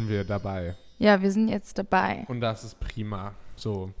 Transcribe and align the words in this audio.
Sind 0.00 0.08
wir 0.08 0.24
dabei. 0.24 0.76
Ja, 0.98 1.20
wir 1.20 1.30
sind 1.30 1.48
jetzt 1.48 1.76
dabei. 1.76 2.24
Und 2.28 2.40
das 2.40 2.64
ist 2.64 2.80
prima. 2.80 3.34
So, 3.54 3.92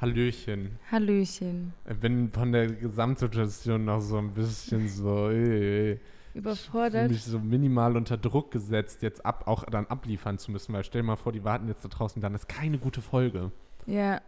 Hallöchen. 0.00 0.78
Hallöchen. 0.92 1.74
Ich 1.90 1.96
bin 1.98 2.30
von 2.30 2.52
der 2.52 2.68
Gesamtsituation 2.68 3.84
noch 3.84 4.00
so 4.00 4.18
ein 4.18 4.32
bisschen 4.34 4.88
so, 4.88 5.28
äh, 5.30 5.92
äh, 5.94 5.98
Überfordert. 6.34 7.10
mich 7.10 7.24
so 7.24 7.40
minimal 7.40 7.96
unter 7.96 8.16
Druck 8.16 8.52
gesetzt, 8.52 9.02
jetzt 9.02 9.26
ab, 9.26 9.48
auch 9.48 9.64
dann 9.64 9.86
abliefern 9.88 10.38
zu 10.38 10.52
müssen, 10.52 10.72
weil 10.72 10.84
stell 10.84 11.02
dir 11.02 11.08
mal 11.08 11.16
vor, 11.16 11.32
die 11.32 11.42
warten 11.42 11.66
jetzt 11.66 11.84
da 11.84 11.88
draußen, 11.88 12.22
dann 12.22 12.36
ist 12.36 12.48
keine 12.48 12.78
gute 12.78 13.02
Folge. 13.02 13.50
Ja. 13.86 14.20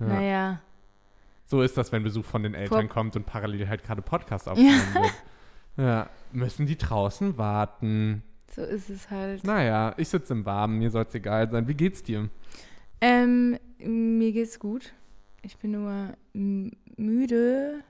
Ja. 0.00 0.06
Naja. 0.06 0.60
So 1.46 1.62
ist 1.62 1.76
das, 1.76 1.92
wenn 1.92 2.02
Besuch 2.02 2.24
von 2.24 2.42
den 2.42 2.54
Eltern 2.54 2.88
Vor- 2.88 2.88
kommt 2.88 3.14
und 3.14 3.26
parallel 3.26 3.68
halt 3.68 3.84
gerade 3.84 4.02
Podcast 4.02 4.48
aufgenommen 4.48 4.94
wird. 4.94 5.12
Ja, 5.76 6.10
müssen 6.32 6.66
die 6.66 6.76
draußen 6.76 7.38
warten. 7.38 8.24
So 8.54 8.62
ist 8.62 8.90
es 8.90 9.10
halt. 9.10 9.44
Naja, 9.44 9.94
ich 9.96 10.08
sitze 10.08 10.32
im 10.34 10.44
Warmen, 10.44 10.78
mir 10.78 10.90
soll 10.90 11.04
es 11.08 11.14
egal 11.14 11.50
sein. 11.50 11.66
Wie 11.68 11.74
geht's 11.74 12.02
dir? 12.02 12.28
Ähm, 13.00 13.58
mir 13.78 14.32
geht's 14.32 14.58
gut. 14.58 14.92
Ich 15.42 15.56
bin 15.56 15.72
nur 15.72 16.14
müde. 16.96 17.80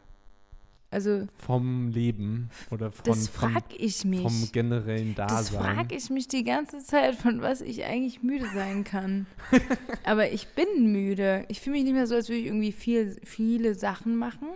Also, 0.91 1.27
Vom 1.39 1.89
Leben 1.89 2.51
oder 2.71 2.93
von, 2.93 3.05
das 3.07 3.27
vom, 3.29 3.53
frag 3.53 3.65
ich 3.79 4.05
mich. 4.05 4.21
vom 4.21 4.51
generellen 4.53 5.15
Das 5.15 5.51
Dasein? 5.51 5.75
frage 5.77 5.95
ich 5.97 6.11
mich 6.11 6.29
die 6.29 6.45
ganze 6.45 6.81
Zeit, 6.81 7.15
von 7.15 7.41
was 7.41 7.63
ich 7.63 7.85
eigentlich 7.87 8.23
müde 8.23 8.45
sein 8.55 8.85
kann. 8.85 9.27
Aber 10.05 10.31
ich 10.31 10.49
bin 10.49 10.93
müde. 10.93 11.47
Ich 11.49 11.61
fühle 11.63 11.77
mich 11.77 11.85
nicht 11.85 11.95
mehr 11.95 12.07
so, 12.07 12.15
als 12.15 12.29
würde 12.29 12.41
ich 12.41 12.47
irgendwie 12.47 12.73
viel, 12.73 13.17
viele 13.25 13.75
Sachen 13.75 14.17
machen. 14.17 14.49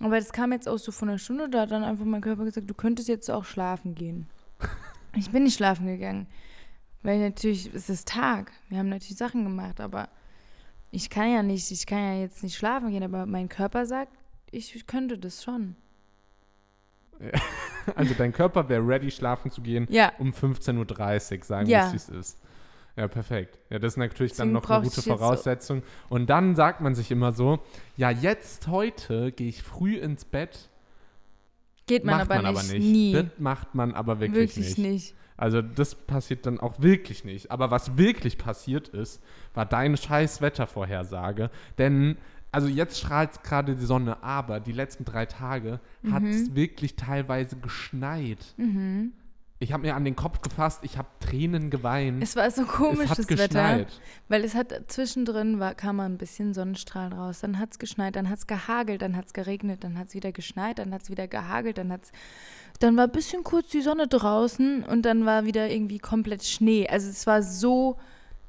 Aber 0.00 0.16
das 0.18 0.32
kam 0.32 0.50
jetzt 0.50 0.68
auch 0.68 0.78
so 0.78 0.90
von 0.90 1.08
einer 1.08 1.18
Stunde, 1.18 1.48
da 1.48 1.60
hat 1.62 1.70
dann 1.70 1.84
einfach 1.84 2.04
mein 2.04 2.20
Körper 2.20 2.44
gesagt, 2.44 2.68
du 2.68 2.74
könntest 2.74 3.08
jetzt 3.08 3.30
auch 3.30 3.44
schlafen 3.44 3.94
gehen. 3.94 4.26
Ich 5.16 5.30
bin 5.30 5.44
nicht 5.44 5.56
schlafen 5.56 5.86
gegangen. 5.86 6.26
Weil 7.02 7.18
natürlich, 7.20 7.72
es 7.74 7.90
ist 7.90 8.08
Tag. 8.08 8.50
Wir 8.68 8.78
haben 8.78 8.88
natürlich 8.88 9.16
Sachen 9.18 9.44
gemacht, 9.44 9.80
aber 9.80 10.08
ich 10.90 11.10
kann 11.10 11.30
ja 11.30 11.42
nicht, 11.42 11.70
ich 11.70 11.86
kann 11.86 11.98
ja 11.98 12.20
jetzt 12.20 12.42
nicht 12.42 12.56
schlafen 12.56 12.90
gehen, 12.90 13.02
aber 13.02 13.26
mein 13.26 13.48
Körper 13.48 13.84
sagt, 13.84 14.12
ich 14.50 14.86
könnte 14.86 15.18
das 15.18 15.42
schon. 15.42 15.76
Also 17.96 18.14
dein 18.16 18.32
Körper 18.32 18.66
wäre 18.70 18.80
ready, 18.86 19.10
schlafen 19.10 19.50
zu 19.50 19.60
gehen 19.60 19.86
Ja, 19.90 20.10
um 20.18 20.30
15.30 20.30 21.38
Uhr, 21.38 21.44
sagen 21.44 21.68
Ja. 21.68 21.84
wir, 21.86 21.92
wie 21.92 21.96
es 21.96 22.08
ist. 22.08 22.38
Ja, 22.96 23.08
perfekt. 23.08 23.58
Ja, 23.68 23.78
das 23.78 23.92
ist 23.92 23.96
natürlich 23.98 24.32
dann 24.32 24.48
Deswegen 24.54 24.62
noch 24.62 24.70
eine 24.70 24.84
gute 24.84 24.96
jetzt 24.96 25.04
so- 25.04 25.16
Voraussetzung. 25.16 25.82
Und 26.08 26.30
dann 26.30 26.56
sagt 26.56 26.80
man 26.80 26.94
sich 26.94 27.10
immer 27.10 27.32
so, 27.32 27.58
ja, 27.98 28.08
jetzt, 28.10 28.68
heute 28.68 29.32
gehe 29.32 29.48
ich 29.50 29.62
früh 29.62 29.96
ins 29.98 30.24
Bett. 30.24 30.70
Geht 31.86 32.04
man, 32.04 32.18
macht 32.18 32.30
aber, 32.30 32.42
man 32.42 32.52
nicht, 32.54 32.64
aber 32.64 32.72
nicht. 32.78 32.92
nie. 32.92 33.12
Das 33.12 33.24
macht 33.38 33.74
man 33.74 33.94
aber 33.94 34.20
wirklich, 34.20 34.56
Wirklich 34.56 34.78
nicht. 34.78 34.78
nicht. 34.78 35.14
Also 35.36 35.62
das 35.62 35.94
passiert 35.94 36.46
dann 36.46 36.60
auch 36.60 36.80
wirklich 36.80 37.24
nicht. 37.24 37.50
Aber 37.50 37.70
was 37.70 37.96
wirklich 37.96 38.38
passiert 38.38 38.88
ist, 38.88 39.20
war 39.52 39.66
deine 39.66 39.96
scheiß 39.96 40.40
Wettervorhersage. 40.40 41.50
Denn, 41.78 42.16
also 42.52 42.68
jetzt 42.68 42.98
strahlt 42.98 43.42
gerade 43.42 43.74
die 43.74 43.84
Sonne, 43.84 44.22
aber 44.22 44.60
die 44.60 44.72
letzten 44.72 45.04
drei 45.04 45.26
Tage 45.26 45.80
hat 46.10 46.22
es 46.22 46.54
wirklich 46.54 46.94
teilweise 46.94 47.56
geschneit. 47.56 48.54
Mhm. 48.56 49.12
Ich 49.64 49.72
habe 49.72 49.86
mir 49.86 49.94
an 49.94 50.04
den 50.04 50.14
Kopf 50.14 50.42
gefasst, 50.42 50.80
ich 50.82 50.98
habe 50.98 51.08
Tränen 51.20 51.70
geweint. 51.70 52.22
Es 52.22 52.36
war 52.36 52.50
so 52.50 52.66
komisch, 52.66 53.10
es 53.10 53.18
hat. 53.18 53.30
Wetter. 53.30 53.86
Weil 54.28 54.44
es 54.44 54.54
hat 54.54 54.74
zwischendrin 54.88 55.58
war, 55.58 55.74
kam 55.74 55.96
mal 55.96 56.04
ein 56.04 56.18
bisschen 56.18 56.52
Sonnenstrahl 56.52 57.14
raus. 57.14 57.40
Dann 57.40 57.58
hat 57.58 57.72
es 57.72 57.78
geschneit, 57.78 58.14
dann 58.14 58.28
hat 58.28 58.40
es 58.40 58.46
gehagelt, 58.46 59.00
dann 59.00 59.16
hat 59.16 59.28
es 59.28 59.32
geregnet, 59.32 59.82
dann 59.82 59.98
hat 59.98 60.08
es 60.08 60.14
wieder 60.14 60.32
geschneit, 60.32 60.78
dann 60.78 60.92
hat 60.92 61.02
es 61.04 61.08
wieder 61.08 61.26
gehagelt, 61.28 61.78
dann 61.78 61.90
hat's. 61.90 62.12
Dann 62.78 62.94
war 62.98 63.04
ein 63.04 63.12
bisschen 63.12 63.42
kurz 63.42 63.68
die 63.68 63.80
Sonne 63.80 64.06
draußen 64.06 64.84
und 64.84 65.02
dann 65.06 65.24
war 65.24 65.46
wieder 65.46 65.70
irgendwie 65.70 65.98
komplett 65.98 66.44
Schnee. 66.44 66.86
Also 66.86 67.08
es 67.08 67.26
war 67.26 67.42
so, 67.42 67.96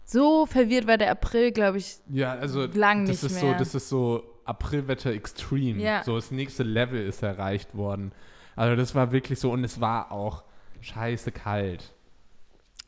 so 0.03 0.45
verwirrt 0.45 0.85
war 0.85 0.97
der 0.97 1.11
April, 1.11 1.53
glaube 1.53 1.77
ich. 1.77 1.99
Ja, 2.09 2.33
also 2.33 2.65
Lang 2.65 3.05
das 3.05 3.23
nicht 3.23 3.31
ist 3.31 3.41
mehr. 3.41 3.53
so, 3.53 3.57
das 3.57 3.73
ist 3.73 3.87
so 3.87 4.23
Aprilwetter 4.43 5.11
Extreme. 5.11 5.81
Ja. 5.81 6.03
So 6.03 6.15
das 6.15 6.31
nächste 6.31 6.63
Level 6.63 7.07
ist 7.07 7.23
erreicht 7.23 7.73
worden. 7.73 8.11
Also 8.57 8.75
das 8.75 8.95
war 8.95 9.13
wirklich 9.13 9.39
so 9.39 9.51
und 9.51 9.63
es 9.63 9.79
war 9.79 10.11
auch 10.11 10.43
scheiße 10.81 11.31
kalt. 11.31 11.93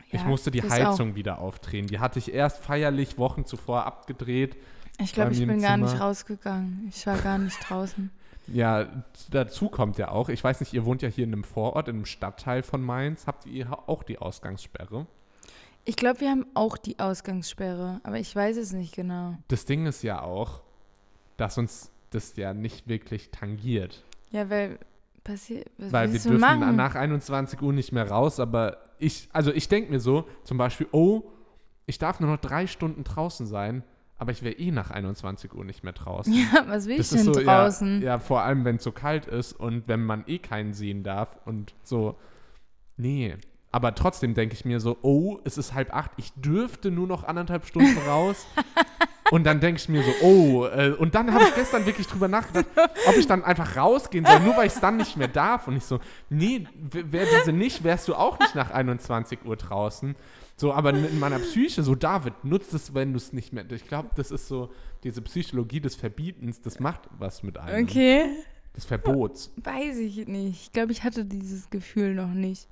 ich 0.07 0.13
Ja, 0.13 0.23
musste 0.23 0.51
die 0.51 0.63
Heizung 0.63 1.15
wieder 1.15 1.39
aufdrehen. 1.39 1.87
Die 1.87 1.99
hatte 1.99 2.19
ich 2.19 2.33
erst 2.33 2.63
feierlich 2.63 3.17
Wochen 3.17 3.45
zuvor 3.45 3.85
abgedreht. 3.85 4.57
Ich 4.99 5.13
glaube, 5.13 5.33
ich 5.33 5.45
bin 5.45 5.61
gar 5.61 5.77
nicht 5.77 5.91
Zimmer. 5.91 6.01
rausgegangen. 6.01 6.87
Ich 6.89 7.05
war 7.05 7.17
gar 7.17 7.37
nicht 7.37 7.57
draußen. 7.69 8.09
Ja, 8.47 8.87
dazu 9.29 9.69
kommt 9.69 9.97
ja 9.97 10.09
auch, 10.09 10.29
ich 10.29 10.41
weiß 10.43 10.61
nicht, 10.61 10.73
ihr 10.73 10.85
wohnt 10.85 11.01
ja 11.01 11.09
hier 11.09 11.25
in 11.25 11.33
einem 11.33 11.43
Vorort, 11.43 11.89
in 11.89 11.97
einem 11.97 12.05
Stadtteil 12.05 12.63
von 12.63 12.81
Mainz. 12.81 13.27
Habt 13.27 13.45
ihr 13.45 13.77
auch 13.89 14.03
die 14.03 14.19
Ausgangssperre? 14.19 15.05
Ich 15.83 15.95
glaube, 15.95 16.21
wir 16.21 16.29
haben 16.29 16.45
auch 16.53 16.77
die 16.77 16.99
Ausgangssperre, 16.99 17.99
aber 18.03 18.19
ich 18.19 18.35
weiß 18.35 18.57
es 18.57 18.73
nicht 18.73 18.95
genau. 18.95 19.37
Das 19.49 19.65
Ding 19.65 19.85
ist 19.85 20.01
ja 20.03 20.21
auch, 20.21 20.61
dass 21.37 21.57
uns 21.57 21.91
das 22.09 22.35
ja 22.35 22.53
nicht 22.53 22.87
wirklich 22.87 23.31
tangiert. 23.31 24.03
Ja, 24.31 24.49
weil 24.49 24.79
passiert. 25.27 25.69
Was 25.77 25.91
Weil 25.91 26.13
wir 26.13 26.19
dürfen 26.19 26.39
machen? 26.39 26.75
nach 26.75 26.95
21 26.95 27.61
Uhr 27.61 27.73
nicht 27.73 27.91
mehr 27.91 28.09
raus, 28.09 28.39
aber 28.39 28.77
ich, 28.97 29.29
also 29.33 29.51
ich 29.51 29.67
denke 29.67 29.91
mir 29.91 29.99
so, 29.99 30.27
zum 30.43 30.57
Beispiel, 30.57 30.87
oh, 30.91 31.23
ich 31.85 31.99
darf 31.99 32.19
nur 32.19 32.29
noch 32.31 32.37
drei 32.39 32.65
Stunden 32.67 33.03
draußen 33.03 33.45
sein, 33.45 33.83
aber 34.17 34.31
ich 34.31 34.41
wäre 34.41 34.55
eh 34.55 34.71
nach 34.71 34.89
21 34.89 35.53
Uhr 35.53 35.63
nicht 35.63 35.83
mehr 35.83 35.93
draußen. 35.93 36.33
Ja, 36.53 36.65
was 36.67 36.87
will 36.87 36.97
Das 36.97 37.11
ich 37.11 37.21
denn 37.23 37.33
so, 37.33 37.39
draußen? 37.39 38.01
Ja, 38.01 38.07
ja, 38.07 38.19
vor 38.19 38.41
allem, 38.41 38.65
wenn 38.65 38.77
es 38.77 38.83
so 38.83 38.91
kalt 38.91 39.27
ist 39.27 39.53
und 39.53 39.87
wenn 39.87 40.03
man 40.03 40.23
eh 40.27 40.39
keinen 40.39 40.73
sehen 40.73 41.03
darf 41.03 41.37
und 41.45 41.75
so. 41.83 42.15
Nee. 42.95 43.35
Aber 43.71 43.93
trotzdem 43.93 44.33
denke 44.33 44.55
ich 44.55 44.65
mir 44.65 44.79
so, 44.79 44.97
oh, 45.01 45.39
es 45.43 45.57
ist 45.57 45.73
halb 45.73 45.93
acht, 45.93 46.11
ich 46.17 46.33
dürfte 46.33 46.89
nur 46.89 47.05
noch 47.05 47.25
anderthalb 47.25 47.65
Stunden 47.65 47.97
raus. 48.07 48.47
Und 49.31 49.43
dann 49.43 49.59
denke 49.59 49.79
ich 49.79 49.89
mir 49.89 50.03
so, 50.03 50.11
oh, 50.21 50.65
äh, 50.65 50.91
und 50.97 51.15
dann 51.15 51.33
habe 51.33 51.43
ich 51.43 51.55
gestern 51.55 51.85
wirklich 51.85 52.07
drüber 52.07 52.27
nachgedacht, 52.27 52.67
ob 53.07 53.15
ich 53.17 53.27
dann 53.27 53.43
einfach 53.43 53.75
rausgehen 53.75 54.25
soll, 54.25 54.39
nur 54.41 54.57
weil 54.57 54.67
ich 54.67 54.73
es 54.73 54.79
dann 54.79 54.97
nicht 54.97 55.17
mehr 55.17 55.27
darf. 55.27 55.67
Und 55.67 55.77
ich 55.77 55.83
so, 55.83 55.99
nee, 56.29 56.65
wäre 56.91 57.27
diese 57.39 57.51
nicht, 57.51 57.83
wärst 57.83 58.07
du 58.07 58.15
auch 58.15 58.39
nicht 58.39 58.55
nach 58.55 58.71
21 58.71 59.39
Uhr 59.45 59.55
draußen. 59.55 60.15
So, 60.55 60.73
aber 60.73 60.89
in 60.89 61.19
meiner 61.19 61.39
Psyche, 61.39 61.83
so 61.83 61.93
David, 61.93 62.43
nutzt 62.43 62.73
es, 62.73 62.93
wenn 62.93 63.13
du 63.13 63.17
es 63.17 63.31
nicht 63.31 63.53
mehr. 63.53 63.69
Ich 63.71 63.87
glaube, 63.87 64.09
das 64.15 64.31
ist 64.31 64.47
so 64.47 64.71
diese 65.03 65.21
Psychologie 65.21 65.79
des 65.79 65.95
Verbietens, 65.95 66.61
das 66.61 66.79
macht 66.79 67.01
was 67.19 67.43
mit 67.43 67.57
einem. 67.57 67.85
Okay. 67.85 68.25
Des 68.75 68.85
Verbots. 68.85 69.51
Weiß 69.57 69.97
ich 69.97 70.27
nicht. 70.27 70.61
Ich 70.63 70.71
glaube, 70.71 70.91
ich 70.91 71.03
hatte 71.03 71.25
dieses 71.25 71.69
Gefühl 71.69 72.13
noch 72.13 72.33
nicht. 72.33 72.67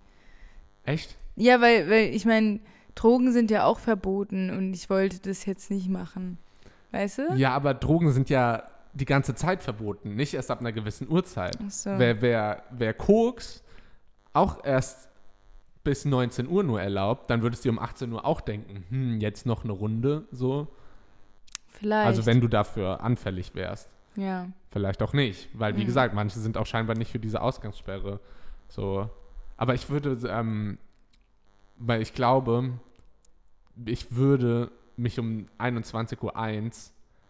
Echt? 0.84 1.18
Ja, 1.36 1.62
weil, 1.62 1.90
weil 1.90 2.16
ich 2.16 2.26
meine, 2.26 2.60
Drogen 2.96 3.32
sind 3.32 3.52
ja 3.52 3.66
auch 3.66 3.80
verboten 3.80 4.50
und 4.50 4.74
ich 4.74 4.90
wollte 4.90 5.20
das 5.20 5.46
jetzt 5.46 5.70
nicht 5.70 5.90
machen. 5.90 6.38
Weißt 6.92 7.18
du? 7.20 7.34
Ja, 7.36 7.54
aber 7.54 7.74
Drogen 7.74 8.12
sind 8.12 8.30
ja 8.30 8.64
die 8.94 9.06
ganze 9.06 9.36
Zeit 9.36 9.62
verboten, 9.62 10.16
nicht 10.16 10.34
erst 10.34 10.50
ab 10.52 10.60
einer 10.62 10.72
gewissen 10.72 11.10
Uhrzeit. 11.10 11.58
Ach 11.66 11.70
so. 11.72 11.90
Wer, 11.98 12.22
wer, 12.22 12.64
wer 12.72 12.94
Koks 12.94 13.64
auch 14.34 14.64
erst 14.64 15.10
bis 15.84 16.06
19 16.06 16.48
Uhr 16.48 16.64
nur 16.64 16.82
erlaubt, 16.82 17.30
dann 17.30 17.42
würdest 17.42 17.66
du 17.66 17.70
um 17.70 17.78
18 17.80 18.12
Uhr 18.12 18.26
auch 18.26 18.42
denken, 18.42 18.86
hm, 18.90 19.20
jetzt 19.22 19.46
noch 19.46 19.64
eine 19.64 19.74
Runde, 19.74 20.24
so. 20.32 20.68
Vielleicht. 21.68 22.08
Also 22.08 22.26
wenn 22.26 22.40
du 22.40 22.48
dafür 22.48 23.02
anfällig 23.04 23.54
wärst. 23.54 23.90
Ja. 24.16 24.48
Vielleicht 24.72 25.02
auch 25.04 25.12
nicht, 25.14 25.50
weil 25.54 25.76
wie 25.76 25.82
Mhm. 25.82 25.86
gesagt, 25.88 26.14
manche 26.14 26.40
sind 26.40 26.58
auch 26.58 26.66
scheinbar 26.66 26.98
nicht 26.98 27.12
für 27.12 27.20
diese 27.20 27.42
Ausgangssperre. 27.42 28.20
So. 28.70 29.10
Aber 29.58 29.74
ich 29.76 29.90
würde, 29.90 30.18
ähm, 30.30 30.78
weil 31.78 32.02
ich 32.02 32.14
glaube, 32.14 32.72
ich 33.86 34.16
würde 34.16 34.72
mich 34.98 35.20
um 35.20 35.48
21.01 35.60 36.22
Uhr 36.24 36.72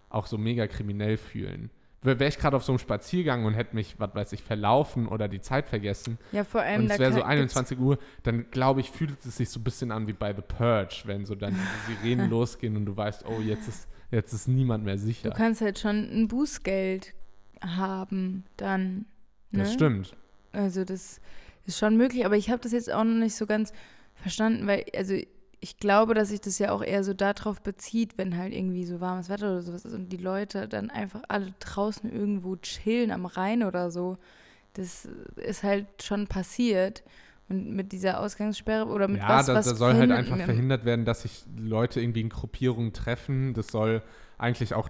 auch 0.09 0.27
so 0.27 0.37
mega 0.37 0.67
kriminell 0.67 1.17
fühlen. 1.17 1.69
Wäre 2.01 2.27
ich 2.27 2.37
gerade 2.37 2.55
auf 2.55 2.63
so 2.63 2.71
einem 2.71 2.77
Spaziergang 2.79 3.45
und 3.45 3.55
hätte 3.55 3.75
mich, 3.75 3.95
was 3.99 4.13
weiß 4.13 4.33
ich, 4.33 4.43
verlaufen 4.43 5.07
oder 5.07 5.27
die 5.27 5.41
Zeit 5.41 5.67
vergessen 5.67 6.19
Ja, 6.31 6.43
vor 6.43 6.61
allem 6.61 6.83
und 6.83 6.91
es 6.91 6.99
wäre 6.99 7.11
so 7.11 7.21
kann- 7.21 7.37
gibt's- 7.37 7.55
21 7.57 7.79
Uhr, 7.79 7.97
dann 8.21 8.45
glaube 8.51 8.79
ich, 8.81 8.91
fühlt 8.91 9.25
es 9.25 9.37
sich 9.37 9.49
so 9.49 9.59
ein 9.59 9.63
bisschen 9.63 9.91
an 9.91 10.05
wie 10.05 10.13
bei 10.13 10.31
The 10.33 10.43
Purge, 10.43 11.01
wenn 11.05 11.25
so 11.25 11.33
dann 11.33 11.55
die 11.89 11.93
Sirenen 11.95 12.29
losgehen 12.29 12.77
und 12.77 12.85
du 12.85 12.95
weißt, 12.95 13.25
oh, 13.27 13.41
jetzt 13.41 13.67
ist, 13.67 13.87
jetzt 14.11 14.33
ist 14.33 14.47
niemand 14.47 14.85
mehr 14.85 14.99
sicher. 14.99 15.31
Du 15.31 15.35
kannst 15.35 15.61
halt 15.61 15.79
schon 15.79 15.95
ein 16.11 16.27
Bußgeld 16.27 17.13
haben, 17.61 18.43
dann. 18.57 19.05
Ne? 19.51 19.63
Das 19.63 19.73
stimmt. 19.73 20.15
Also 20.51 20.83
das 20.85 21.19
ist 21.65 21.79
schon 21.79 21.97
möglich, 21.97 22.23
aber 22.25 22.35
ich 22.37 22.51
habe 22.51 22.61
das 22.61 22.71
jetzt 22.71 22.91
auch 22.91 23.03
noch 23.03 23.15
nicht 23.15 23.35
so 23.35 23.47
ganz 23.47 23.73
verstanden, 24.13 24.67
weil, 24.67 24.85
also 24.95 25.15
ich 25.59 25.77
glaube, 25.77 26.13
dass 26.13 26.29
sich 26.29 26.41
das 26.41 26.59
ja 26.59 26.71
auch 26.71 26.83
eher 26.83 27.03
so 27.03 27.13
darauf 27.13 27.61
bezieht, 27.61 28.17
wenn 28.17 28.37
halt 28.37 28.53
irgendwie 28.53 28.85
so 28.85 28.99
warmes 28.99 29.29
Wetter 29.29 29.51
oder 29.51 29.61
sowas 29.61 29.85
ist 29.85 29.93
und 29.93 30.09
die 30.09 30.17
Leute 30.17 30.67
dann 30.67 30.89
einfach 30.89 31.23
alle 31.27 31.53
draußen 31.59 32.11
irgendwo 32.11 32.55
chillen 32.57 33.11
am 33.11 33.25
Rhein 33.25 33.63
oder 33.63 33.91
so. 33.91 34.17
Das 34.73 35.07
ist 35.35 35.63
halt 35.63 35.87
schon 36.01 36.27
passiert. 36.27 37.03
Und 37.47 37.75
mit 37.75 37.91
dieser 37.91 38.19
Ausgangssperre 38.19 38.87
oder 38.87 39.07
mit 39.07 39.21
Ja, 39.21 39.29
was, 39.29 39.45
da, 39.45 39.53
was 39.53 39.65
da 39.65 39.75
soll 39.75 39.93
halt 39.93 40.11
einfach 40.11 40.37
verhindert 40.37 40.83
werden, 40.83 41.05
dass 41.05 41.21
sich 41.21 41.45
Leute 41.55 42.01
irgendwie 42.01 42.21
in 42.21 42.29
Gruppierungen 42.29 42.91
treffen. 42.91 43.53
Das 43.53 43.67
soll 43.67 44.01
eigentlich 44.37 44.73
auch 44.73 44.89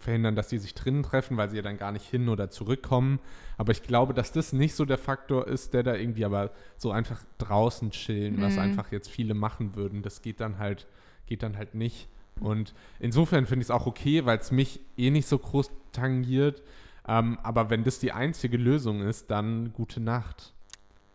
verhindern, 0.00 0.34
dass 0.34 0.48
die 0.48 0.58
sich 0.58 0.74
drinnen 0.74 1.02
treffen, 1.02 1.36
weil 1.36 1.50
sie 1.50 1.56
ja 1.56 1.62
dann 1.62 1.76
gar 1.76 1.92
nicht 1.92 2.06
hin 2.06 2.28
oder 2.28 2.50
zurückkommen. 2.50 3.20
Aber 3.58 3.70
ich 3.72 3.82
glaube, 3.82 4.14
dass 4.14 4.32
das 4.32 4.52
nicht 4.52 4.74
so 4.74 4.84
der 4.84 4.98
Faktor 4.98 5.46
ist, 5.46 5.74
der 5.74 5.82
da 5.82 5.94
irgendwie 5.94 6.24
aber 6.24 6.50
so 6.76 6.90
einfach 6.90 7.20
draußen 7.38 7.90
chillen, 7.92 8.40
was 8.40 8.54
Mhm. 8.56 8.62
einfach 8.62 8.90
jetzt 8.90 9.08
viele 9.10 9.34
machen 9.34 9.76
würden. 9.76 10.02
Das 10.02 10.22
geht 10.22 10.40
dann 10.40 10.58
halt, 10.58 10.86
geht 11.26 11.42
dann 11.42 11.56
halt 11.56 11.74
nicht. 11.74 12.08
Und 12.40 12.72
insofern 12.98 13.46
finde 13.46 13.62
ich 13.62 13.66
es 13.66 13.70
auch 13.70 13.86
okay, 13.86 14.24
weil 14.24 14.38
es 14.38 14.50
mich 14.50 14.80
eh 14.96 15.10
nicht 15.10 15.28
so 15.28 15.38
groß 15.38 15.70
tangiert. 15.92 16.62
Ähm, 17.06 17.38
aber 17.42 17.68
wenn 17.68 17.84
das 17.84 17.98
die 17.98 18.12
einzige 18.12 18.56
Lösung 18.56 19.02
ist, 19.02 19.30
dann 19.30 19.72
gute 19.74 20.00
Nacht. 20.00 20.54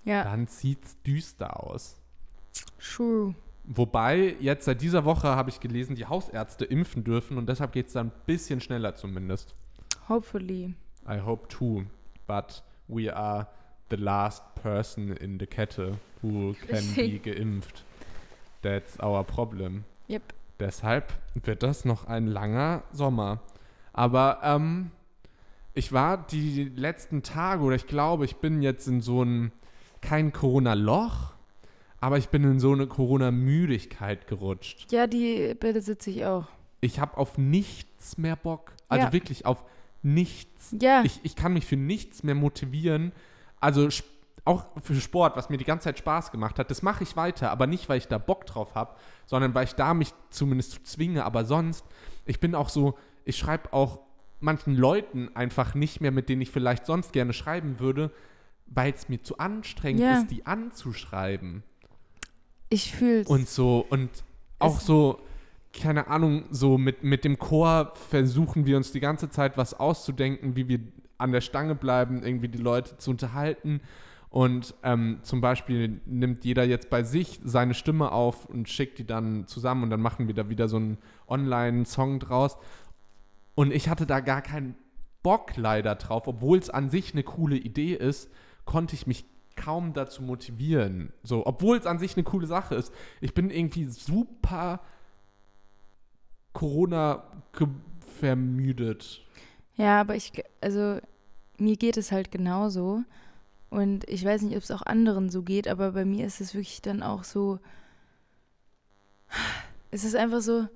Ja, 0.04 0.24
Dann 0.24 0.46
sieht's 0.46 1.02
düster 1.02 1.64
aus. 1.64 1.98
true. 2.80 3.34
Wobei, 3.68 4.36
jetzt 4.40 4.66
seit 4.66 4.82
dieser 4.82 5.06
Woche 5.06 5.30
habe 5.30 5.50
ich 5.50 5.60
gelesen, 5.60 5.96
die 5.96 6.06
Hausärzte 6.06 6.66
impfen 6.66 7.04
dürfen 7.04 7.38
und 7.38 7.50
deshalb 7.50 7.72
geht 7.72 7.88
es 7.88 7.94
dann 7.94 8.08
ein 8.08 8.12
bisschen 8.26 8.62
schneller 8.62 8.96
zumindest. 8.96 9.56
Hopefully. 10.08 10.76
I 11.10 11.20
hope 11.20 11.48
too. 11.48 11.86
But 12.28 12.64
we 12.88 13.16
are 13.16 13.48
the 13.90 13.96
last 13.96 14.44
person 14.56 15.10
in 15.18 15.40
the 15.40 15.48
Kette 15.48 15.98
who 16.22 16.56
can 16.68 16.84
be 16.96 17.20
geimpft. 17.20 17.84
That's 18.62 19.00
our 19.00 19.24
problem. 19.24 19.84
Yep. 20.10 20.34
Deshalb 20.60 21.14
wird 21.34 21.64
das 21.64 21.86
noch 21.86 22.06
ein 22.08 22.28
langer 22.28 22.84
Sommer. 22.92 23.42
Aber 23.94 24.40
ähm, 24.44 24.92
ich 25.74 25.92
war 25.92 26.26
die 26.26 26.64
letzten 26.64 27.22
Tage 27.22 27.64
oder 27.64 27.76
ich 27.76 27.88
glaube, 27.88 28.26
ich 28.26 28.38
bin 28.38 28.62
jetzt 28.62 28.88
in 28.88 29.02
so 29.02 29.24
ein, 29.24 29.52
kein 30.02 30.32
Corona-Loch, 30.32 31.35
aber 32.06 32.19
ich 32.19 32.30
bin 32.30 32.44
in 32.44 32.60
so 32.60 32.72
eine 32.72 32.86
Corona-Müdigkeit 32.86 34.28
gerutscht. 34.28 34.92
Ja, 34.92 35.07
die 35.07 35.56
Bilder 35.60 35.81
sitze 35.81 36.12
ich 36.12 36.24
auch. 36.24 36.46
Ich 36.80 37.00
habe 37.00 37.18
auf 37.18 37.40
nichts 37.40 38.19
mehr 38.19 38.36
Bock. 38.36 38.74
Also 38.90 39.07
Ja. 39.07 39.13
wirklich 39.13 39.48
auf 39.48 39.63
nichts. 40.04 40.75
Ja, 40.80 41.02
Ich, 41.04 41.19
ich 41.24 41.36
kann 41.36 41.54
mich 41.54 41.66
für 41.66 41.78
nichts 41.78 42.22
mehr 42.22 42.36
motivieren. 42.36 43.12
Also 43.60 43.90
auch 44.44 44.66
für 44.84 44.94
Sport, 44.94 45.36
was 45.36 45.50
mir 45.50 45.57
die 45.57 45.63
ganze 45.63 45.86
Zeit 45.86 45.98
Spaß 45.98 46.30
gemacht 46.31 46.60
hat, 46.60 46.69
das 46.69 46.84
mache 46.84 47.02
ich 47.04 47.16
weiter, 47.16 47.50
aber 47.50 47.66
nicht, 47.66 47.90
weil 47.90 47.98
ich 47.98 48.08
da 48.08 48.19
Bock 48.19 48.46
drauf 48.46 48.75
habe, 48.75 48.94
sondern 49.25 49.56
weil 49.56 49.63
ich 49.63 49.74
da 49.74 49.96
mich 49.96 50.13
zumindest 50.30 50.74
zu 50.74 50.84
zwinge. 50.84 51.25
Aber 51.25 51.44
sonst, 51.46 51.84
ich 52.28 52.40
bin 52.40 52.54
auch 52.54 52.69
so, 52.69 52.96
ich 53.24 53.36
schreibe 53.38 53.74
auch 53.74 54.01
manchen 54.40 54.75
Leuten 54.75 55.36
einfach 55.36 55.74
nicht 55.74 56.01
mehr, 56.01 56.12
mit 56.12 56.30
denen 56.30 56.44
ich 56.44 56.51
vielleicht 56.51 56.86
sonst 56.86 57.13
gerne 57.13 57.34
schreiben 57.34 57.80
würde, 57.80 58.12
weil 58.68 58.94
es 58.94 59.10
mir 59.10 59.24
zu 59.24 59.40
anstrengend 59.40 60.01
Ja. 60.01 60.19
ist, 60.19 60.30
die 60.30 60.46
anzuschreiben. 60.46 61.63
Ich 62.75 62.94
fühl's. 62.94 63.27
Und 63.27 63.48
so, 63.48 63.86
und 63.89 64.10
auch 64.60 64.80
so, 64.80 65.19
keine 65.74 66.07
Ahnung, 66.07 66.45
so 66.51 66.77
mit, 66.77 67.04
mit 67.04 67.25
dem 67.25 67.38
Chor 67.39 67.94
versuchen 68.10 68.66
wir 68.66 68.77
uns 68.77 68.92
die 68.92 69.00
ganze 69.00 69.30
Zeit 69.30 69.57
was 69.57 69.74
auszudenken, 69.74 70.56
wie 70.56 70.68
wir 70.68 70.80
an 71.18 71.31
der 71.31 71.42
Stange 71.42 71.75
bleiben, 71.75 72.24
irgendwie 72.24 72.50
die 72.50 72.60
Leute 72.60 72.98
zu 72.98 73.12
unterhalten. 73.12 73.81
Und 74.30 74.74
ähm, 74.83 75.19
zum 75.22 75.39
Beispiel 75.39 76.01
nimmt 76.06 76.44
jeder 76.44 76.66
jetzt 76.66 76.89
bei 76.89 77.04
sich 77.04 77.39
seine 77.45 77.74
Stimme 77.74 78.12
auf 78.12 78.45
und 78.45 78.68
schickt 78.68 79.00
die 79.00 79.07
dann 79.07 79.48
zusammen 79.48 79.83
und 79.83 79.89
dann 79.89 80.01
machen 80.01 80.27
wir 80.27 80.36
da 80.36 80.50
wieder 80.50 80.68
so 80.68 80.75
einen 80.75 80.98
Online-Song 81.27 82.19
draus. 82.19 82.57
Und 83.56 83.72
ich 83.72 83.88
hatte 83.88 84.06
da 84.06 84.19
gar 84.19 84.42
keinen 84.42 84.75
Bock 85.24 85.56
leider 85.56 85.95
drauf, 85.95 86.27
obwohl 86.27 86.57
es 86.57 86.69
an 86.69 86.89
sich 86.89 87.13
eine 87.13 87.24
coole 87.24 87.56
Idee 87.56 87.94
ist, 87.94 88.30
konnte 88.66 88.95
ich 88.95 89.07
mich 89.07 89.25
kaum 89.56 89.94
dazu 89.94 90.22
motivieren. 90.22 91.13
So, 91.24 91.46
obwohl 91.46 91.78
es 91.78 91.86
an 91.86 92.00
sich 92.00 92.16
eine 92.16 92.24
coole 92.24 92.48
Sache 92.48 92.75
ist. 92.75 92.94
Ich 93.22 93.34
bin 93.34 93.50
irgendwie 93.50 93.86
super 93.86 94.81
Corona 96.54 97.24
vermüdet. 98.19 99.22
Ja, 99.75 100.02
aber 100.02 100.16
ich, 100.16 100.31
also 100.62 101.00
mir 101.57 101.75
geht 101.75 101.98
es 101.98 102.12
halt 102.12 102.31
genauso. 102.31 103.04
Und 103.69 104.07
ich 104.07 104.24
weiß 104.24 104.44
nicht, 104.44 104.56
ob 104.56 104.63
es 104.63 104.72
auch 104.72 104.84
anderen 104.84 105.30
so 105.30 105.42
geht, 105.42 105.68
aber 105.68 105.92
bei 105.92 106.06
mir 106.06 106.25
ist 106.25 106.40
es 106.40 106.54
wirklich 106.54 106.81
dann 106.81 107.04
auch 107.04 107.24
so. 107.24 107.60
Es 109.92 110.04
ist 110.04 110.16
einfach 110.16 110.42
so. 110.42 110.68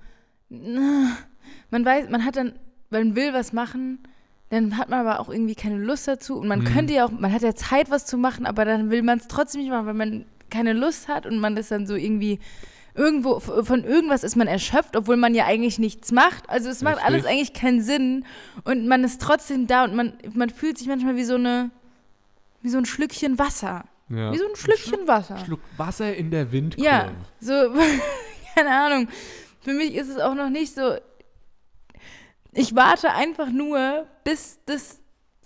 Man 0.50 1.86
weiß, 1.86 2.10
man 2.10 2.26
hat 2.26 2.36
dann, 2.36 2.58
man 2.90 3.16
will 3.16 3.34
was 3.34 3.54
machen, 3.54 4.00
dann 4.50 4.78
hat 4.78 4.90
man 4.90 5.00
aber 5.06 5.20
auch 5.20 5.30
irgendwie 5.30 5.56
keine 5.56 5.78
Lust 5.78 6.08
dazu. 6.08 6.38
Und 6.38 6.48
man 6.48 6.60
Mhm. 6.62 6.66
könnte 6.66 6.94
ja 6.94 7.06
auch, 7.06 7.12
man 7.12 7.32
hat 7.32 7.42
ja 7.44 7.54
Zeit, 7.56 7.92
was 7.92 8.06
zu 8.06 8.18
machen, 8.18 8.46
aber 8.46 8.66
dann 8.66 8.90
will 8.90 9.04
man 9.04 9.20
es 9.20 9.28
trotzdem 9.28 9.62
nicht 9.62 9.70
machen, 9.70 9.86
weil 9.86 9.94
man 9.94 10.26
keine 10.50 10.74
Lust 10.74 11.08
hat 11.08 11.26
und 11.26 11.40
man 11.40 11.56
ist 11.58 11.72
dann 11.72 11.86
so 11.88 11.96
irgendwie. 11.96 12.40
Irgendwo, 12.96 13.40
von 13.40 13.84
irgendwas 13.86 14.24
ist 14.24 14.36
man 14.36 14.48
erschöpft, 14.48 14.98
obwohl 14.98 15.16
man 15.16 15.34
ja 15.34 15.46
eigentlich 15.46 15.80
nichts 15.80 16.12
macht. 16.12 16.50
Also 16.50 16.70
es 16.70 16.82
macht 16.82 16.96
Richtig. 16.98 17.08
alles 17.14 17.26
eigentlich 17.26 17.54
keinen 17.54 17.82
Sinn. 17.82 18.26
Und 18.66 18.88
man 18.88 19.04
ist 19.06 19.22
trotzdem 19.22 19.68
da 19.68 19.86
und 19.86 19.96
man, 19.96 20.14
man 20.34 20.50
fühlt 20.50 20.78
sich 20.78 20.88
manchmal 20.88 21.16
wie 21.16 21.24
so 21.24 21.36
eine, 21.36 21.70
wie 22.62 22.68
so 22.70 22.78
ein 22.78 22.86
Schlückchen 22.86 23.40
Wasser. 23.40 23.86
Ja. 24.10 24.34
Wie 24.34 24.38
so 24.38 24.44
ein 24.44 24.56
Schlückchen 24.56 25.08
Wasser. 25.08 25.38
Schluck 25.46 25.62
Wasser 25.78 26.14
in 26.14 26.30
der 26.32 26.52
Windkurve. 26.52 26.86
Ja, 26.90 27.12
so, 27.40 27.54
keine 28.56 28.72
Ahnung. 28.72 29.08
Für 29.62 29.74
mich 29.74 29.94
ist 29.96 30.10
es 30.10 30.18
auch 30.18 30.34
noch 30.36 30.50
nicht 30.50 30.74
so. 30.74 30.96
Ich 32.54 32.76
warte 32.76 33.12
einfach 33.14 33.50
nur, 33.52 34.06
bis 34.24 34.60
das 34.66 35.02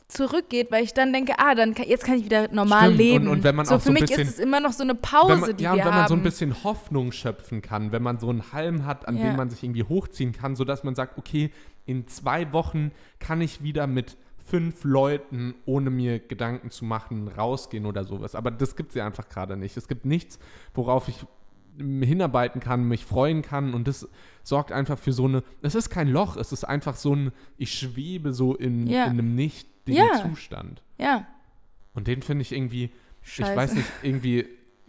zurückgeht, 0.07 0.71
weil 0.71 0.83
ich 0.83 0.93
dann 0.93 1.11
denke, 1.11 1.33
ah, 1.39 1.55
dann 1.55 1.73
kann, 1.73 1.87
jetzt 1.87 2.05
kann 2.05 2.17
ich 2.19 2.25
wieder 2.25 2.47
normal 2.51 2.85
Stimmt, 2.85 2.97
leben. 2.97 3.27
und- 3.27 3.33
und 3.37 3.43
wenn 3.43 3.55
man 3.55 3.65
so 3.65 3.75
auch 3.75 3.79
für 3.79 3.87
so 3.87 3.91
mich 3.93 4.01
bisschen- 4.03 4.21
ist 4.21 4.29
es 4.29 4.39
immer 4.39 4.59
noch 4.59 4.71
so 4.73 4.83
eine 4.83 4.93
Pause, 4.95 5.33
wenn 5.33 5.39
man, 5.39 5.57
die 5.57 5.63
ja, 5.63 5.71
und 5.71 5.77
wir 5.79 5.85
wenn 5.85 5.91
man 5.91 6.01
haben. 6.03 6.07
so 6.09 6.13
ein 6.15 6.23
bisschen 6.23 6.63
Hoffnung 6.63 7.11
schöpfen 7.11 7.61
kann, 7.61 7.91
wenn 7.91 8.03
man 8.03 8.19
so 8.19 8.29
einen 8.29 8.51
Halm 8.53 8.85
hat, 8.85 9.07
an 9.07 9.17
Ja. 9.17 9.23
dem 9.25 9.35
man 9.37 9.49
sich 9.49 9.63
irgendwie 9.63 9.83
hochziehen 9.83 10.31
kann, 10.31 10.55
sodass 10.55 10.83
man 10.83 10.93
sagt, 10.93 11.17
okay, 11.17 11.51
in 11.85 12.07
zwei 12.07 12.51
Wochen 12.53 12.91
kann 13.19 13.41
ich 13.41 13.63
wieder 13.63 13.87
mit 13.87 14.15
fünf 14.45 14.83
Leuten, 14.83 15.55
ohne 15.65 15.89
mir 15.89 16.19
Gedanken 16.19 16.69
zu 16.69 16.85
machen, 16.85 17.27
rausgehen 17.29 17.85
oder 17.85 18.03
sowas. 18.03 18.35
Aber 18.35 18.51
das 18.51 18.75
gibt 18.75 18.89
es 18.89 18.95
ja 18.95 19.05
einfach 19.05 19.27
gerade 19.29 19.57
nicht. 19.57 19.77
Es 19.77 19.87
gibt 19.87 20.05
nichts, 20.05 20.37
worauf 20.75 21.07
ich 21.07 21.25
hinarbeiten 21.77 22.61
kann, 22.61 22.87
mich 22.87 23.05
freuen 23.05 23.41
kann 23.41 23.73
und 23.73 23.87
das 23.87 24.07
sorgt 24.43 24.71
einfach 24.71 24.97
für 24.99 25.11
so 25.13 25.25
eine, 25.25 25.43
es 25.61 25.75
ist 25.75 25.89
kein 25.89 26.07
Loch, 26.09 26.37
es 26.37 26.51
ist 26.51 26.63
einfach 26.65 26.95
so 26.95 27.15
ein, 27.15 27.31
ich 27.57 27.73
schwebe 27.77 28.33
so 28.33 28.55
in, 28.55 28.87
Ja. 28.87 29.05
in 29.05 29.11
einem 29.11 29.35
nichtigen 29.35 29.97
Ja. 29.97 30.21
Zustand. 30.21 30.81
ja, 30.97 31.25
Und 31.95 32.07
den 32.07 32.21
finde 32.21 32.41
ich 32.43 32.51
irgendwie, 32.51 32.91
scheiße. 33.21 33.51
ich 33.51 33.57
weiß 33.57 33.73
nicht, 33.75 33.87
irgendwie 34.03 34.45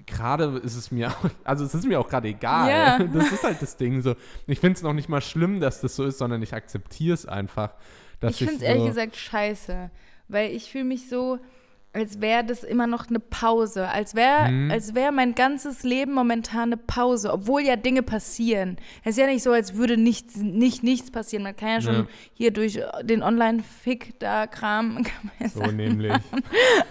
gerade 0.06 0.58
ist 0.62 0.76
es 0.76 0.90
mir, 0.90 1.08
auch- 1.10 1.30
also 1.44 1.64
es 1.64 1.74
ist 1.74 1.86
mir 1.86 1.98
auch 2.00 2.08
gerade 2.08 2.28
egal. 2.28 2.68
Ja. 2.70 2.98
Das 3.14 3.32
ist 3.32 3.42
halt 3.44 3.62
das 3.62 3.76
Ding 3.78 4.02
so. 4.02 4.14
Ich 4.46 4.58
finde 4.60 4.76
es 4.76 4.82
noch 4.82 4.92
nicht 4.92 5.08
mal 5.08 5.22
schlimm, 5.22 5.60
dass 5.60 5.80
das 5.80 5.96
so 5.96 6.04
ist, 6.04 6.18
sondern 6.18 6.42
ich 6.42 6.52
akzeptiere 6.52 7.14
es 7.14 7.24
einfach. 7.26 7.72
Dass 8.20 8.32
ich 8.32 8.38
finde 8.38 8.54
es 8.54 8.60
so, 8.60 8.66
ehrlich 8.66 8.86
gesagt 8.86 9.16
scheiße, 9.16 9.90
weil 10.28 10.50
ich 10.50 10.70
fühle 10.70 10.84
mich 10.84 11.08
so, 11.08 11.38
als 11.94 12.20
wäre 12.20 12.44
das 12.44 12.64
immer 12.64 12.86
noch 12.86 13.08
eine 13.08 13.20
Pause, 13.20 13.88
als 13.88 14.14
wäre 14.14 14.50
Mhm. 14.50 14.70
als 14.70 14.94
wäre 14.94 15.12
mein 15.12 15.34
ganzes 15.34 15.82
Leben 15.84 16.12
momentan 16.12 16.64
eine 16.72 16.76
Pause, 16.76 17.32
obwohl 17.32 17.62
ja 17.62 17.76
Dinge 17.76 18.02
passieren. 18.02 18.76
Es 19.04 19.12
ist 19.12 19.18
ja 19.18 19.26
nicht 19.26 19.42
so, 19.42 19.52
als 19.52 19.74
würde 19.74 19.96
nichts, 19.96 20.36
nicht 20.36 20.82
nichts 20.82 21.10
passieren. 21.10 21.44
Man 21.44 21.56
kann 21.56 21.68
ja 21.68 21.80
schon 21.80 21.94
Ja. 21.94 22.06
hier 22.34 22.50
durch 22.50 22.80
den 23.02 23.22
Online-Fick 23.22 24.18
da 24.18 24.46
Kram, 24.46 25.04
so 25.54 25.60
nämlich. 25.62 26.12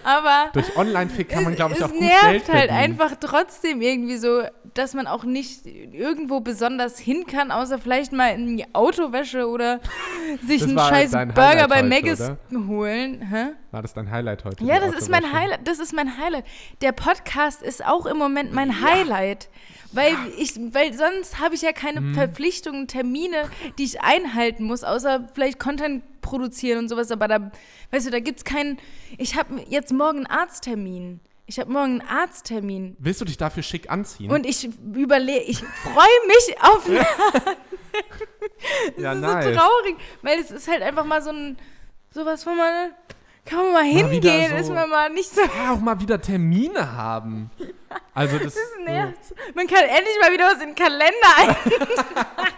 aber 0.03 0.49
Durch 0.53 0.75
Online-Fick 0.77 1.29
kann 1.29 1.43
man, 1.43 1.55
glaube 1.55 1.73
ich, 1.73 1.79
es 1.79 1.85
auch 1.85 1.91
gut 1.91 1.99
nervt 2.01 2.21
Geld 2.23 2.49
halt 2.49 2.69
verdienen. 2.69 2.77
einfach 2.77 3.15
trotzdem 3.19 3.81
irgendwie 3.81 4.17
so, 4.17 4.41
dass 4.73 4.93
man 4.93 5.07
auch 5.07 5.23
nicht 5.23 5.65
irgendwo 5.65 6.39
besonders 6.39 6.97
hin 6.97 7.25
kann, 7.27 7.51
außer 7.51 7.77
vielleicht 7.79 8.11
mal 8.13 8.29
in 8.33 8.57
die 8.57 8.65
Autowäsche 8.73 9.47
oder 9.47 9.79
sich 10.47 10.59
Das 10.61 10.67
einen 10.69 10.77
war 10.77 10.89
scheiß 10.89 11.11
Burger 11.11 11.67
bei 11.67 11.83
Maggis 11.83 12.31
holen. 12.67 13.21
Hä? 13.29 13.45
War 13.73 13.81
das 13.81 13.93
dein 13.95 14.11
Highlight 14.11 14.45
heute? 14.45 14.63
Ja, 14.63 14.79
das 14.79 14.93
ist 14.93 15.09
mein? 15.09 15.33
Highlight. 15.33 15.67
Das 15.67 15.79
ist 15.79 15.93
mein 15.93 16.19
Highlight. 16.19 16.45
Der 16.81 16.91
Podcast 16.91 17.63
ist 17.63 17.83
auch 17.83 18.05
im 18.05 18.17
Moment 18.17 18.53
mein 18.53 18.81
Highlight. 18.81 19.49
Weil 19.91 20.15
ich, 20.37 20.53
weil 20.73 20.93
sonst 20.93 21.39
habe 21.39 21.55
ich 21.55 21.63
ja 21.63 21.71
keine 21.71 22.01
Mhm. 22.01 22.13
Verpflichtungen, 22.13 22.87
Termine, 22.87 23.49
die 23.79 23.85
ich 23.85 24.01
einhalten 24.01 24.65
muss, 24.65 24.83
außer 24.83 25.27
vielleicht 25.33 25.57
Content 25.59 26.03
produzieren 26.21 26.77
und 26.79 26.89
sowas. 26.89 27.09
Aber 27.09 27.27
da, 27.27 27.51
weißt 27.89 28.05
du, 28.05 28.11
da 28.11 28.19
gibt 28.19 28.37
es 28.39 28.45
keinen. 28.45 28.77
Ich 29.17 29.35
habe 29.35 29.63
jetzt 29.67 29.91
morgen 29.91 30.17
einen 30.19 30.27
Arzttermin. 30.27 31.19
Ich 31.47 31.59
habe 31.59 31.71
morgen 31.71 31.99
einen 31.99 32.07
Arzttermin. 32.09 32.95
Willst 32.99 33.21
du 33.21 33.25
dich 33.25 33.37
dafür 33.37 33.63
schick 33.63 33.89
anziehen? 33.89 34.29
Und 34.29 34.45
ich 34.45 34.65
überlege, 34.93 35.45
ich 35.45 35.57
freue 35.57 36.27
mich 36.27 36.61
auf 36.61 36.87
ja, 38.97 38.97
Das 38.97 39.15
ist 39.15 39.21
nice. 39.21 39.45
so 39.45 39.51
traurig, 39.51 39.95
weil 40.21 40.39
es 40.39 40.51
ist 40.51 40.67
halt 40.67 40.83
einfach 40.83 41.05
mal 41.05 41.23
so 41.23 41.31
ein 41.31 41.57
sowas, 42.11 42.45
wo 42.45 42.51
man 42.51 42.91
kann 43.45 43.59
man 43.59 43.73
mal 43.73 43.83
hingehen, 43.83 44.49
so- 44.51 44.55
ist 44.57 44.69
man 44.73 44.89
mal 44.89 45.09
nicht 45.09 45.29
so 45.33 45.41
Ja, 45.41 45.73
auch 45.73 45.79
mal 45.79 45.99
wieder 45.99 46.19
Termine 46.21 46.93
haben. 46.95 47.49
Also 48.13 48.37
das, 48.37 48.53
das 48.55 48.63
nervt. 48.85 49.17
Man 49.55 49.67
kann 49.67 49.83
endlich 49.83 50.17
mal 50.21 50.31
wieder 50.31 50.45
was 50.45 50.61
in 50.61 50.69
den 50.69 50.75
Kalender 50.75 51.13
eintragen. 51.37 52.53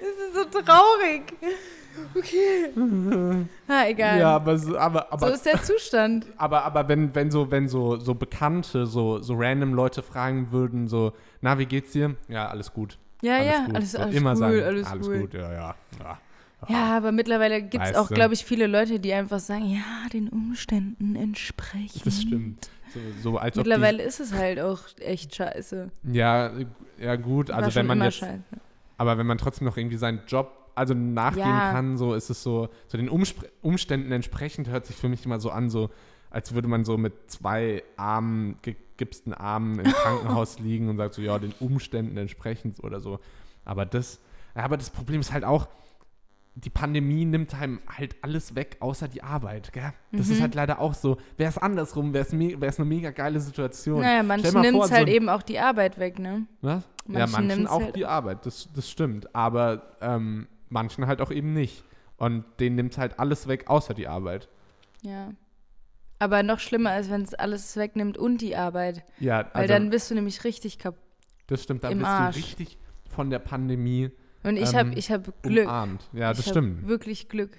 Das 0.00 0.44
ist 0.44 0.52
so 0.54 0.60
traurig. 0.60 1.22
Okay. 2.16 2.70
Na, 3.68 3.88
egal. 3.88 4.18
ja, 4.18 4.34
aber, 4.34 4.58
so- 4.58 4.76
aber, 4.76 5.06
so 5.10 5.14
aber 5.26 5.34
ist 5.34 5.46
der 5.46 5.62
Zustand. 5.62 6.26
Aber, 6.36 6.64
aber 6.64 6.88
wenn, 6.88 7.14
wenn 7.14 7.30
so, 7.30 7.48
wenn 7.50 7.68
so, 7.68 7.96
so 7.96 8.14
Bekannte, 8.14 8.86
so, 8.86 9.20
so 9.20 9.34
random 9.36 9.72
Leute 9.74 10.02
fragen 10.02 10.48
würden, 10.50 10.88
so, 10.88 11.12
na, 11.42 11.58
wie 11.58 11.66
geht's 11.66 11.92
dir? 11.92 12.16
Ja, 12.28 12.48
alles 12.48 12.72
gut. 12.72 12.98
Ja, 13.22 13.38
ja, 13.40 13.66
gut. 13.66 13.76
alles, 13.76 13.92
So 13.92 13.98
alles 13.98 14.16
immer 14.16 14.30
cool, 14.32 14.36
sagen, 14.36 14.62
alles, 14.64 14.86
alles 14.88 15.06
cool. 15.06 15.18
gut, 15.20 15.34
ja, 15.34 15.52
ja. 15.52 15.74
ja. 16.00 16.18
Ja, 16.68 16.96
aber 16.96 17.12
mittlerweile 17.12 17.62
gibt 17.62 17.84
es 17.84 17.94
auch, 17.94 18.08
glaube 18.08 18.34
ich, 18.34 18.44
viele 18.44 18.66
Leute, 18.66 19.00
die 19.00 19.12
einfach 19.12 19.40
sagen, 19.40 19.70
ja, 19.70 20.08
den 20.12 20.28
Umständen 20.28 21.16
entsprechen. 21.16 22.00
Das 22.04 22.22
stimmt. 22.22 22.68
So, 22.94 23.00
so 23.22 23.38
als 23.38 23.56
Mittlerweile 23.56 24.02
ist 24.02 24.20
es 24.20 24.32
halt 24.32 24.60
auch 24.60 24.80
echt 25.00 25.34
scheiße. 25.34 25.90
die, 26.02 26.18
ja, 26.18 26.50
ja 27.00 27.16
gut, 27.16 27.48
War 27.48 27.56
also 27.62 27.74
wenn 27.74 27.86
man 27.86 28.02
jetzt, 28.02 28.18
scheiße. 28.18 28.42
aber 28.98 29.18
wenn 29.18 29.26
man 29.26 29.38
trotzdem 29.38 29.66
noch 29.66 29.76
irgendwie 29.76 29.96
seinen 29.96 30.20
Job 30.26 30.52
also 30.74 30.94
nachgehen 30.94 31.46
Ja. 31.46 31.70
kann, 31.72 31.96
so 31.98 32.14
ist 32.14 32.30
es 32.30 32.42
so, 32.42 32.68
so 32.88 32.96
den 32.96 33.08
Umspr 33.08 33.44
Umständen 33.60 34.10
entsprechend 34.12 34.68
hört 34.68 34.86
sich 34.86 34.96
für 34.96 35.08
mich 35.08 35.24
immer 35.26 35.38
so 35.40 35.50
an, 35.50 35.68
so 35.68 35.90
als 36.30 36.54
würde 36.54 36.66
man 36.68 36.84
so 36.86 36.96
mit 36.96 37.12
zwei 37.30 37.82
Armen, 37.96 38.56
gegipsten 38.62 39.34
Armen 39.34 39.78
im 39.80 39.84
Krankenhaus 39.92 40.58
liegen 40.60 40.88
und 40.88 40.96
sagt 40.96 41.12
so, 41.14 41.20
ja, 41.22 41.38
den 41.38 41.52
Umständen 41.60 42.16
entsprechend 42.16 42.82
oder 42.82 43.00
so. 43.00 43.20
Aber 43.66 43.84
das, 43.84 44.18
aber 44.54 44.76
das 44.78 44.88
Problem 44.90 45.20
ist 45.20 45.32
halt 45.32 45.44
auch, 45.44 45.68
die 46.54 46.68
Pandemie 46.70 47.24
nimmt 47.24 47.54
einem 47.54 47.80
halt 47.88 48.14
alles 48.20 48.54
weg, 48.54 48.76
außer 48.80 49.08
die 49.08 49.22
Arbeit, 49.22 49.72
gell? 49.72 49.92
Das 50.12 50.28
ist 50.28 50.38
Mhm. 50.38 50.42
halt 50.42 50.54
leider 50.54 50.80
auch 50.80 50.92
so. 50.92 51.16
Wäre 51.38 51.48
es 51.48 51.56
andersrum, 51.56 52.12
wäre 52.12 52.26
es 52.26 52.32
me 52.32 52.54
eine 52.60 52.84
mega 52.84 53.10
geile 53.10 53.40
Situation. 53.40 54.00
Naja, 54.02 54.22
manchen 54.22 54.60
nimmt 54.60 54.82
es 54.82 54.88
so 54.88 54.94
halt 54.94 55.08
ein- 55.08 55.14
eben 55.14 55.28
auch 55.30 55.42
die 55.42 55.58
Arbeit 55.58 55.98
weg, 55.98 56.18
ne? 56.18 56.46
Was? 56.60 56.82
ja, 56.84 56.88
Manchen 57.20 57.32
manchen 57.32 57.46
nimmt's 57.48 57.70
auch 57.72 57.80
halt- 57.82 57.96
die 57.96 58.04
Arbeit, 58.04 58.44
das, 58.44 58.68
das 58.74 58.90
stimmt. 58.90 59.34
Aber 59.34 59.96
ähm, 60.02 60.46
manchen 60.68 61.06
halt 61.06 61.20
auch 61.22 61.30
eben 61.30 61.54
nicht. 61.54 61.84
Und 62.18 62.44
denen 62.60 62.76
nimmt 62.76 62.98
halt 62.98 63.18
alles 63.18 63.48
weg, 63.48 63.64
außer 63.68 63.94
die 63.94 64.06
Arbeit. 64.06 64.48
Ja. 65.00 65.32
Aber 66.18 66.42
noch 66.44 66.60
schlimmer 66.60 66.98
ist, 67.00 67.10
wenn 67.10 67.22
es 67.22 67.34
alles 67.34 67.76
wegnimmt 67.76 68.16
und 68.16 68.38
die 68.42 68.54
Arbeit. 68.56 69.04
Ja, 69.18 69.38
Weil 69.54 69.62
also 69.62 69.74
dann 69.74 69.90
bist 69.90 70.10
du 70.10 70.14
nämlich 70.14 70.44
richtig 70.44 70.78
kaputt. 70.78 71.00
das 71.48 71.62
stimmt, 71.64 71.82
dann 71.82 71.94
bist 71.98 72.06
Arsch. 72.10 72.36
du 72.36 72.40
richtig 72.42 72.78
von 73.08 73.30
der 73.30 73.40
Pandemie 73.40 74.10
Und 74.44 74.56
ich 74.56 74.70
Ähm, 74.70 74.76
habe 74.76 74.94
ich 74.94 75.10
hab 75.10 75.42
Glück. 75.42 75.64
umarmt. 75.66 76.08
Ja, 76.12 76.30
das 76.30 76.40
ich 76.40 76.48
stimmt. 76.48 76.86
wirklich 76.88 77.28
Glück. 77.28 77.52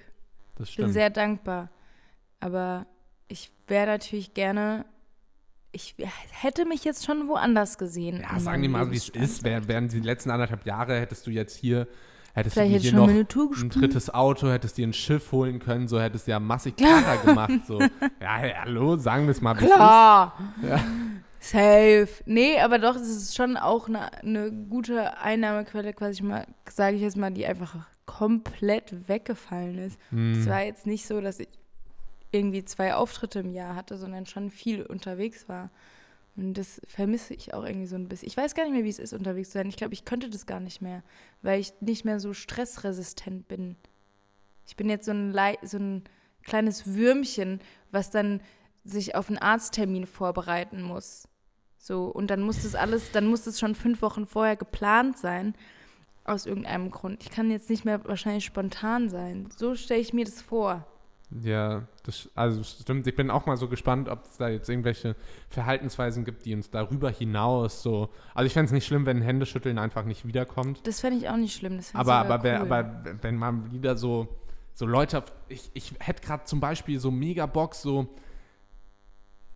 Das 0.56 0.68
Ich 0.68 0.76
bin 0.76 0.84
stimmt. 0.84 0.92
sehr 0.94 1.10
dankbar. 1.10 1.70
Aber 2.40 2.86
ich 3.28 3.50
wäre 3.66 3.86
natürlich 3.86 4.34
gerne. 4.34 4.84
Ich 5.72 5.96
hätte 6.30 6.66
mich 6.66 6.84
jetzt 6.84 7.04
schon 7.04 7.26
woanders 7.26 7.78
gesehen. 7.78 8.20
ja, 8.20 8.38
sagen 8.38 8.62
wir 8.62 8.68
mal, 8.68 8.90
wie 8.92 8.96
es 8.96 9.08
ist. 9.08 9.42
Wär, 9.44 9.66
wären 9.66 9.88
die 9.88 10.00
letzten 10.00 10.30
anderthalb 10.30 10.64
Jahre, 10.66 11.00
hättest 11.00 11.26
du 11.26 11.30
jetzt 11.32 11.56
hier, 11.56 11.88
hättest 12.34 12.54
Vielleicht 12.54 12.70
du 12.70 12.78
hätte 12.78 12.96
schon 12.96 13.56
noch 13.56 13.62
ein 13.62 13.70
drittes 13.70 14.12
Auto, 14.14 14.48
hättest 14.50 14.76
dir 14.78 14.86
ein 14.86 14.92
Schiff 14.92 15.32
holen 15.32 15.58
können, 15.58 15.88
so 15.88 15.98
hättest 16.00 16.26
du 16.28 16.30
ja 16.32 16.38
massig 16.38 16.76
Karre 16.78 17.18
gemacht. 17.24 17.66
So. 17.66 17.80
Ja, 17.80 18.36
hallo, 18.62 18.96
sagen 18.98 19.24
wir 19.24 19.32
es 19.32 19.40
mal. 19.40 19.54
Klar. 19.54 20.38
Ja. 20.62 20.80
Safe. 21.44 22.08
Nee, 22.24 22.58
aber 22.60 22.78
doch, 22.78 22.96
es 22.96 23.08
ist 23.08 23.36
schon 23.36 23.56
auch 23.56 23.88
eine, 23.88 24.12
eine 24.22 24.50
gute 24.50 25.18
Einnahmequelle, 25.18 25.92
quasi 25.92 26.22
mal, 26.22 26.46
sage 26.68 26.96
ich 26.96 27.02
jetzt 27.02 27.16
mal, 27.16 27.30
die 27.30 27.44
einfach 27.46 27.76
komplett 28.06 29.08
weggefallen 29.08 29.78
ist. 29.78 29.98
Hm. 30.10 30.40
Es 30.40 30.48
war 30.48 30.62
jetzt 30.62 30.86
nicht 30.86 31.06
so, 31.06 31.20
dass 31.20 31.40
ich 31.40 31.48
irgendwie 32.30 32.64
zwei 32.64 32.94
Auftritte 32.94 33.40
im 33.40 33.52
Jahr 33.52 33.76
hatte, 33.76 33.98
sondern 33.98 34.26
schon 34.26 34.50
viel 34.50 34.82
unterwegs 34.84 35.48
war. 35.48 35.70
Und 36.36 36.54
das 36.54 36.80
vermisse 36.88 37.34
ich 37.34 37.54
auch 37.54 37.64
irgendwie 37.64 37.86
so 37.86 37.96
ein 37.96 38.08
bisschen. 38.08 38.26
Ich 38.28 38.36
weiß 38.36 38.54
gar 38.54 38.64
nicht 38.64 38.72
mehr, 38.72 38.84
wie 38.84 38.88
es 38.88 38.98
ist, 38.98 39.12
unterwegs 39.12 39.50
zu 39.50 39.58
sein. 39.58 39.68
Ich 39.68 39.76
glaube, 39.76 39.94
ich 39.94 40.04
könnte 40.04 40.30
das 40.30 40.46
gar 40.46 40.60
nicht 40.60 40.80
mehr, 40.82 41.02
weil 41.42 41.60
ich 41.60 41.72
nicht 41.80 42.04
mehr 42.04 42.18
so 42.20 42.32
stressresistent 42.32 43.46
bin. 43.48 43.76
Ich 44.66 44.76
bin 44.76 44.88
jetzt 44.88 45.04
so 45.06 45.12
ein, 45.12 45.30
Lei- 45.30 45.58
so 45.62 45.76
ein 45.78 46.04
kleines 46.42 46.94
Würmchen, 46.94 47.60
was 47.92 48.10
dann 48.10 48.40
sich 48.84 49.14
auf 49.14 49.28
einen 49.28 49.38
Arzttermin 49.38 50.06
vorbereiten 50.06 50.82
muss. 50.82 51.28
So, 51.84 52.06
und 52.06 52.28
dann 52.28 52.40
muss 52.40 52.62
das 52.62 52.74
alles, 52.74 53.12
dann 53.12 53.26
muss 53.26 53.44
das 53.44 53.60
schon 53.60 53.74
fünf 53.74 54.00
Wochen 54.00 54.24
vorher 54.26 54.56
geplant 54.56 55.18
sein. 55.18 55.54
Aus 56.24 56.46
irgendeinem 56.46 56.90
Grund. 56.90 57.22
Ich 57.22 57.30
kann 57.30 57.50
jetzt 57.50 57.68
nicht 57.68 57.84
mehr 57.84 58.02
wahrscheinlich 58.06 58.46
spontan 58.46 59.10
sein. 59.10 59.50
So 59.54 59.74
stelle 59.74 60.00
ich 60.00 60.14
mir 60.14 60.24
das 60.24 60.40
vor. 60.40 60.86
Ja, 61.42 61.82
das, 62.04 62.30
also 62.34 62.62
stimmt. 62.62 63.06
Ich 63.06 63.14
bin 63.14 63.30
auch 63.30 63.44
mal 63.44 63.58
so 63.58 63.68
gespannt, 63.68 64.08
ob 64.08 64.24
es 64.24 64.38
da 64.38 64.48
jetzt 64.48 64.70
irgendwelche 64.70 65.14
Verhaltensweisen 65.50 66.24
gibt, 66.24 66.46
die 66.46 66.54
uns 66.54 66.70
darüber 66.70 67.10
hinaus 67.10 67.82
so. 67.82 68.08
Also 68.34 68.46
ich 68.46 68.54
fände 68.54 68.68
es 68.68 68.72
nicht 68.72 68.86
schlimm, 68.86 69.04
wenn 69.04 69.20
Händeschütteln 69.20 69.76
einfach 69.76 70.06
nicht 70.06 70.26
wiederkommt. 70.26 70.86
Das 70.86 71.00
fände 71.00 71.18
ich 71.18 71.28
auch 71.28 71.36
nicht 71.36 71.54
schlimm. 71.54 71.76
Das 71.76 71.94
Aber, 71.94 72.14
aber, 72.14 72.42
wer, 72.42 72.62
cool. 72.62 72.72
aber 72.72 73.04
wenn 73.20 73.36
man 73.36 73.70
wieder 73.70 73.98
so, 73.98 74.28
so 74.72 74.86
Leute, 74.86 75.22
ich, 75.48 75.70
ich 75.74 75.92
hätte 75.98 76.22
gerade 76.22 76.44
zum 76.44 76.60
Beispiel 76.60 76.98
so 76.98 77.10
mega 77.10 77.44
Bock, 77.44 77.74
so 77.74 78.08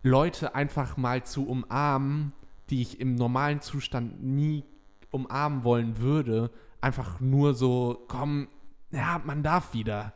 Leute 0.03 0.55
einfach 0.55 0.97
mal 0.97 1.23
zu 1.23 1.47
umarmen, 1.47 2.33
die 2.69 2.81
ich 2.81 2.99
im 2.99 3.15
normalen 3.15 3.61
Zustand 3.61 4.23
nie 4.23 4.63
umarmen 5.11 5.63
wollen 5.63 5.99
würde. 5.99 6.51
Einfach 6.81 7.19
nur 7.19 7.53
so, 7.53 8.05
komm, 8.07 8.47
ja, 8.91 9.21
man 9.23 9.43
darf 9.43 9.73
wieder. 9.73 10.13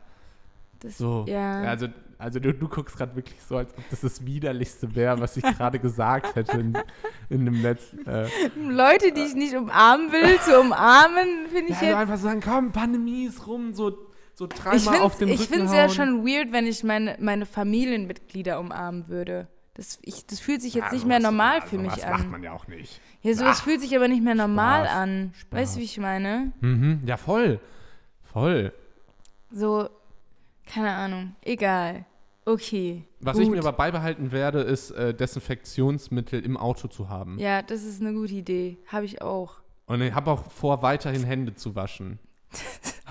das, 0.80 0.98
So, 0.98 1.24
ja. 1.28 1.62
also, 1.62 1.88
also 2.18 2.40
du, 2.40 2.54
du 2.54 2.68
guckst 2.68 2.96
gerade 2.96 3.14
wirklich 3.16 3.40
so, 3.42 3.56
als 3.56 3.76
ob 3.76 3.88
das 3.90 4.00
das 4.00 4.24
Widerlichste 4.24 4.94
wäre, 4.94 5.20
was 5.20 5.36
ich 5.36 5.42
gerade 5.42 5.78
gesagt 5.78 6.34
hätte 6.36 6.58
in, 6.58 6.78
in 7.28 7.44
dem 7.44 7.60
letzten. 7.60 8.06
Äh, 8.06 8.28
Leute, 8.56 9.12
die 9.12 9.22
ich 9.22 9.34
nicht 9.34 9.54
umarmen 9.54 10.10
will, 10.12 10.38
zu 10.40 10.58
umarmen, 10.58 11.48
finde 11.50 11.72
ja, 11.72 11.76
ich 11.76 11.76
also 11.76 11.86
jetzt. 11.86 11.96
einfach 11.96 12.18
sagen, 12.18 12.40
komm, 12.42 12.72
Pandemie 12.72 13.26
ist 13.26 13.46
rum, 13.46 13.74
so, 13.74 13.98
so 14.34 14.46
Ich 14.46 14.58
dreimal 14.58 15.00
auf 15.00 15.18
dem 15.18 15.28
finde 15.28 15.42
Rücken 15.42 15.66
es 15.66 15.72
ja 15.74 15.88
schon 15.90 16.26
weird, 16.26 16.52
wenn 16.52 16.66
ich 16.66 16.82
meine, 16.84 17.16
meine 17.20 17.44
Familienmitglieder 17.44 18.58
umarmen 18.58 19.08
würde. 19.08 19.48
Das, 19.74 19.98
ich, 20.02 20.24
das 20.26 20.38
fühlt 20.40 20.62
sich 20.62 20.74
jetzt 20.74 20.86
Ja, 20.86 20.92
nicht 20.92 21.00
sowas- 21.02 21.08
mehr 21.08 21.20
normal 21.20 21.58
ja, 21.58 21.66
für 21.66 21.78
mich 21.78 21.90
macht 21.96 22.04
an. 22.04 22.30
man 22.30 22.42
ja 22.42 22.52
auch 22.52 22.68
nicht. 22.68 23.00
Ja, 23.22 23.34
sowas 23.34 23.58
Ach, 23.60 23.64
fühlt 23.64 23.80
sich 23.80 23.94
aber 23.96 24.06
nicht 24.08 24.22
mehr 24.22 24.34
normal 24.36 24.84
Spaß, 24.84 24.96
an. 24.96 25.32
Spaß. 25.36 25.60
Weißt 25.60 25.76
du, 25.76 25.80
wie 25.80 25.84
ich 25.84 25.98
meine? 25.98 26.52
Mhm, 26.60 27.02
ja, 27.06 27.16
voll. 27.16 27.58
Voll. 28.32 28.72
So, 29.50 29.88
keine 30.66 30.92
Ahnung. 30.92 31.34
Egal. 31.42 32.04
Okay. 32.44 33.04
Was 33.20 33.34
gut. 33.36 33.44
ich 33.44 33.50
mir 33.50 33.58
aber 33.58 33.72
beibehalten 33.72 34.30
werde, 34.30 34.60
ist 34.60 34.90
äh, 34.92 35.14
Desinfektionsmittel 35.14 36.44
im 36.44 36.56
Auto 36.56 36.88
zu 36.88 37.08
haben. 37.08 37.38
Ja, 37.38 37.62
das 37.62 37.82
ist 37.84 38.00
eine 38.00 38.12
gute 38.12 38.34
Idee. 38.34 38.76
Habe 38.88 39.06
ich 39.06 39.22
auch. 39.22 39.56
Und 39.86 40.02
ich 40.02 40.12
habe 40.14 40.30
auch 40.30 40.50
vor, 40.50 40.82
weiterhin 40.82 41.24
Hände 41.24 41.54
zu 41.54 41.74
waschen. 41.74 42.18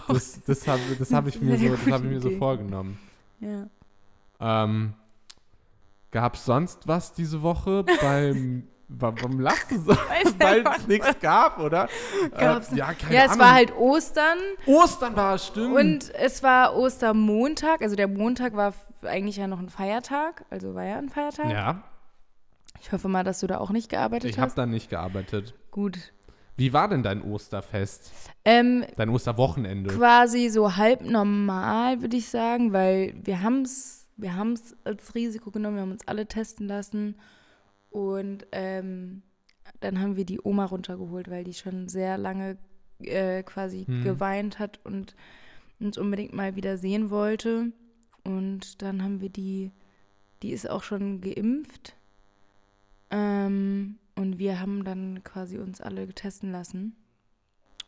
Das, 0.10 0.42
das 0.46 0.68
habe 0.68 0.82
das 1.00 1.14
hab 1.14 1.28
ich, 1.28 1.40
mir 1.40 1.58
so, 1.58 1.70
das 1.70 1.88
hab 1.94 2.04
ich 2.04 2.10
mir 2.10 2.20
so 2.20 2.30
vorgenommen. 2.32 3.00
Ja. 3.40 3.68
Ähm, 4.42 4.94
Gab 6.14 6.36
es 6.36 6.46
sonst 6.46 6.88
was 6.88 7.12
diese 7.14 7.42
Woche 7.42 7.84
beim. 8.02 8.68
wa- 8.88 9.14
Warum 9.20 9.40
lachst 9.40 9.72
du 9.72 9.80
so? 9.80 9.92
Weil 10.40 10.64
es 10.78 10.88
nichts 10.88 11.20
gab, 11.20 11.60
oder? 11.60 11.90
Gab's 12.38 12.72
äh, 12.72 12.76
ja, 12.78 12.94
keine 12.94 13.16
ja, 13.16 13.22
es 13.26 13.32
Ahnung. 13.32 13.40
war 13.42 13.54
halt 13.54 13.76
Ostern 13.76 14.38
Ostern 14.68 15.16
war 15.16 15.36
es, 15.36 15.48
stimmt. 15.48 15.76
und 15.76 16.14
es 16.16 16.44
war 16.44 16.76
Ostermontag. 16.76 17.82
Also 17.82 17.96
der 17.96 18.08
Montag 18.08 18.56
war 18.56 18.74
eigentlich 19.02 19.38
ja 19.38 19.48
noch 19.48 19.60
ein 19.60 19.70
Feiertag. 19.70 20.46
Also 20.52 20.76
war 20.76 20.84
ja 20.86 20.98
ein 21.00 21.10
Feiertag. 21.10 21.50
ja, 21.52 21.84
Ich 22.82 22.92
hoffe 22.92 23.08
mal, 23.08 23.24
dass 23.24 23.40
du 23.40 23.48
da 23.48 23.58
auch 23.58 23.72
nicht 23.72 23.90
gearbeitet 23.90 24.30
ich 24.30 24.38
habe 24.38 24.48
hast. 24.50 24.58
da 24.58 24.66
nicht 24.68 24.90
gearbeitet. 24.92 25.56
Gut. 25.72 26.14
Wie 26.56 26.72
war 26.72 26.88
denn 26.88 27.02
dein 27.02 27.24
Osterfest? 27.24 28.12
Ähm, 28.46 28.86
Dein 28.96 29.10
Osterwochenende? 29.10 29.96
quasi 29.96 30.50
so 30.50 30.76
halb 30.76 31.02
normal, 31.02 32.02
würde 32.02 32.16
ich 32.18 32.30
sagen, 32.30 32.74
weil 32.74 33.16
wir 33.24 33.42
haben 33.42 33.64
es 33.64 34.03
wir 34.24 34.36
haben's 34.36 34.76
als 34.84 35.14
Risiko 35.14 35.52
genommen, 35.52 35.76
wir 35.76 35.82
haben 35.84 35.92
uns 35.92 36.08
alle 36.08 36.26
testen 36.26 36.68
lassen 36.68 37.16
und 37.92 38.48
ähm, 38.52 39.22
dann 39.82 40.00
haben 40.02 40.16
wir 40.16 40.26
die 40.26 40.40
Oma 40.44 40.66
runtergeholt, 40.66 41.30
weil 41.30 41.44
die 41.44 41.54
schon 41.54 41.88
sehr 41.90 42.18
lange 42.18 42.58
äh, 43.00 43.44
quasi 43.44 43.86
Hm. 43.86 44.04
geweint 44.04 44.58
hat 44.60 44.80
und 44.84 45.16
uns 45.80 45.98
unbedingt 45.98 46.34
mal 46.34 46.56
wieder 46.56 46.78
sehen 46.78 47.10
wollte. 47.10 47.72
Und 48.24 48.82
dann 48.82 49.04
haben 49.04 49.20
wir 49.22 49.30
die, 49.30 49.72
die 50.42 50.52
ist 50.52 50.70
auch 50.70 50.82
schon 50.84 51.20
geimpft. 51.22 51.96
Ähm, 53.12 53.98
und 54.16 54.40
wir 54.40 54.60
haben 54.60 54.84
dann 54.84 55.24
quasi 55.24 55.58
uns 55.58 55.82
alle 55.82 56.08
testen 56.10 56.52
lassen. 56.52 56.96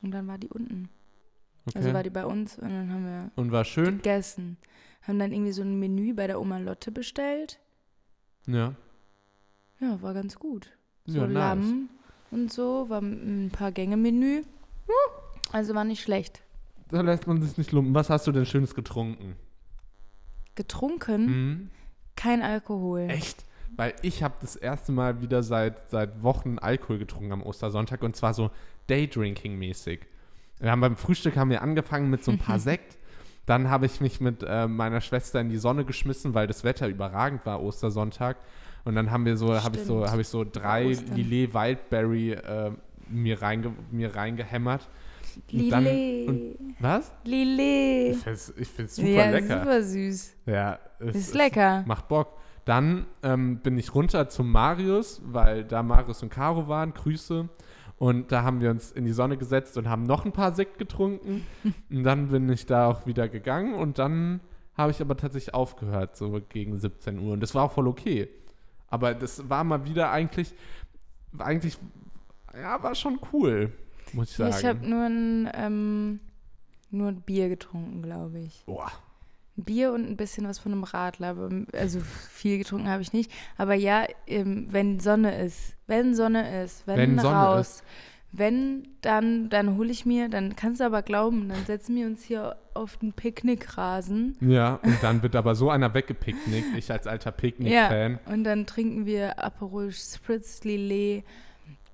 Und 0.02 0.12
dann 0.12 0.28
war 0.28 0.38
die 0.38 0.50
unten. 0.50 0.90
Okay. 1.68 1.78
Also 1.80 1.94
war 1.94 2.04
die 2.04 2.10
bei 2.10 2.26
uns 2.26 2.60
und 2.60 2.70
dann 2.70 2.92
haben 2.92 3.06
wir 3.06 3.32
Und 3.36 3.52
war 3.52 3.66
schön? 3.66 3.98
gegessen. 3.98 4.58
Haben 5.08 5.20
dann 5.20 5.32
irgendwie 5.32 5.52
so 5.52 5.62
ein 5.62 5.80
Menü 5.80 6.14
bei 6.14 6.28
der 6.28 6.40
Oma 6.42 6.58
Lotte 6.58 6.92
bestellt. 6.92 7.60
Ja. 8.48 8.74
Ja, 9.80 10.02
war 10.02 10.14
ganz 10.14 10.38
gut. 10.40 10.70
So 11.06 11.20
ja, 11.20 11.28
nice. 11.28 11.34
Lamm 11.34 11.90
und 12.32 12.52
so, 12.52 12.90
war 12.90 13.02
ein 13.02 13.50
paar 13.52 13.72
Gänge-Menü. 13.72 14.44
Also 15.52 15.76
war 15.76 15.84
nicht 15.84 16.02
schlecht. 16.02 16.42
Da 16.90 17.02
lässt 17.02 17.28
man 17.28 17.42
sich 17.42 17.58
nicht 17.58 17.72
lumpen. 17.72 17.94
Was 17.94 18.10
hast 18.10 18.26
du 18.28 18.32
denn 18.32 18.46
Schönes 18.46 18.74
getrunken? 18.76 19.36
Getrunken, 20.56 21.26
Mhm. 21.26 21.70
kein 22.16 22.42
Alkohol. 22.42 23.08
Echt? 23.10 23.44
Weil 23.76 23.94
ich 24.04 24.24
habe 24.24 24.36
das 24.40 24.56
erste 24.56 24.92
Mal 24.94 25.22
wieder 25.22 25.44
seit, 25.44 25.90
seit 25.90 26.24
Wochen 26.24 26.60
Alkohol 26.60 26.98
getrunken 26.98 27.34
am 27.34 27.44
Ostersonntag 27.44 28.02
und 28.04 28.16
zwar 28.16 28.34
so 28.34 28.52
Daydrinking-mäßig. 28.90 30.02
Wir 30.60 30.72
haben 30.72 30.80
beim 30.82 30.96
Frühstück 30.96 31.36
haben 31.36 31.50
wir 31.50 31.62
angefangen 31.62 32.10
mit 32.10 32.24
so 32.24 32.32
ein 32.32 32.38
paar 32.40 32.60
Sekt. 32.60 32.98
Dann 33.46 33.70
habe 33.70 33.86
ich 33.86 34.02
mich 34.02 34.20
mit 34.22 34.44
äh, 34.48 34.68
meiner 34.68 35.02
Schwester 35.02 35.40
in 35.40 35.50
die 35.50 35.58
Sonne 35.58 35.86
geschmissen, 35.86 36.34
weil 36.34 36.48
das 36.48 36.64
Wetter 36.64 36.88
überragend 36.88 37.46
war 37.46 37.62
Ostersonntag. 37.62 38.38
Und 38.86 38.96
dann 38.96 39.12
haben 39.12 39.26
wir 39.26 39.38
so, 39.38 39.62
habe 39.62 39.78
ich 39.78 39.84
so, 39.84 40.08
habe 40.10 40.22
ich 40.22 40.28
so 40.28 40.44
drei 40.44 40.90
Ostern. 40.92 41.16
Lillet 41.16 41.54
Wildberry 41.54 42.34
äh, 42.34 42.72
mir, 43.10 43.42
reinge, 43.42 43.74
mir 43.92 44.16
reingehämmert. 44.16 44.88
Und 45.52 45.70
dann- 45.70 45.84
Lillet. 45.84 46.58
Was? 46.80 47.12
Lillet. 47.24 48.16
Ich 48.16 48.24
find's, 48.24 48.54
ich 48.58 48.68
find's 48.68 48.96
super 48.96 49.10
ja, 49.10 49.30
lecker. 49.30 49.60
super 49.60 49.84
süß. 49.84 50.36
Ja, 50.46 50.80
es 51.00 51.16
Ist 51.16 51.34
lecker. 51.34 51.84
Macht 51.86 52.08
Bock. 52.08 52.38
Dann 52.66 53.06
ähm, 53.22 53.58
bin 53.60 53.78
ich 53.78 53.94
runter 53.94 54.28
zum 54.30 54.52
Marius, 54.52 55.22
weil 55.26 55.64
da 55.64 55.84
Marius 55.84 56.24
und 56.24 56.30
Caro 56.30 56.68
waren. 56.68 56.94
Grüße. 56.94 57.48
Und 57.98 58.32
da 58.32 58.44
haben 58.44 58.60
wir 58.60 58.72
uns 58.72 58.92
in 58.92 59.06
die 59.06 59.14
Sonne 59.14 59.38
gesetzt 59.38 59.78
und 59.78 59.90
haben 59.90 60.04
noch 60.04 60.26
ein 60.26 60.34
paar 60.34 60.54
Sekt 60.54 60.78
getrunken. 60.78 61.46
und 61.90 62.04
dann 62.04 62.30
bin 62.30 62.50
ich 62.50 62.66
da 62.66 62.88
auch 62.88 63.06
wieder 63.06 63.30
gegangen 63.30 63.74
und 63.74 64.00
dann 64.00 64.42
habe 64.78 64.92
ich 64.92 65.02
aber 65.02 65.16
tatsächlich 65.16 65.54
aufgehört, 65.54 66.18
so 66.18 66.42
gegen 66.50 66.78
17 66.78 67.20
Uhr. 67.20 67.34
Und 67.34 67.40
das 67.40 67.56
war 67.56 67.64
auch 67.64 67.72
voll 67.72 67.88
okay. 67.88 68.28
Aber 68.88 69.14
das 69.14 69.50
war 69.50 69.64
mal 69.64 69.86
wieder 69.86 70.12
eigentlich, 70.12 70.54
eigentlich, 71.38 71.78
ja, 72.54 72.82
war 72.84 72.96
schon 72.96 73.20
cool, 73.32 73.72
muss 74.14 74.32
ich 74.32 74.38
sagen. 74.38 74.56
Ich 74.58 74.66
habe 74.66 74.88
nur 74.88 75.06
ein, 75.06 75.50
ähm, 75.54 76.20
nur 76.92 77.08
ein 77.10 77.22
Bier 77.22 77.50
getrunken, 77.50 78.02
glaube 78.02 78.40
ich. 78.40 78.64
Boah. 78.66 78.92
Ein 79.58 79.64
Bier 79.64 79.94
und 79.94 80.06
ein 80.06 80.18
bisschen 80.18 80.48
was 80.48 80.60
von 80.60 80.72
einem 80.72 80.84
Radler. 80.84 81.36
Also 81.74 82.00
viel 82.02 82.58
getrunken 82.58 82.90
habe 82.90 83.02
ich 83.02 83.14
nicht. 83.14 83.32
Aber 83.58 83.74
ja, 83.74 84.06
ähm, 84.28 84.68
wenn 84.70 85.00
Sonne 85.00 85.42
ist, 85.44 85.76
wenn 85.88 86.14
Sonne 86.14 86.64
ist, 86.64 86.86
wenn, 86.88 86.98
Wenn 86.98 87.20
Sonne 87.20 87.36
raus, 87.36 87.84
wenn, 88.38 88.88
dann, 89.02 89.50
dann 89.50 89.78
hole 89.78 89.92
ich 89.92 90.06
mir, 90.06 90.28
dann 90.30 90.56
kannst 90.56 90.82
du 90.82 90.86
aber 90.86 91.02
glauben, 91.02 91.48
dann 91.48 91.64
setzen 91.66 91.96
wir 91.96 92.06
uns 92.06 92.24
hier 92.24 92.58
auf 92.74 92.98
den 92.98 93.14
Picknickrasen. 93.14 94.36
Ja, 94.42 94.76
und 94.84 94.98
dann 95.02 95.24
wird 95.24 95.36
aber 95.38 95.56
so 95.56 95.70
einer 95.70 95.94
weggepicknickt, 95.94 96.76
ich 96.76 96.92
als 96.92 97.08
alter 97.08 97.32
Picknick-Fan. 97.32 98.20
Und 98.26 98.44
dann 98.44 98.66
trinken 98.66 99.06
wir 99.06 99.42
Aperol 99.42 99.92
Spritz, 99.92 100.64
Lillet, 100.64 101.24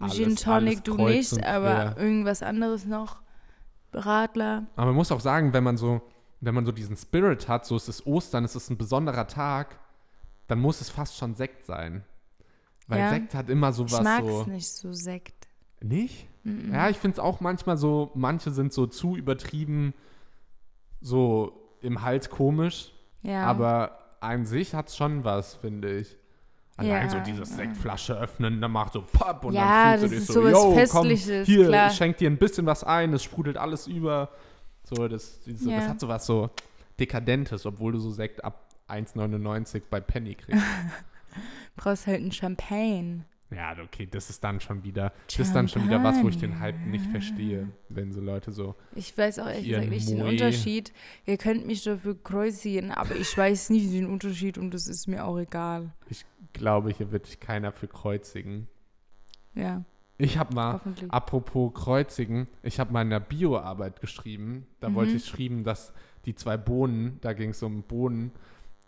Gin 0.10 0.36
Tonic, 0.36 0.84
du 0.84 0.96
nicht, 0.96 1.46
aber 1.46 1.96
irgendwas 1.98 2.42
anderes 2.42 2.86
noch. 2.86 3.22
Radler. 3.94 4.66
Aber 4.76 4.88
man 4.88 4.96
muss 4.96 5.12
auch 5.12 5.20
sagen, 5.20 5.54
wenn 5.54 5.64
man 5.64 5.78
so, 5.78 6.02
wenn 6.42 6.54
man 6.56 6.66
so 6.66 6.72
diesen 6.72 6.98
Spirit 6.98 7.48
hat, 7.48 7.66
so 7.66 7.76
es 7.76 7.88
ist 7.88 8.06
Ostern, 8.06 8.44
es 8.44 8.56
ist 8.56 8.70
ein 8.70 8.78
besonderer 8.78 9.28
Tag, 9.28 9.78
dann 10.48 10.60
muss 10.60 10.82
es 10.82 10.90
fast 10.90 11.16
schon 11.18 11.36
Sekt 11.36 11.66
sein. 11.66 12.04
Weil 12.88 13.00
Ja. 13.00 13.10
Sekt 13.12 13.34
hat 13.36 13.50
immer 13.50 13.72
so 13.72 13.86
Ich 13.86 13.92
was 13.94 14.04
mag 14.04 14.24
so. 14.26 14.42
es 14.42 14.48
nicht 14.48 14.68
so 14.70 14.92
Sekt. 14.92 15.48
Nicht? 15.82 16.28
Mm-mm. 16.44 16.74
Ja, 16.74 16.90
ich 16.90 16.98
finde 16.98 17.16
es 17.16 17.20
auch 17.20 17.40
manchmal 17.42 17.78
so, 17.78 18.12
manche 18.16 18.52
sind 18.52 18.74
so 18.74 18.86
zu 18.88 19.16
übertrieben, 19.16 19.94
so 21.00 21.54
im 21.82 22.02
Hals 22.02 22.30
komisch, 22.30 22.92
Ja. 23.24 23.46
aber 23.46 23.98
an 24.20 24.46
sich 24.46 24.74
hat 24.76 24.90
es 24.90 24.98
schon 24.98 25.24
was, 25.24 25.56
finde 25.56 25.98
ich. 26.00 26.18
Allein 26.78 27.04
Ja. 27.04 27.10
so 27.10 27.20
dieses 27.20 27.56
Sektflasche 27.56 28.18
öffnen, 28.18 28.62
dann 28.62 28.72
macht 28.72 28.94
so 28.94 29.02
papp 29.04 29.46
und 29.46 29.54
Ja, 29.54 29.92
dann 29.98 30.00
fühlst 30.00 30.04
du 30.04 30.08
das 30.08 30.10
dich 30.12 30.20
ist 30.20 30.28
so, 30.28 30.74
sowas 30.74 30.94
yo, 30.94 31.00
komm, 31.00 31.44
hier, 31.46 31.68
klar. 31.68 31.88
ich 31.92 31.98
schenk 31.98 32.18
dir 32.18 32.30
ein 32.30 32.38
bisschen 32.38 32.66
was 32.66 32.84
ein, 32.84 33.14
es 33.14 33.24
sprudelt 33.24 33.58
alles 33.58 33.88
über. 33.88 34.30
So, 34.84 35.08
das, 35.08 35.40
diese, 35.46 35.70
Ja. 35.70 35.80
das 35.80 35.90
hat 35.90 36.00
so 36.00 36.08
was 36.08 36.26
so 36.26 36.50
Dekadentes, 37.00 37.66
obwohl 37.66 37.94
du 37.94 38.00
so 38.00 38.12
Sekt 38.12 38.44
ab 38.44 38.68
1,99 38.88 39.84
bei 39.90 40.02
Penny 40.02 40.36
kriegst. 40.36 40.62
brauchst 41.76 42.08
halt 42.08 42.20
einen 42.22 42.32
Champagne. 42.32 43.26
ja, 43.50 43.76
okay, 43.84 44.08
das 44.10 44.30
ist 44.30 44.44
dann 44.44 44.60
schon 44.60 44.84
wieder, 44.84 45.14
das 45.28 45.40
ist 45.40 45.54
dann 45.54 45.68
schon 45.68 45.84
wieder 45.86 46.04
was, 46.04 46.22
wo 46.24 46.28
ich 46.30 46.38
den 46.38 46.60
Hype 46.60 46.80
nicht 46.86 47.06
verstehe, 47.08 47.70
wenn 47.90 48.12
so 48.12 48.22
Leute 48.22 48.52
so, 48.52 48.76
Ich 48.96 49.18
weiß 49.18 49.40
auch 49.40 49.48
ehrlich 49.48 49.68
gesagt 49.68 49.90
nicht 49.90 50.10
den. 50.10 50.22
Unterschied. 50.22 50.94
Ihr 51.26 51.38
könnt 51.38 51.66
mich 51.66 51.84
dafür 51.84 52.22
kreuzigen, 52.22 52.92
aber 52.92 53.16
ich 53.16 53.36
weiß 53.38 53.70
nicht 53.70 53.92
den 53.94 54.08
Unterschied 54.08 54.58
und 54.58 54.74
das 54.74 54.88
ist 54.88 55.08
mir 55.08 55.26
auch 55.26 55.38
egal. 55.38 55.92
glaube, 56.54 56.92
hier 56.92 57.12
wird 57.12 57.26
sich 57.26 57.40
keiner 57.40 57.72
für 57.72 57.88
kreuzigen. 57.88 58.68
Ja, 59.56 59.84
Ich 60.24 60.38
habe 60.38 60.54
mal. 60.54 60.80
Apropos 61.10 61.74
Kreuzigen, 61.74 62.48
ich 62.64 62.80
habe 62.80 62.94
mal 62.94 63.02
in 63.02 63.10
der 63.10 63.20
Bioarbeit 63.20 64.02
geschrieben. 64.02 64.68
Da 64.80 64.90
Mhm. 64.90 64.96
wollte 64.96 65.14
ich 65.14 65.26
schreiben, 65.26 65.64
dass 65.64 65.94
die 66.26 66.36
zwei 66.36 66.58
Bohnen, 66.58 67.18
da 67.22 67.34
ging 67.34 67.50
es 67.50 67.64
um 67.64 67.82
Bohnen, 67.84 68.32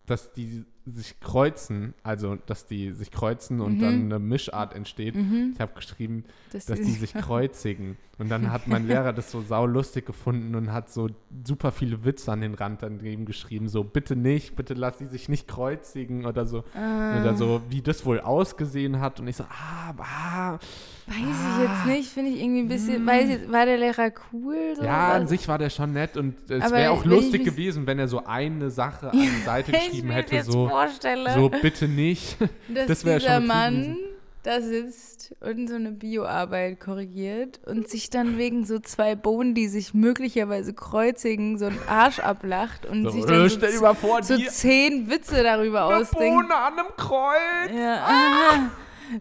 dass 0.05 0.31
die 0.33 0.65
sich 0.85 1.19
kreuzen, 1.21 1.93
also 2.03 2.37
dass 2.45 2.65
die 2.65 2.91
sich 2.91 3.11
kreuzen 3.11 3.61
und 3.61 3.75
Mhm. 3.77 3.81
dann 3.81 3.93
eine 4.05 4.19
Mischart 4.19 4.75
entsteht. 4.75 5.15
Mhm, 5.15 5.51
Ich 5.55 5.59
habe 5.61 5.73
geschrieben, 5.75 6.25
das 6.51 6.65
dass 6.65 6.79
die 6.81 6.91
sich 6.91 7.13
kreuzigen. 7.13 7.97
Und 8.19 8.29
dann 8.29 8.51
hat 8.51 8.67
mein 8.67 8.85
Lehrer 8.87 9.11
das 9.11 9.31
so 9.31 9.41
saulustig 9.41 10.05
gefunden 10.05 10.53
und 10.53 10.71
hat 10.71 10.91
so 10.91 11.09
super 11.45 11.71
viele 11.71 12.05
Witze 12.05 12.31
an 12.31 12.41
den 12.41 12.53
Rand 12.53 12.83
daneben 12.83 13.25
geschrieben. 13.25 13.67
So, 13.67 13.83
bitte 13.83 14.15
nicht, 14.15 14.55
bitte 14.55 14.75
lass 14.75 14.99
sie 14.99 15.07
sich 15.07 15.29
nicht 15.29 15.47
kreuzigen 15.47 16.25
oder 16.27 16.45
so. 16.45 16.63
Ah, 16.75 17.19
Oder 17.21 17.35
so, 17.35 17.61
wie 17.69 17.81
das 17.81 18.05
wohl 18.05 18.19
ausgesehen 18.19 18.99
hat. 18.99 19.19
Und 19.19 19.27
ich 19.27 19.35
so, 19.37 19.45
ah, 19.45 19.93
ah. 19.97 20.59
Weiß 21.05 21.15
ich 21.17 21.63
jetzt 21.67 21.85
nicht, 21.87 22.09
finde 22.09 22.31
ich 22.31 22.39
irgendwie 22.41 22.61
ein 22.61 22.67
bisschen. 22.69 23.05
Weiß 23.05 23.29
ich, 23.29 23.51
war 23.51 23.65
der 23.65 23.77
Lehrer 23.77 24.11
cool? 24.31 24.73
So? 24.77 24.83
Ja, 24.83 25.13
an 25.13 25.23
Was- 25.23 25.29
sich 25.31 25.47
war 25.47 25.57
der 25.57 25.69
schon 25.71 25.91
nett 25.91 26.15
und 26.15 26.35
es 26.49 26.71
wäre 26.71 26.91
auch 26.91 27.03
lustig 27.03 27.43
gewesen, 27.43 27.87
wenn 27.87 27.99
er 27.99 28.07
so 28.07 28.23
eine 28.25 28.69
Sache 28.69 29.11
an 29.11 29.19
die 29.19 29.27
Seite 29.43 29.71
geschrieben 29.73 30.11
hätte, 30.11 30.43
so, 30.43 30.69
vorstelle, 30.73 31.33
so 31.33 31.49
bitte 31.49 31.87
nicht. 31.87 32.37
dass 32.67 32.87
das 32.87 33.05
wär 33.05 33.19
dieser 33.19 33.35
schon 33.37 33.47
Mann 33.47 33.97
da 34.43 34.59
sitzt 34.59 35.33
und 35.39 35.67
so 35.67 35.75
eine 35.75 35.91
Bioarbeit 35.91 36.79
korrigiert 36.79 37.61
und 37.65 37.87
sich 37.87 38.09
dann 38.09 38.37
wegen 38.37 38.65
so 38.65 38.79
zwei 38.79 39.15
Bohnen, 39.15 39.55
die 39.55 39.67
sich 39.69 39.93
möglicherweise 39.93 40.73
kreuzigen, 40.73 41.57
so 41.57 41.65
einen 41.65 41.79
Arsch 41.87 42.19
ablacht 42.19 42.85
und 42.85 43.03
So, 43.05 43.11
sich 43.11 43.25
dann 43.25 43.49
so, 43.49 43.81
mal 43.81 43.93
vor, 43.93 44.21
so 44.21 44.37
zehn 44.37 45.09
Witze 45.09 45.43
darüber 45.43 45.87
eine 45.87 45.95
ausdenkt. 45.95 46.49
Bohne 46.49 46.55
an 46.55 46.73
einem 46.73 46.95
Kreuz. 46.97 47.71
Ja, 47.73 48.03
aha. 48.05 48.71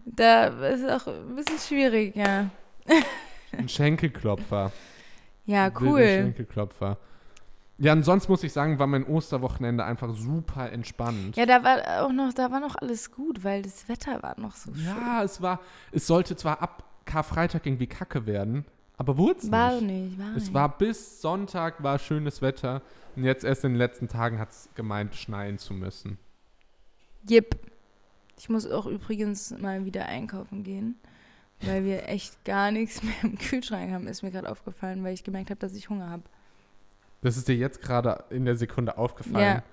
da 0.05 0.47
ist 0.67 0.89
auch 0.89 1.07
ein 1.07 1.35
bisschen 1.35 1.59
schwierig, 1.59 2.15
ja. 2.15 2.49
Ein 3.57 3.69
Schenkelklopfer. 3.69 4.71
Ja, 5.45 5.71
cool. 5.79 6.05
Schenkelklopfer. 6.05 6.97
Ja, 7.79 7.93
und 7.93 8.03
sonst 8.03 8.29
muss 8.29 8.43
ich 8.43 8.53
sagen, 8.53 8.77
war 8.79 8.87
mein 8.87 9.03
Osterwochenende 9.05 9.83
einfach 9.83 10.13
super 10.15 10.71
entspannt. 10.71 11.35
Ja, 11.35 11.45
da 11.45 11.63
war 11.63 12.05
auch 12.05 12.11
noch, 12.11 12.31
da 12.33 12.51
war 12.51 12.59
noch 12.59 12.75
alles 12.75 13.11
gut, 13.11 13.43
weil 13.43 13.63
das 13.63 13.89
Wetter 13.89 14.21
war 14.21 14.39
noch 14.39 14.55
so 14.55 14.73
schön. 14.73 14.85
Ja, 14.85 15.23
es 15.23 15.41
war, 15.41 15.59
es 15.91 16.05
sollte 16.07 16.35
zwar 16.35 16.61
ab 16.61 16.83
Karfreitag 17.05 17.65
irgendwie 17.65 17.87
kacke 17.87 18.25
werden, 18.27 18.63
aber 18.97 19.17
wurde 19.17 19.39
es 19.39 19.51
War 19.51 19.81
nicht. 19.81 20.17
nicht, 20.17 20.19
war 20.19 20.35
Es 20.35 20.43
nicht. 20.43 20.53
war 20.53 20.77
bis 20.77 21.19
Sonntag 21.21 21.81
war 21.83 21.97
schönes 21.99 22.41
Wetter 22.41 22.81
und 23.15 23.23
jetzt 23.23 23.43
erst 23.43 23.63
in 23.65 23.71
den 23.71 23.77
letzten 23.77 24.07
Tagen 24.07 24.39
hat 24.39 24.51
es 24.51 24.69
gemeint, 24.75 25.15
schneien 25.15 25.57
zu 25.57 25.73
müssen. 25.73 26.17
Jip. 27.27 27.57
Ich 28.37 28.49
muss 28.49 28.69
auch 28.69 28.85
übrigens 28.85 29.51
mal 29.59 29.85
wieder 29.85 30.05
einkaufen 30.05 30.63
gehen, 30.63 30.95
weil 31.61 31.83
wir 31.85 32.07
echt 32.09 32.43
gar 32.45 32.71
nichts 32.71 33.01
mehr 33.03 33.13
im 33.23 33.37
Kühlschrank 33.37 33.91
haben, 33.91 34.07
ist 34.07 34.21
mir 34.21 34.31
gerade 34.31 34.49
aufgefallen, 34.49 35.03
weil 35.03 35.13
ich 35.13 35.23
gemerkt 35.23 35.49
habe, 35.49 35.59
dass 35.59 35.73
ich 35.73 35.89
Hunger 35.89 36.09
habe. 36.09 36.23
Das 37.23 37.37
ist 37.37 37.47
dir 37.47 37.55
jetzt 37.55 37.81
gerade 37.81 38.23
in 38.29 38.45
der 38.45 38.55
Sekunde 38.55 38.97
aufgefallen. 38.97 39.43
Ja. 39.57 39.63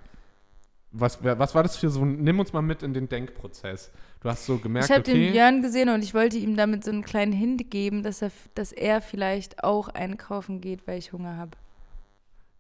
Was, 0.93 1.23
was 1.23 1.55
war 1.55 1.63
das 1.63 1.77
für 1.77 1.89
so 1.89 2.03
ein, 2.03 2.23
nimm 2.25 2.41
uns 2.41 2.53
mal 2.53 2.63
mit 2.63 2.83
in 2.83 2.95
den 2.95 3.09
Denkprozess. 3.09 3.93
Du 4.21 4.29
hast 4.29 4.45
so 4.47 4.59
gemerkt, 4.59 4.87
Ich 4.89 4.91
habe 4.97 5.03
okay, 5.03 5.13
den 5.27 5.33
Björn 5.33 5.63
gesehen 5.63 5.89
und 5.89 6.03
ich 6.03 6.15
wollte 6.15 6.37
ihm 6.37 6.57
damit 6.57 6.83
so 6.85 6.91
einen 6.91 7.05
kleinen 7.05 7.33
Hint 7.33 7.71
geben, 7.71 8.03
dass 8.03 8.23
er, 8.23 8.33
dass 8.57 8.73
er 8.73 9.01
vielleicht 9.01 9.63
auch 9.63 9.89
einkaufen 9.89 10.61
geht, 10.61 10.87
weil 10.89 10.99
ich 10.99 11.13
Hunger 11.13 11.37
habe. 11.37 11.53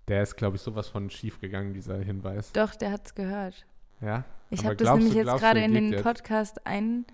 der 0.08 0.22
ist, 0.22 0.36
glaube 0.36 0.56
ich, 0.56 0.62
sowas 0.62 0.88
von 0.88 1.08
schief 1.10 1.40
gegangen, 1.40 1.72
dieser 1.74 1.96
Hinweis. 1.98 2.52
Doch, 2.52 2.74
der 2.74 2.92
hat's 2.92 3.14
gehört. 3.14 3.66
Ja? 4.00 4.24
Ich 4.48 4.64
habe 4.64 4.76
das 4.76 4.88
nämlich 4.94 5.12
du- 5.12 5.18
jetzt 5.20 5.38
gerade 5.38 5.60
er 5.60 5.66
in 5.66 5.74
den 5.74 5.92
jetzt? 5.92 6.02
Podcast 6.02 6.66
ein, 6.66 7.04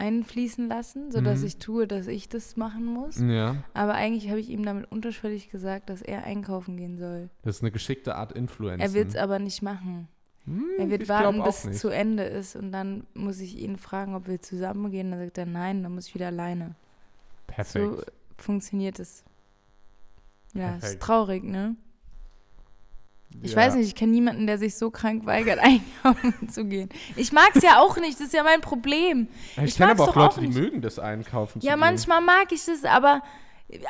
einfließen 0.00 0.68
lassen, 0.68 1.10
sodass 1.12 1.40
Mhm. 1.40 1.46
ich 1.46 1.56
tue, 1.58 1.86
dass 1.86 2.06
ich 2.06 2.28
das 2.28 2.56
machen 2.56 2.84
muss. 2.84 3.18
Ja. 3.20 3.56
Aber 3.74 3.94
eigentlich 3.94 4.28
habe 4.30 4.40
ich 4.40 4.48
ihm 4.48 4.64
damit 4.64 4.90
unterschwellig 4.90 5.50
gesagt, 5.50 5.90
dass 5.90 6.02
er 6.02 6.24
einkaufen 6.24 6.76
gehen 6.76 6.98
soll. 6.98 7.30
Das 7.42 7.56
ist 7.56 7.62
eine 7.62 7.70
geschickte 7.70 8.14
Art 8.16 8.32
Influencer. 8.32 8.82
Er 8.84 8.92
wird 8.94 9.08
es 9.10 9.16
aber 9.16 9.38
nicht 9.38 9.62
machen. 9.62 10.08
Hm, 10.46 10.64
Er 10.78 10.88
wird 10.90 11.08
warten, 11.08 11.42
bis 11.42 11.64
es 11.66 11.78
zu 11.80 11.88
Ende 11.90 12.22
ist 12.24 12.56
und 12.56 12.72
dann 12.72 13.06
muss 13.14 13.40
ich 13.40 13.58
ihn 13.58 13.76
fragen, 13.76 14.14
ob 14.14 14.26
wir 14.26 14.40
zusammen 14.40 14.90
gehen. 14.90 15.10
Dann 15.10 15.20
sagt 15.20 15.36
er 15.38 15.46
nein, 15.46 15.82
dann 15.82 15.94
muss 15.94 16.06
ich 16.08 16.14
wieder 16.14 16.28
alleine. 16.28 16.74
Perfekt. 17.46 17.84
So 17.96 18.02
funktioniert 18.38 18.98
es. 18.98 19.22
Ja, 20.54 20.74
ist 20.76 20.80
Perfekt. 20.80 21.02
traurig, 21.02 21.44
ne? 21.44 21.76
Ich 23.42 23.52
Ja. 23.52 23.56
weiß 23.58 23.74
nicht, 23.76 23.86
ich 23.86 23.94
kenne 23.94 24.12
niemanden, 24.12 24.46
der 24.46 24.58
sich 24.58 24.76
so 24.76 24.90
krank 24.90 25.24
weigert, 25.26 25.58
einkaufen 25.62 26.48
zu 26.48 26.64
gehen. 26.64 26.88
Ich 27.16 27.32
mag 27.32 27.50
es 27.54 27.62
ja 27.62 27.78
auch 27.80 27.96
nicht, 27.98 28.18
das 28.20 28.26
ist 28.28 28.34
ja 28.34 28.42
mein 28.42 28.60
Problem. 28.60 29.28
Ich, 29.56 29.62
ich 29.62 29.76
kenne 29.76 29.92
aber 29.92 30.04
auch 30.04 30.14
Leute, 30.16 30.34
auch 30.34 30.38
die 30.38 30.48
mögen 30.48 30.82
das 30.82 30.98
Einkaufen 30.98 31.60
zu 31.60 31.66
Ja, 31.66 31.76
manchmal 31.76 32.20
mag 32.20 32.52
ich 32.52 32.64
das, 32.64 32.84
aber 32.84 33.22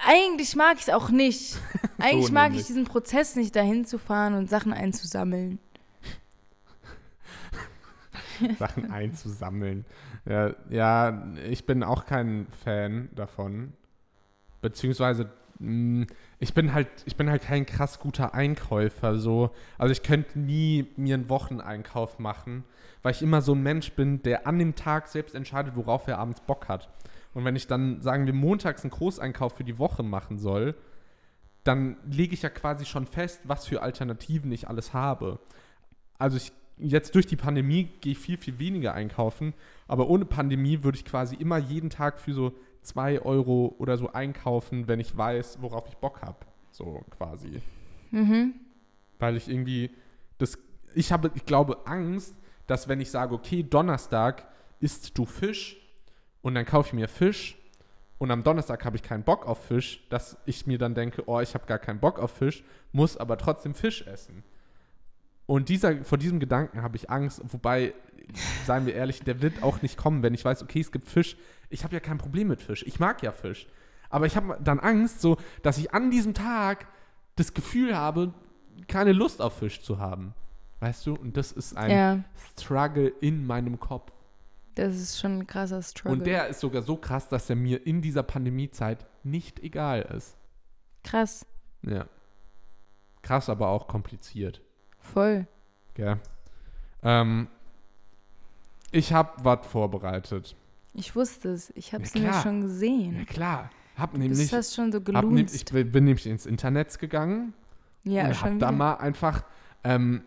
eigentlich 0.07 0.55
mag 0.57 0.75
ich 0.77 0.83
es 0.83 0.89
auch 0.91 1.11
nicht. 1.11 1.57
Eigentlich 1.99 2.31
mag 2.33 2.45
nämlich. 2.49 2.61
ich 2.63 2.67
diesen 2.67 2.85
Prozess 2.85 3.35
nicht, 3.37 3.57
dahin 3.57 3.85
zu 3.87 3.99
fahren 3.99 4.35
und 4.35 4.49
Sachen 4.51 4.73
einzusammeln. 4.75 5.59
Sachen 8.59 8.91
einzusammeln. 8.91 9.85
Ja, 10.27 10.55
ja, 10.71 11.27
ich 11.49 11.67
bin 11.67 11.83
auch 11.83 12.05
kein 12.07 12.47
Fan 12.65 13.09
davon. 13.15 13.73
Beziehungsweise, 14.63 15.31
mh, 15.59 16.07
ich 16.43 16.55
bin 16.55 16.73
halt, 16.73 16.89
ich 17.05 17.17
bin 17.17 17.29
halt 17.29 17.43
kein 17.43 17.67
krass 17.67 18.01
guter 18.01 18.35
Einkäufer. 18.35 19.19
So. 19.19 19.51
Also 19.77 19.93
ich 19.93 20.03
könnte 20.03 20.39
nie 20.39 20.87
mir 20.97 21.15
einen 21.15 21.29
Wocheneinkauf 21.29 22.19
machen, 22.19 22.65
weil 23.03 23.13
ich 23.13 23.23
immer 23.23 23.43
so 23.43 23.55
ein 23.55 23.63
Mensch 23.63 23.93
bin, 23.93 24.23
der 24.23 24.47
an 24.47 24.59
dem 24.59 24.75
Tag 24.75 25.09
selbst 25.09 25.35
entscheidet, 25.35 25.77
worauf 25.77 26.09
er 26.09 26.19
abends 26.19 26.41
Bock 26.41 26.69
hat. 26.69 26.89
Und 27.35 27.45
wenn 27.45 27.57
ich 27.57 27.67
dann, 27.67 28.01
sagen 28.01 28.25
wir, 28.25 28.33
montags 28.33 28.83
einen 28.83 28.91
Großeinkauf 28.91 29.55
für 29.55 29.65
die 29.65 29.79
Woche 29.79 30.03
machen 30.03 30.39
soll, 30.39 30.75
dann 31.63 31.99
lege 32.11 32.33
ich 32.33 32.41
ja 32.41 32.49
quasi 32.49 32.87
schon 32.87 33.07
fest, 33.07 33.43
was 33.45 33.67
für 33.67 33.83
Alternativen 33.83 34.51
ich 34.51 34.67
alles 34.67 34.95
habe. 34.95 35.41
Also 36.19 36.39
ich, 36.39 36.53
jetzt 36.79 37.15
durch 37.15 37.27
die 37.27 37.37
Pandemie 37.37 37.85
gehe 38.01 38.13
ich 38.13 38.19
viel, 38.19 38.39
viel 38.39 38.59
weniger 38.59 38.95
einkaufen, 38.95 39.53
aber 39.87 40.09
ohne 40.09 40.25
Pandemie 40.25 40.83
würde 40.83 40.97
ich 40.97 41.05
quasi 41.05 41.37
immer 41.37 41.59
jeden 41.59 41.91
Tag 41.91 42.19
für 42.19 42.33
so 42.33 42.55
2 42.83 43.23
Euro 43.23 43.75
oder 43.79 43.97
so 43.97 44.13
einkaufen, 44.13 44.89
wenn 44.89 45.01
ich 45.01 45.17
weiß, 45.17 45.59
worauf 45.61 45.89
ich 45.89 45.97
Bock 45.97 46.23
habe. 46.23 46.39
So 46.71 47.03
quasi. 47.11 47.61
Mhm. 48.11 48.55
Weil 49.19 49.37
ich 49.37 49.49
irgendwie 49.49 49.91
das, 50.39 50.59
ich 50.95 51.13
habe, 51.13 51.31
ich 51.35 51.45
glaube, 51.45 51.87
Angst, 51.87 52.35
dass 52.67 52.89
wenn 52.89 53.01
ich 53.01 53.11
sage, 53.11 53.35
okay, 53.35 53.63
Donnerstag 53.63 54.49
isst 54.81 55.17
du 55.19 55.25
Fisch 55.25 55.77
und 56.43 56.55
dann 56.55 56.65
kaufe 56.65 56.89
ich 56.89 56.93
mir 56.95 57.09
Fisch 57.09 57.59
und 58.19 58.31
am 58.31 58.43
Donnerstag 58.43 58.85
habe 58.85 58.97
ich 58.97 59.03
keinen 59.03 59.23
Bock 59.23 59.47
auf 59.47 59.65
Fisch, 59.65 60.07
dass 60.11 60.37
ich 60.47 60.67
mir 60.67 60.79
dann 60.79 60.95
denke, 60.95 61.23
oh, 61.27 61.41
ich 61.41 61.55
habe 61.55 61.67
gar 61.67 61.79
keinen 61.79 62.01
Bock 62.01 62.19
auf 62.19 62.33
Fisch, 62.33 62.65
muss 62.93 63.17
aber 63.17 63.39
trotzdem 63.39 63.75
Fisch 63.75 64.07
essen. 64.07 64.45
Und 65.51 65.69
dieser, 65.69 66.05
vor 66.05 66.17
diesem 66.17 66.39
Gedanken 66.39 66.81
habe 66.81 66.95
ich 66.97 67.11
Angst, 67.11 67.41
wobei, 67.53 67.93
seien 68.67 68.87
wir 68.87 68.95
ehrlich, 68.95 69.25
der 69.25 69.43
wird 69.43 69.65
auch 69.65 69.83
nicht 69.83 69.97
kommen, 69.97 70.23
wenn 70.23 70.33
ich 70.33 70.45
weiß, 70.45 70.63
okay, 70.63 70.79
es 70.79 70.93
gibt 70.93 71.09
Fisch. 71.09 71.37
Ich 71.71 71.83
habe 71.83 71.93
ja 71.93 71.99
kein 71.99 72.19
Problem 72.19 72.47
mit 72.47 72.63
Fisch. 72.63 72.85
Ich 72.87 73.01
mag 73.01 73.21
ja 73.25 73.33
Fisch. 73.33 73.67
Aber 74.11 74.27
ich 74.27 74.37
habe 74.37 74.61
dann 74.63 74.79
Angst, 74.79 75.21
so, 75.21 75.39
dass 75.65 75.77
ich 75.79 75.93
an 75.93 76.13
diesem 76.13 76.35
Tag 76.35 76.87
das 77.35 77.53
Gefühl 77.53 77.97
habe, 77.97 78.33
keine 78.87 79.11
Lust 79.11 79.43
auf 79.43 79.59
Fisch 79.59 79.83
zu 79.83 79.99
haben. 79.99 80.35
Weißt 80.79 81.05
du? 81.07 81.15
Und 81.17 81.37
das 81.37 81.51
ist 81.51 81.77
ein 81.77 81.91
Ja, 81.91 82.25
Struggle 82.57 83.09
in 83.21 83.45
meinem 83.45 83.81
Kopf. 83.81 84.13
das 84.77 84.95
ist 84.95 85.19
schon 85.19 85.39
ein 85.41 85.47
krasser 85.49 85.83
Struggle. 85.83 86.13
Und 86.17 86.27
der 86.29 86.47
ist 86.47 86.61
sogar 86.61 86.83
so 86.83 86.95
krass, 86.97 87.27
dass 87.29 87.51
er 87.51 87.57
mir 87.57 87.85
in 87.85 88.03
dieser 88.03 88.23
Pandemiezeit 88.23 89.05
nicht 89.25 89.59
egal 89.59 90.03
ist. 90.17 90.37
Krass, 91.03 91.45
Ja. 91.83 92.07
Krass, 93.23 93.49
aber 93.49 93.67
auch 93.71 93.89
kompliziert. 93.89 94.63
Voll. 95.13 95.47
Gell? 95.95 96.17
Ähm, 97.03 97.49
ich 98.93 99.13
habe 99.13 99.31
was 99.45 99.67
vorbereitet. 99.67 100.57
Ich 100.95 101.15
wusste 101.15 101.51
es. 101.51 101.71
Ich 101.77 101.93
habe 101.93 102.03
es 102.05 102.15
Ja, 102.15 102.21
nämlich 102.21 102.41
schon 102.43 102.57
Ja, 102.61 102.67
gesehen. 102.67 103.27
klar. 103.27 103.71
Hab 103.97 104.13
Du 104.13 104.19
nämlich, 104.19 104.53
hast 104.53 104.75
schon 104.75 104.91
so 104.93 104.99
nehm, 104.99 105.37
ich 105.53 105.65
gelunzt. 105.67 105.93
bin 105.93 106.05
nämlich 106.05 106.27
ins 106.27 106.47
Internet 106.47 106.99
gegangen 106.99 107.53
Ja, 108.03 108.27
und 108.29 108.35
schon 108.37 108.53
hab 108.55 108.59
da 108.61 108.73
mal 108.73 108.95
einfach 108.95 109.45
ähm, 109.85 110.23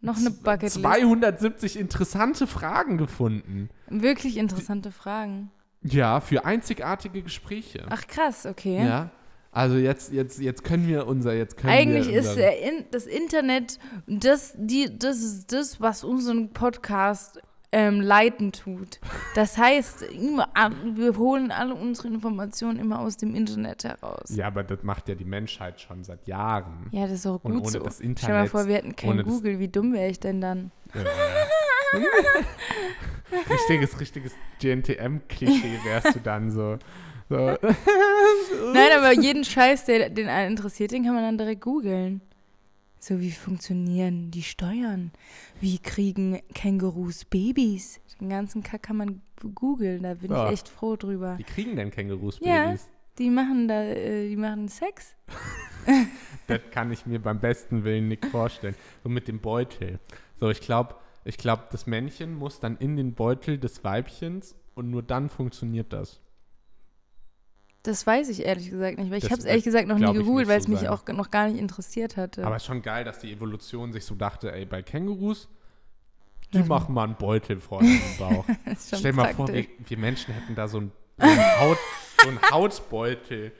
Noch 0.00 0.16
eine 0.16 0.30
Bucketlist. 0.30 0.76
270 0.80 1.78
interessante 1.78 2.46
Fragen 2.46 2.98
gefunden. 2.98 3.68
Wirklich 3.88 4.36
interessante 4.36 4.92
Fragen. 4.92 5.50
Ja, 5.82 6.20
für 6.20 6.44
einzigartige 6.44 7.22
Gespräche. 7.22 7.84
Ach 7.90 8.06
krass, 8.06 8.46
okay. 8.46 8.84
Ja. 8.86 9.10
Also 9.56 9.76
jetzt, 9.76 10.12
jetzt, 10.12 10.38
jetzt 10.38 10.64
können 10.64 10.86
wir 10.86 11.06
unser, 11.06 11.32
jetzt 11.32 11.56
können 11.56 11.72
Eigentlich 11.72 12.08
wir 12.08 12.18
ist 12.18 12.36
In 12.36 12.84
das 12.90 13.06
Internet 13.06 13.78
das, 14.06 14.52
die, 14.54 14.98
das 14.98 15.22
ist 15.22 15.50
das, 15.50 15.80
was 15.80 16.04
unseren 16.04 16.50
Podcast 16.50 17.40
ähm, 17.72 18.02
leiten 18.02 18.52
tut. 18.52 19.00
Das 19.34 19.56
heißt, 19.56 20.02
immer, 20.02 20.50
wir 20.94 21.16
holen 21.16 21.50
alle 21.50 21.74
unsere 21.74 22.08
Informationen 22.08 22.78
immer 22.78 23.00
aus 23.00 23.16
dem 23.16 23.34
Internet 23.34 23.84
heraus. 23.84 24.28
Ja, 24.28 24.48
aber 24.48 24.62
das 24.62 24.82
macht 24.82 25.08
ja 25.08 25.14
die 25.14 25.24
Menschheit 25.24 25.80
schon 25.80 26.04
seit 26.04 26.28
Jahren. 26.28 26.88
Ja, 26.90 27.04
das 27.04 27.12
ist 27.12 27.26
auch 27.26 27.42
Und 27.42 27.54
gut 27.54 27.62
ohne 27.62 27.70
so. 27.70 27.78
das 27.78 27.96
Stell 27.96 28.08
dir 28.08 28.12
mal 28.12 28.40
Internet, 28.40 28.50
vor, 28.50 28.66
wir 28.66 28.74
hätten 28.74 28.94
kein 28.94 29.22
Google. 29.22 29.58
Wie 29.58 29.68
dumm 29.68 29.94
wäre 29.94 30.10
ich 30.10 30.20
denn 30.20 30.42
dann? 30.42 30.70
richtiges, 33.50 33.98
richtiges 34.00 34.32
GNTM-Klischee 34.60 35.78
wärst 35.82 36.14
du 36.14 36.20
dann 36.20 36.50
so. 36.50 36.76
So. 37.28 37.36
Nein, 38.72 38.90
aber 38.96 39.12
jeden 39.12 39.44
Scheiß, 39.44 39.84
der, 39.86 40.10
den 40.10 40.28
einen 40.28 40.52
interessiert, 40.52 40.92
den 40.92 41.04
kann 41.04 41.14
man 41.14 41.22
dann 41.24 41.38
direkt 41.38 41.60
googeln. 41.62 42.20
So, 42.98 43.20
wie 43.20 43.30
funktionieren 43.30 44.30
die 44.30 44.42
Steuern? 44.42 45.12
Wie 45.60 45.78
kriegen 45.78 46.40
Kängurus 46.54 47.24
Babys? 47.24 48.00
Den 48.20 48.30
ganzen 48.30 48.62
Kack 48.62 48.84
kann 48.84 48.96
man 48.96 49.20
googeln, 49.54 50.02
da 50.02 50.14
bin 50.14 50.30
Ja. 50.30 50.46
ich 50.46 50.54
echt 50.54 50.68
froh 50.68 50.96
drüber. 50.96 51.36
Wie 51.38 51.44
kriegen 51.44 51.76
denn 51.76 51.90
Kängurus 51.90 52.38
Ja. 52.40 52.66
Babys? 52.66 52.88
Die 53.18 53.30
machen 53.30 53.68
da, 53.68 53.82
äh, 53.82 54.28
die 54.28 54.36
machen 54.36 54.68
Sex. 54.68 55.14
Das 56.48 56.60
kann 56.70 56.92
ich 56.92 57.06
mir 57.06 57.20
beim 57.20 57.40
besten 57.40 57.82
Willen 57.84 58.08
nicht 58.08 58.24
vorstellen. 58.26 58.74
So 59.02 59.08
mit 59.08 59.26
dem 59.28 59.40
Beutel. 59.40 59.98
So, 60.38 60.48
ich 60.50 60.60
glaube, 60.60 60.94
ich 61.24 61.38
glaub, 61.38 61.70
das 61.70 61.86
Männchen 61.86 62.34
muss 62.36 62.60
dann 62.60 62.76
in 62.78 62.96
den 62.96 63.14
Beutel 63.14 63.58
des 63.58 63.82
Weibchens 63.84 64.54
und 64.74 64.90
nur 64.90 65.02
dann 65.02 65.28
funktioniert 65.28 65.92
das. 65.92 66.20
Das 67.86 68.06
weiß 68.06 68.28
ich 68.30 68.44
ehrlich 68.44 68.70
gesagt 68.70 68.98
nicht, 68.98 69.10
weil 69.10 69.18
ich 69.18 69.24
habe 69.30 69.36
es 69.36 69.44
ehrlich 69.44 69.64
wird, 69.64 69.74
gesagt 69.76 69.88
noch 69.88 69.98
nie 69.98 70.18
gegoogelt, 70.18 70.48
weil 70.48 70.58
es 70.58 70.64
so 70.64 70.70
mich 70.70 70.80
sein. 70.80 70.88
auch 70.88 71.06
noch 71.08 71.30
gar 71.30 71.48
nicht 71.48 71.58
interessiert 71.58 72.16
hatte. 72.16 72.44
Aber 72.44 72.56
es 72.56 72.62
ist 72.62 72.66
schon 72.66 72.82
geil, 72.82 73.04
dass 73.04 73.18
die 73.20 73.32
Evolution 73.32 73.92
sich 73.92 74.04
so 74.04 74.14
dachte, 74.14 74.52
ey, 74.52 74.64
bei 74.64 74.82
Kängurus, 74.82 75.48
die 76.52 76.58
Das- 76.58 76.68
machen 76.68 76.94
mal 76.94 77.04
einen 77.04 77.16
Beutel 77.16 77.60
vorne 77.60 77.88
im 77.88 78.00
Bauch. 78.18 78.44
Stell 78.94 79.12
mal 79.12 79.32
vor, 79.34 79.48
wir, 79.48 79.66
wir 79.86 79.98
Menschen 79.98 80.34
hätten 80.34 80.54
da 80.54 80.68
so 80.68 80.78
einen, 80.78 80.92
so 81.18 81.26
einen, 81.26 81.60
Haut, 81.60 81.78
so 82.22 82.28
einen 82.28 82.40
Hautbeutel. 82.50 83.52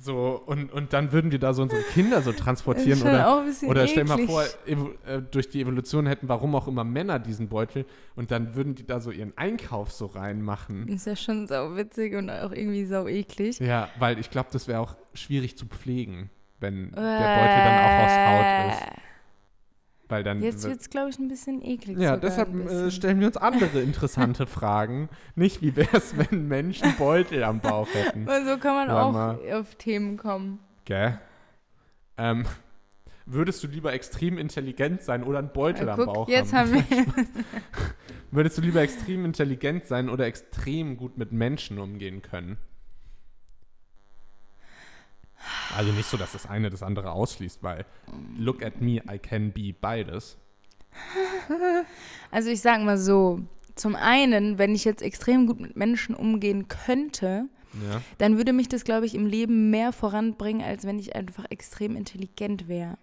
So, 0.00 0.40
und, 0.46 0.72
und 0.72 0.92
dann 0.92 1.10
würden 1.12 1.32
wir 1.32 1.40
da 1.40 1.52
so 1.52 1.62
unsere 1.62 1.82
Kinder 1.82 2.22
so 2.22 2.32
transportieren. 2.32 3.02
Oder, 3.02 3.28
auch 3.28 3.40
ein 3.40 3.46
bisschen 3.46 3.68
oder 3.68 3.86
stell 3.88 4.04
mal 4.04 4.18
vor, 4.26 4.44
äh, 4.44 5.20
durch 5.30 5.48
die 5.48 5.60
Evolution 5.60 6.06
hätten 6.06 6.28
warum 6.28 6.54
auch 6.54 6.68
immer 6.68 6.84
Männer 6.84 7.18
diesen 7.18 7.48
Beutel 7.48 7.84
und 8.14 8.30
dann 8.30 8.54
würden 8.54 8.74
die 8.76 8.86
da 8.86 9.00
so 9.00 9.10
ihren 9.10 9.36
Einkauf 9.36 9.90
so 9.90 10.06
reinmachen. 10.06 10.86
Ist 10.88 11.06
ja 11.06 11.16
schon 11.16 11.46
sau 11.48 11.74
witzig 11.74 12.14
und 12.14 12.30
auch 12.30 12.52
irgendwie 12.52 12.84
sau 12.84 13.08
eklig. 13.08 13.58
Ja, 13.58 13.88
weil 13.98 14.18
ich 14.18 14.30
glaube, 14.30 14.50
das 14.52 14.68
wäre 14.68 14.80
auch 14.80 14.96
schwierig 15.14 15.58
zu 15.58 15.66
pflegen, 15.66 16.30
wenn 16.60 16.92
der 16.92 17.00
Beutel 17.00 17.64
dann 17.64 17.78
auch 17.84 18.04
aus 18.04 18.16
Haut 18.28 18.72
ist. 18.72 19.07
Weil 20.08 20.24
dann. 20.24 20.40
Jetzt 20.42 20.64
wird- 20.66 20.80
es, 20.80 20.88
glaube 20.90 21.10
ich, 21.10 21.18
ein 21.18 21.28
bisschen 21.28 21.62
eklig. 21.62 21.98
Ja, 21.98 22.16
deshalb 22.16 22.54
äh, 22.70 22.90
stellen 22.90 23.20
wir 23.20 23.26
uns 23.26 23.36
andere 23.36 23.80
interessante 23.82 24.46
Fragen. 24.48 25.08
Nicht, 25.34 25.60
wie 25.60 25.76
wäre 25.76 25.96
es, 25.98 26.14
wenn 26.16 26.48
Menschen 26.48 26.94
Beutel 26.96 27.44
am 27.44 27.60
Bauch 27.60 27.88
hätten. 27.92 28.26
Weil 28.26 28.46
so 28.46 28.56
kann 28.58 28.74
man 28.74 28.88
Warte 28.88 29.52
auch 29.54 29.60
auf 29.60 29.74
Themen 29.74 30.16
kommen. 30.16 30.60
Gell? 30.86 31.18
Ähm, 32.16 32.46
würdest 33.26 33.62
du 33.62 33.66
lieber 33.68 33.92
extrem 33.92 34.38
intelligent 34.38 35.02
sein 35.02 35.22
oder 35.22 35.38
einen 35.40 35.52
Beutel 35.52 35.86
Ja, 35.86 35.92
am 35.94 35.98
guck, 36.00 36.14
Bauch 36.14 36.28
jetzt 36.28 36.52
haben? 36.54 36.72
haben 36.74 36.84
wir. 36.90 37.24
Würdest 38.30 38.58
du 38.58 38.62
lieber 38.62 38.80
extrem 38.82 39.24
intelligent 39.24 39.84
sein 39.86 40.08
oder 40.10 40.26
extrem 40.26 40.96
gut 40.96 41.16
mit 41.16 41.32
Menschen 41.32 41.78
umgehen 41.78 42.20
können? 42.22 42.56
Also 45.76 45.92
nicht 45.92 46.08
so, 46.08 46.16
dass 46.16 46.32
das 46.32 46.46
eine 46.46 46.70
das 46.70 46.82
andere 46.82 47.12
ausschließt, 47.12 47.62
weil 47.62 47.84
look 48.36 48.62
at 48.62 48.80
me, 48.80 49.02
I 49.10 49.18
can 49.18 49.52
be 49.52 49.72
beides. 49.78 50.36
Also 52.30 52.50
ich 52.50 52.60
sag 52.60 52.82
mal 52.82 52.98
so, 52.98 53.40
zum 53.74 53.94
einen, 53.96 54.58
wenn 54.58 54.74
ich 54.74 54.84
jetzt 54.84 55.02
extrem 55.02 55.46
gut 55.46 55.60
mit 55.60 55.76
Menschen 55.76 56.14
umgehen 56.14 56.68
könnte, 56.68 57.44
Ja. 57.74 58.02
dann 58.18 58.36
würde 58.36 58.52
mich 58.52 58.68
das, 58.68 58.84
glaube 58.84 59.06
ich, 59.06 59.14
im 59.14 59.26
Leben 59.26 59.70
mehr 59.70 59.92
voranbringen, 59.92 60.62
als 60.62 60.84
wenn 60.84 60.98
ich 60.98 61.14
einfach 61.14 61.44
extrem 61.50 61.96
intelligent 61.96 62.68
wäre. 62.68 62.98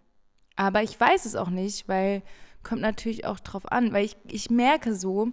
Aber 0.55 0.83
ich 0.83 0.99
weiß 0.99 1.25
es 1.25 1.35
auch 1.35 1.49
nicht, 1.49 1.87
weil 1.87 2.21
kommt 2.63 2.81
natürlich 2.81 3.25
auch 3.25 3.39
drauf 3.39 3.71
an, 3.71 3.93
weil 3.93 4.05
ich, 4.05 4.17
ich 4.27 4.49
merke 4.49 4.95
so, 4.95 5.31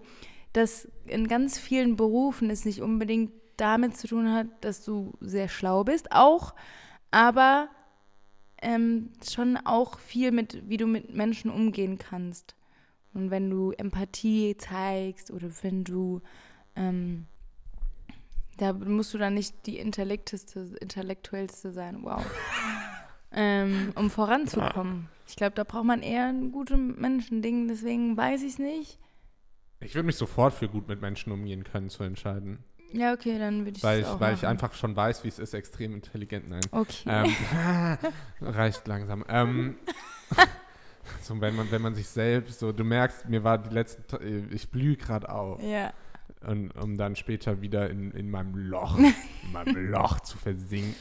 dass 0.52 0.86
in 1.06 1.28
ganz 1.28 1.58
vielen 1.58 1.96
Berufen 1.96 2.50
es 2.50 2.64
nicht 2.64 2.82
unbedingt 2.82 3.32
damit 3.56 3.96
zu 3.96 4.06
tun 4.06 4.30
hat, 4.32 4.46
dass 4.60 4.84
du 4.84 5.12
sehr 5.20 5.48
schlau 5.48 5.82
bist, 5.84 6.12
auch, 6.12 6.54
aber 7.12 7.68
ähm, 8.60 9.10
schon 9.28 9.56
auch 9.58 9.98
viel 9.98 10.32
mit, 10.32 10.68
wie 10.68 10.76
du 10.76 10.86
mit 10.86 11.14
Menschen 11.14 11.50
umgehen 11.50 11.98
kannst. 11.98 12.56
Und 13.14 13.30
wenn 13.30 13.50
du 13.50 13.72
Empathie 13.72 14.56
zeigst 14.56 15.30
oder 15.30 15.48
wenn 15.62 15.84
du, 15.84 16.22
ähm, 16.74 17.26
da 18.56 18.72
musst 18.72 19.12
du 19.12 19.18
dann 19.18 19.34
nicht 19.34 19.66
die 19.66 19.78
Intellekteste, 19.78 20.76
intellektuellste 20.80 21.72
sein, 21.72 21.98
wow, 22.02 22.24
ähm, 23.32 23.92
um 23.94 24.08
voranzukommen. 24.08 25.08
Ich 25.28 25.36
glaube, 25.36 25.54
da 25.54 25.64
braucht 25.64 25.84
man 25.84 26.02
eher 26.02 26.26
ein 26.26 26.52
gutes 26.52 26.78
Menschending, 26.78 27.68
deswegen 27.68 28.16
weiß 28.16 28.42
ich 28.42 28.52
es 28.52 28.58
nicht. 28.58 28.98
Ich 29.80 29.94
würde 29.94 30.06
mich 30.06 30.16
sofort 30.16 30.54
für 30.54 30.68
gut 30.68 30.88
mit 30.88 31.00
Menschen 31.00 31.32
umgehen 31.32 31.64
können 31.64 31.90
zu 31.90 32.04
entscheiden. 32.04 32.64
Ja, 32.92 33.12
okay, 33.12 33.38
dann 33.38 33.64
würde 33.64 33.76
ich 33.76 33.82
Weil 33.82 34.00
ich, 34.00 34.06
auch 34.06 34.20
weil 34.20 34.34
ich 34.34 34.46
einfach 34.46 34.72
schon 34.74 34.94
weiß, 34.94 35.24
wie 35.24 35.28
es 35.28 35.38
ist, 35.38 35.54
extrem 35.54 35.94
intelligent. 35.94 36.48
Nein. 36.48 36.60
Okay. 36.70 37.04
Ähm, 37.06 37.98
reicht 38.40 38.86
langsam. 38.86 39.24
Ähm, 39.28 39.76
so, 41.22 41.40
wenn 41.40 41.56
man, 41.56 41.70
wenn 41.70 41.82
man 41.82 41.94
sich 41.94 42.08
selbst 42.08 42.60
so, 42.60 42.72
du 42.72 42.84
merkst, 42.84 43.28
mir 43.28 43.44
war 43.44 43.58
die 43.58 43.72
letzten, 43.74 44.06
Ta- 44.06 44.20
ich 44.20 44.70
blühe 44.70 44.96
gerade 44.96 45.28
auf. 45.28 45.62
ja. 45.62 45.92
Und, 46.46 46.72
um 46.72 46.96
dann 46.96 47.14
später 47.14 47.60
wieder 47.60 47.88
in, 47.88 48.10
in 48.12 48.28
meinem 48.28 48.56
Loch, 48.56 48.98
in 48.98 49.52
meinem 49.52 49.90
Loch 49.90 50.18
zu 50.20 50.36
versinken. 50.38 50.94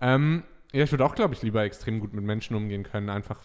Ähm, 0.00 0.44
ja, 0.72 0.84
ich 0.84 0.92
würde 0.92 1.04
auch, 1.04 1.16
glaube 1.16 1.34
ich, 1.34 1.42
lieber 1.42 1.64
extrem 1.64 1.98
gut 1.98 2.12
mit 2.12 2.22
Menschen 2.22 2.54
umgehen 2.54 2.84
können, 2.84 3.08
einfach 3.10 3.40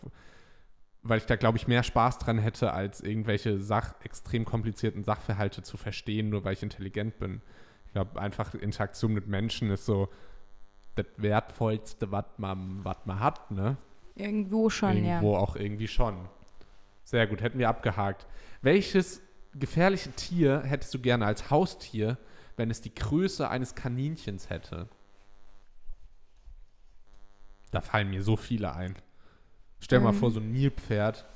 weil 1.04 1.17
ich 1.17 1.26
da, 1.26 1.36
glaube 1.36 1.58
ich, 1.58 1.67
mehr 1.67 1.84
Spaß 1.84 2.17
dran 2.19 2.39
hätte, 2.39 2.74
als 2.74 3.02
irgendwelche 3.02 3.60
Sach 3.60 3.93
extrem 4.04 4.46
komplizierten 4.46 5.04
Sachverhalte 5.04 5.62
zu 5.62 5.76
verstehen, 5.78 6.30
nur 6.30 6.43
weil 6.46 6.54
ich 6.54 6.63
intelligent 6.63 7.19
bin. 7.19 7.41
Ich 7.94 7.96
glaube, 7.96 8.20
einfach 8.20 8.56
Interaktion 8.56 9.14
mit 9.14 9.28
Menschen 9.28 9.70
ist 9.70 9.86
so 9.86 10.10
das 10.96 11.06
Wertvollste, 11.18 12.12
was 12.12 12.26
man, 12.38 12.84
was 12.84 12.98
man 13.06 13.20
hat, 13.20 13.52
ne? 13.52 13.78
Irgendwo 14.16 14.72
schon, 14.72 14.98
Irgendwo 14.98 15.34
ja. 15.34 15.40
auch 15.40 15.56
irgendwie 15.56 15.88
schon. 15.88 16.28
Sehr 17.04 17.28
gut, 17.28 17.44
hätten 17.44 17.60
wir 17.60 17.70
abgehakt. 17.70 18.26
Welches 18.64 19.22
gefährliche 19.54 20.12
Tier 20.14 20.64
hättest 20.64 20.92
du 20.96 21.00
gerne 21.02 21.28
als 21.28 21.52
Haustier, 21.52 22.18
wenn 22.58 22.72
es 22.72 22.82
die 22.82 22.96
Größe 22.96 23.48
eines 23.48 23.76
Kaninchens 23.76 24.50
hätte? 24.50 24.90
Da 27.70 27.82
fallen 27.82 28.10
mir 28.10 28.24
so 28.24 28.36
viele 28.36 28.74
ein. 28.74 28.96
Stell 29.80 30.00
mal 30.00 30.10
Ähm, 30.10 30.16
vor, 30.16 30.32
so 30.32 30.40
ein 30.40 30.52
Nilpferd 30.52 31.28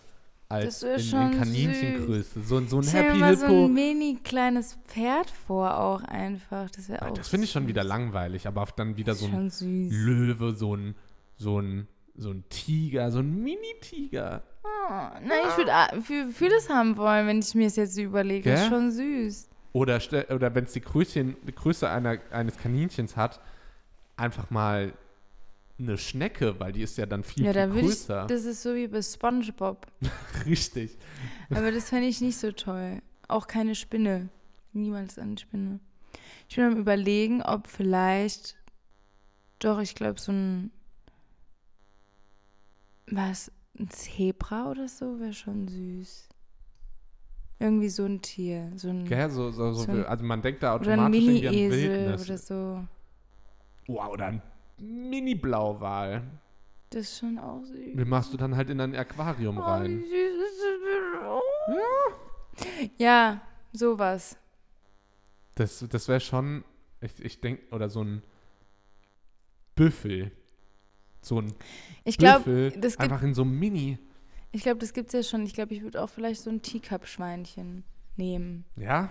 als 0.50 0.80
das 0.80 0.84
wär 0.84 0.96
in, 0.96 1.02
schon 1.02 1.32
in 1.34 1.40
Kaninchengröße. 1.40 2.42
So, 2.44 2.58
ein- 2.58 2.68
so 2.68 2.78
ein 2.78 2.84
Stell 2.84 3.04
Happy 3.04 3.18
mal 3.20 3.36
so 3.38 3.48
Hippo. 3.48 3.66
ein 3.66 3.74
mini 3.74 4.20
kleines 4.24 4.78
Pferd 4.88 5.30
vor 5.30 5.78
auch 5.78 6.04
einfach. 6.04 6.70
Das 6.72 6.88
wäre 6.90 7.04
Ja, 7.06 7.12
auch 7.12 7.14
das 7.18 7.28
finde 7.30 7.46
ich 7.46 7.52
schon 7.52 7.68
wieder 7.68 7.84
langweilig, 7.84 8.48
aber 8.48 8.62
dann 8.72 8.96
wieder 8.98 9.14
so 9.16 9.26
ein. 9.28 9.90
Löwe, 9.90 10.54
so 10.56 10.76
ein, 10.76 10.96
so 11.38 11.60
ein, 11.60 11.88
so 12.16 12.32
ein 12.32 12.44
Tiger, 12.50 13.12
so 13.12 13.20
ein 13.20 13.44
Mini-Tiger. 13.44 14.42
Oh, 14.64 14.90
nein, 15.22 15.40
ich 15.50 15.58
würde 15.58 16.02
für, 16.02 16.30
für 16.32 16.50
das 16.50 16.70
haben 16.70 16.98
wollen, 16.98 17.28
wenn 17.28 17.40
ich 17.40 17.54
mir 17.56 17.68
es 17.68 17.76
jetzt 17.76 17.96
so 17.96 18.02
überlege. 18.02 18.50
Das 18.50 18.62
ist 18.64 18.70
Gell? 18.70 18.80
schon 18.80 18.92
süß. 18.92 19.50
Oder, 19.74 20.00
oder 20.34 20.56
wenn 20.56 20.64
es 20.64 20.74
die, 20.74 20.82
die 20.82 21.56
Größe 21.56 21.90
einer, 21.90 22.18
eines 22.32 22.58
Kaninchens 22.58 23.16
hat, 23.16 23.40
einfach 24.16 24.50
mal 24.50 24.94
eine 25.80 25.98
Schnecke, 25.98 26.60
weil 26.60 26.72
die 26.72 26.82
ist 26.82 26.98
ja 26.98 27.06
dann 27.06 27.24
viel, 27.24 27.46
Ja, 27.46 27.54
da 27.54 27.68
viel 27.70 27.78
ich. 27.80 27.86
größer. 27.86 28.26
Das 28.28 28.46
ist 28.46 28.64
so 28.64 28.74
wie 28.76 28.88
bei 28.88 29.02
SpongeBob. 29.02 29.86
Richtig. 30.46 30.98
Aber 31.52 31.72
das 31.72 31.90
fände 31.90 32.08
ich 32.08 32.20
nicht 32.22 32.38
so 32.38 32.52
toll. 32.52 33.02
Auch 33.28 33.48
keine 33.48 33.76
Spinne. 33.76 34.30
Niemals 34.74 35.20
eine 35.20 35.38
Spinne. 35.38 35.80
Ich 36.50 36.56
bin 36.56 36.66
am 36.66 36.78
überlegen, 36.78 37.42
ob 37.44 37.68
vielleicht. 37.68 38.56
Doch, 39.60 39.80
ich 39.80 39.96
glaube, 39.96 40.20
so 40.20 40.32
ein. 40.32 40.72
Was? 43.10 43.52
Ein 43.80 43.90
Zebra 43.90 44.70
oder 44.72 44.88
so 44.88 45.20
wäre 45.20 45.34
schon 45.34 45.68
süß. 45.68 46.30
Irgendwie 47.60 47.90
so 47.90 48.06
ein 48.06 48.22
Tier. 48.22 48.72
So 48.76 48.90
ein, 48.90 49.06
Gell? 49.06 49.30
So, 49.30 49.52
so, 49.52 49.74
so, 49.74 49.84
So 49.84 49.92
ein- 49.92 50.06
also 50.06 50.24
man 50.24 50.42
denkt 50.42 50.64
da 50.64 50.76
oder 50.76 50.92
ein 50.94 51.00
automatisch 51.00 51.20
irgendwie 51.24 51.48
an 51.48 51.72
Wildnis. 51.72 52.26
oder 52.26 52.38
so. 52.38 52.88
Wow, 53.88 54.10
oder 54.10 54.26
ein 54.28 54.42
Mini-Blauwal. 54.80 56.24
Das 56.90 57.02
ist 57.02 57.20
schon 57.20 57.38
auch 57.38 57.64
süß. 57.64 57.96
Den 57.96 58.08
machst 58.10 58.34
du 58.34 58.38
dann 58.38 58.56
halt 58.56 58.70
in 58.70 58.80
ein 58.80 58.96
Aquarium 58.96 59.58
Oh, 59.58 59.62
wie 59.62 59.66
rein. 59.66 60.00
süß 60.00 60.10
ist 60.10 60.62
das 60.62 60.80
bitte? 62.56 62.92
Ja, 62.98 63.42
sowas. 63.74 64.38
Das, 65.56 65.86
das 65.90 66.08
wäre 66.08 66.20
schon, 66.20 66.64
ich, 67.02 67.20
ich 67.24 67.42
denke, 67.42 67.64
oder 67.74 67.90
so 67.90 68.04
ein 68.04 68.24
Büffel. 69.76 70.32
So 71.22 71.42
ein 71.42 71.54
Ich 72.04 72.18
glaube, 72.18 72.44
Büffel, 72.46 72.80
das 72.82 72.94
gibt 72.98 73.04
einfach 73.12 73.24
in 73.24 73.34
so 73.34 73.42
einem 73.42 73.58
Mini. 73.60 73.98
Ich 74.52 74.62
glaube, 74.64 74.80
das 74.80 74.94
gibt's 74.94 75.14
ja 75.14 75.24
schon. 75.24 75.46
Ich 75.46 75.54
glaube, 75.54 75.74
ich 75.74 75.82
würde 75.82 76.02
auch 76.02 76.10
vielleicht 76.10 76.42
so 76.42 76.50
ein 76.50 76.62
Teacup-Schweinchen 76.62 77.84
nehmen. 78.16 78.66
Ja, 78.76 79.10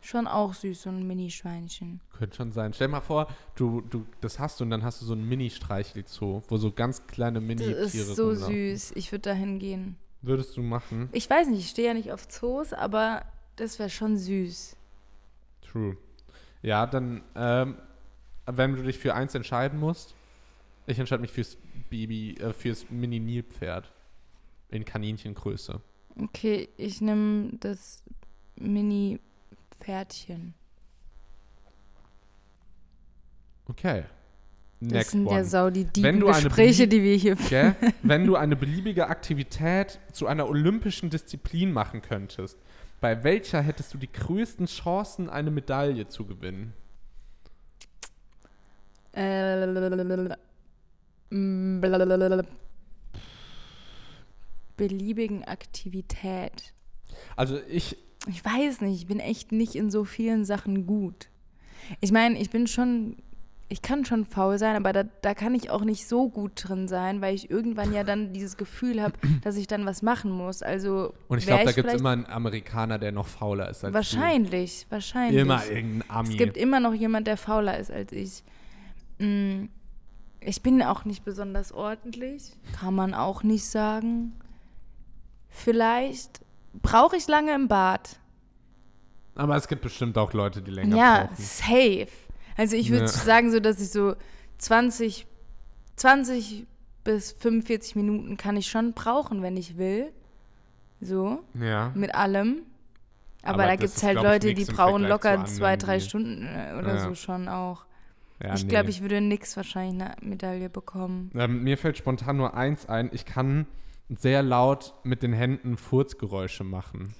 Schon 0.00 0.26
auch 0.26 0.54
süß, 0.54 0.82
so 0.82 0.90
ein 0.90 1.06
Mini-Schweinchen. 1.06 2.00
könnte 2.16 2.36
schon 2.36 2.52
sein. 2.52 2.72
Stell 2.72 2.88
mal 2.88 3.00
vor, 3.00 3.26
du, 3.56 3.80
du 3.82 4.06
das 4.20 4.38
hast 4.38 4.60
du 4.60 4.64
und 4.64 4.70
dann 4.70 4.82
hast 4.84 5.02
du 5.02 5.06
so 5.06 5.14
ein 5.14 5.24
Mini-Streichelzoo, 5.28 6.42
wo 6.48 6.56
so 6.56 6.70
ganz 6.72 7.06
kleine 7.06 7.40
Das 7.40 7.46
Mini-Tiere 7.48 7.78
ist 7.80 8.16
so 8.16 8.28
rumlaufen. 8.30 8.54
süß. 8.54 8.92
Ich 8.94 9.10
würde 9.12 9.22
da 9.22 9.32
hingehen. 9.32 9.96
Würdest 10.22 10.56
du 10.56 10.62
machen? 10.62 11.08
Ich 11.12 11.28
weiß 11.28 11.48
nicht, 11.48 11.60
ich 11.60 11.68
stehe 11.70 11.88
ja 11.88 11.94
nicht 11.94 12.12
auf 12.12 12.26
Zoos, 12.28 12.72
aber 12.72 13.22
das 13.56 13.78
wäre 13.78 13.90
schon 13.90 14.16
süß. 14.16 14.76
True. 15.62 15.96
Ja, 16.62 16.86
dann, 16.86 17.22
ähm, 17.34 17.76
wenn 18.46 18.74
du 18.74 18.82
dich 18.82 18.98
für 18.98 19.14
eins 19.14 19.34
entscheiden 19.34 19.78
musst, 19.78 20.14
ich 20.86 20.98
entscheide 20.98 21.20
mich 21.20 21.30
fürs 21.32 21.56
Baby, 21.90 22.34
äh, 22.38 22.52
fürs 22.52 22.88
Mini-Nilpferd. 22.90 23.92
In 24.70 24.84
Kaninchengröße. 24.84 25.80
Okay, 26.20 26.68
ich 26.76 27.00
nehme 27.00 27.52
das 27.58 28.02
Mini-Pferdchen. 29.78 30.54
Okay. 33.66 34.04
Das 34.80 34.92
Next 34.92 35.10
sind 35.10 35.26
ja 35.26 35.32
one. 35.32 35.44
sau 35.44 35.70
die 35.70 35.88
Wenn 35.96 36.20
du 36.20 36.28
eine 36.28 36.44
Gespräche, 36.44 36.86
die 36.86 37.02
wir 37.02 37.16
hier 37.16 37.36
führen. 37.36 37.74
Gell? 37.80 37.92
Wenn 38.02 38.26
du 38.26 38.36
eine 38.36 38.54
beliebige 38.54 39.08
Aktivität 39.08 39.98
zu 40.12 40.28
einer 40.28 40.48
olympischen 40.48 41.10
Disziplin 41.10 41.72
machen 41.72 42.00
könntest, 42.00 42.58
bei 43.00 43.24
welcher 43.24 43.60
hättest 43.60 43.92
du 43.94 43.98
die 43.98 44.10
größten 44.10 44.66
Chancen, 44.66 45.28
eine 45.30 45.50
Medaille 45.50 46.06
zu 46.06 46.26
gewinnen? 46.26 46.74
Äh, 49.12 49.66
beliebigen 54.76 55.44
Aktivität. 55.44 56.72
Also 57.34 57.58
ich, 57.68 57.96
Ich 58.28 58.44
weiß 58.44 58.82
nicht, 58.82 58.96
ich 59.00 59.06
bin 59.06 59.20
echt 59.20 59.52
nicht 59.52 59.74
in 59.74 59.90
so 59.90 60.04
vielen 60.04 60.44
Sachen 60.44 60.86
gut. 60.86 61.28
Ich 62.00 62.12
meine, 62.12 62.38
ich 62.38 62.50
bin 62.50 62.66
schon, 62.66 63.16
ich 63.70 63.80
kann 63.82 64.04
schon 64.04 64.26
faul 64.26 64.58
sein, 64.58 64.76
aber 64.76 64.92
da, 64.92 65.04
da 65.22 65.34
kann 65.34 65.54
ich 65.54 65.70
auch 65.70 65.82
nicht 65.84 66.06
so 66.06 66.28
gut 66.28 66.52
drin 66.56 66.88
sein, 66.88 67.20
weil 67.20 67.34
ich 67.34 67.50
irgendwann 67.50 67.92
ja 67.92 68.04
dann 68.04 68.32
dieses 68.32 68.56
Gefühl 68.56 69.02
habe, 69.02 69.14
dass 69.42 69.56
ich 69.56 69.66
dann 69.66 69.86
was 69.86 70.02
machen 70.02 70.30
muss. 70.30 70.62
Also 70.62 71.14
und 71.28 71.38
ich 71.38 71.46
glaube, 71.46 71.64
da 71.64 71.72
gibt 71.72 71.88
es 71.88 72.00
immer 72.00 72.10
einen 72.10 72.26
Amerikaner, 72.26 72.98
der 72.98 73.12
noch 73.12 73.26
fauler 73.28 73.70
ist 73.70 73.84
als 73.84 73.94
wahrscheinlich, 73.94 74.84
du. 74.84 74.90
wahrscheinlich. 74.92 75.40
Immer 75.40 75.64
irgendein 75.66 76.10
Ami. 76.10 76.30
Es 76.30 76.36
gibt 76.36 76.56
immer 76.56 76.80
noch 76.80 76.94
jemand, 76.94 77.26
der 77.26 77.36
fauler 77.36 77.78
ist 77.78 77.90
als 77.90 78.12
ich. 78.12 78.42
Mm, 79.18 79.66
Ich 80.40 80.62
bin 80.62 80.82
auch 80.82 81.04
nicht 81.04 81.24
besonders 81.24 81.72
ordentlich, 81.72 82.52
kann 82.78 82.94
man 82.94 83.14
auch 83.14 83.42
nicht 83.42 83.64
sagen. 83.64 84.34
Vielleicht 85.48 86.40
brauche 86.74 87.16
ich 87.16 87.26
lange 87.28 87.54
im 87.54 87.68
Bad. 87.68 88.18
Aber 89.34 89.56
es 89.56 89.68
gibt 89.68 89.82
bestimmt 89.82 90.18
auch 90.18 90.32
Leute, 90.32 90.62
die 90.62 90.70
länger 90.70 90.96
Ja, 90.96 91.24
brauchen. 91.26 91.36
safe. 91.42 92.08
Also 92.56 92.76
ich 92.76 92.90
würde 92.90 93.04
Ja. 93.04 93.08
sagen, 93.08 93.52
so 93.52 93.60
dass 93.60 93.80
ich 93.80 93.90
so 93.90 94.14
20, 94.58 95.26
20 95.96 96.66
bis 97.04 97.32
45 97.32 97.94
Minuten 97.96 98.36
kann 98.36 98.56
ich 98.56 98.68
schon 98.68 98.92
brauchen, 98.92 99.42
wenn 99.42 99.56
ich 99.56 99.78
will. 99.78 100.10
So, 101.00 101.44
Ja. 101.54 101.92
mit 101.94 102.14
allem. 102.14 102.62
Aber, 103.42 103.54
Aber 103.54 103.66
da 103.66 103.76
gibt 103.76 103.94
es 103.94 104.02
halt 104.02 104.16
Leute, 104.16 104.52
die 104.52 104.64
brauchen 104.64 105.06
Vergleich 105.06 105.08
locker 105.08 105.44
zwei, 105.46 105.76
drei 105.76 106.00
Stunden 106.00 106.44
äh, 106.44 106.74
oder 106.76 106.96
Ja. 106.96 106.98
so 107.08 107.14
schon 107.14 107.48
auch. 107.48 107.84
ja 108.42 108.54
ich 108.54 108.64
nee. 108.64 108.70
glaube, 108.70 108.90
ich 108.90 109.00
würde 109.00 109.20
nix 109.20 109.56
wahrscheinlich 109.56 110.02
eine 110.02 110.16
Medaille 110.20 110.68
bekommen. 110.68 111.30
Ähm, 111.36 111.62
mir 111.62 111.78
fällt 111.78 111.96
spontan 111.96 112.36
nur 112.36 112.54
eins 112.54 112.86
ein. 112.88 113.10
Ich 113.12 113.24
kann 113.24 113.66
sehr 114.08 114.42
laut 114.42 114.94
mit 115.04 115.22
den 115.22 115.32
Händen 115.32 115.76
Furzgeräusche 115.76 116.64
machen. 116.64 117.14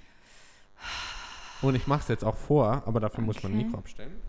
Und 1.60 1.74
ich 1.74 1.86
mache 1.86 2.00
es 2.00 2.08
jetzt 2.08 2.24
auch 2.24 2.36
vor, 2.36 2.82
aber 2.86 3.00
dafür 3.00 3.24
muss 3.24 3.42
man 3.42 3.52
ein 3.52 3.58
Okay. 3.58 3.64
Mikro 3.66 3.78
abstellen. 3.78 4.22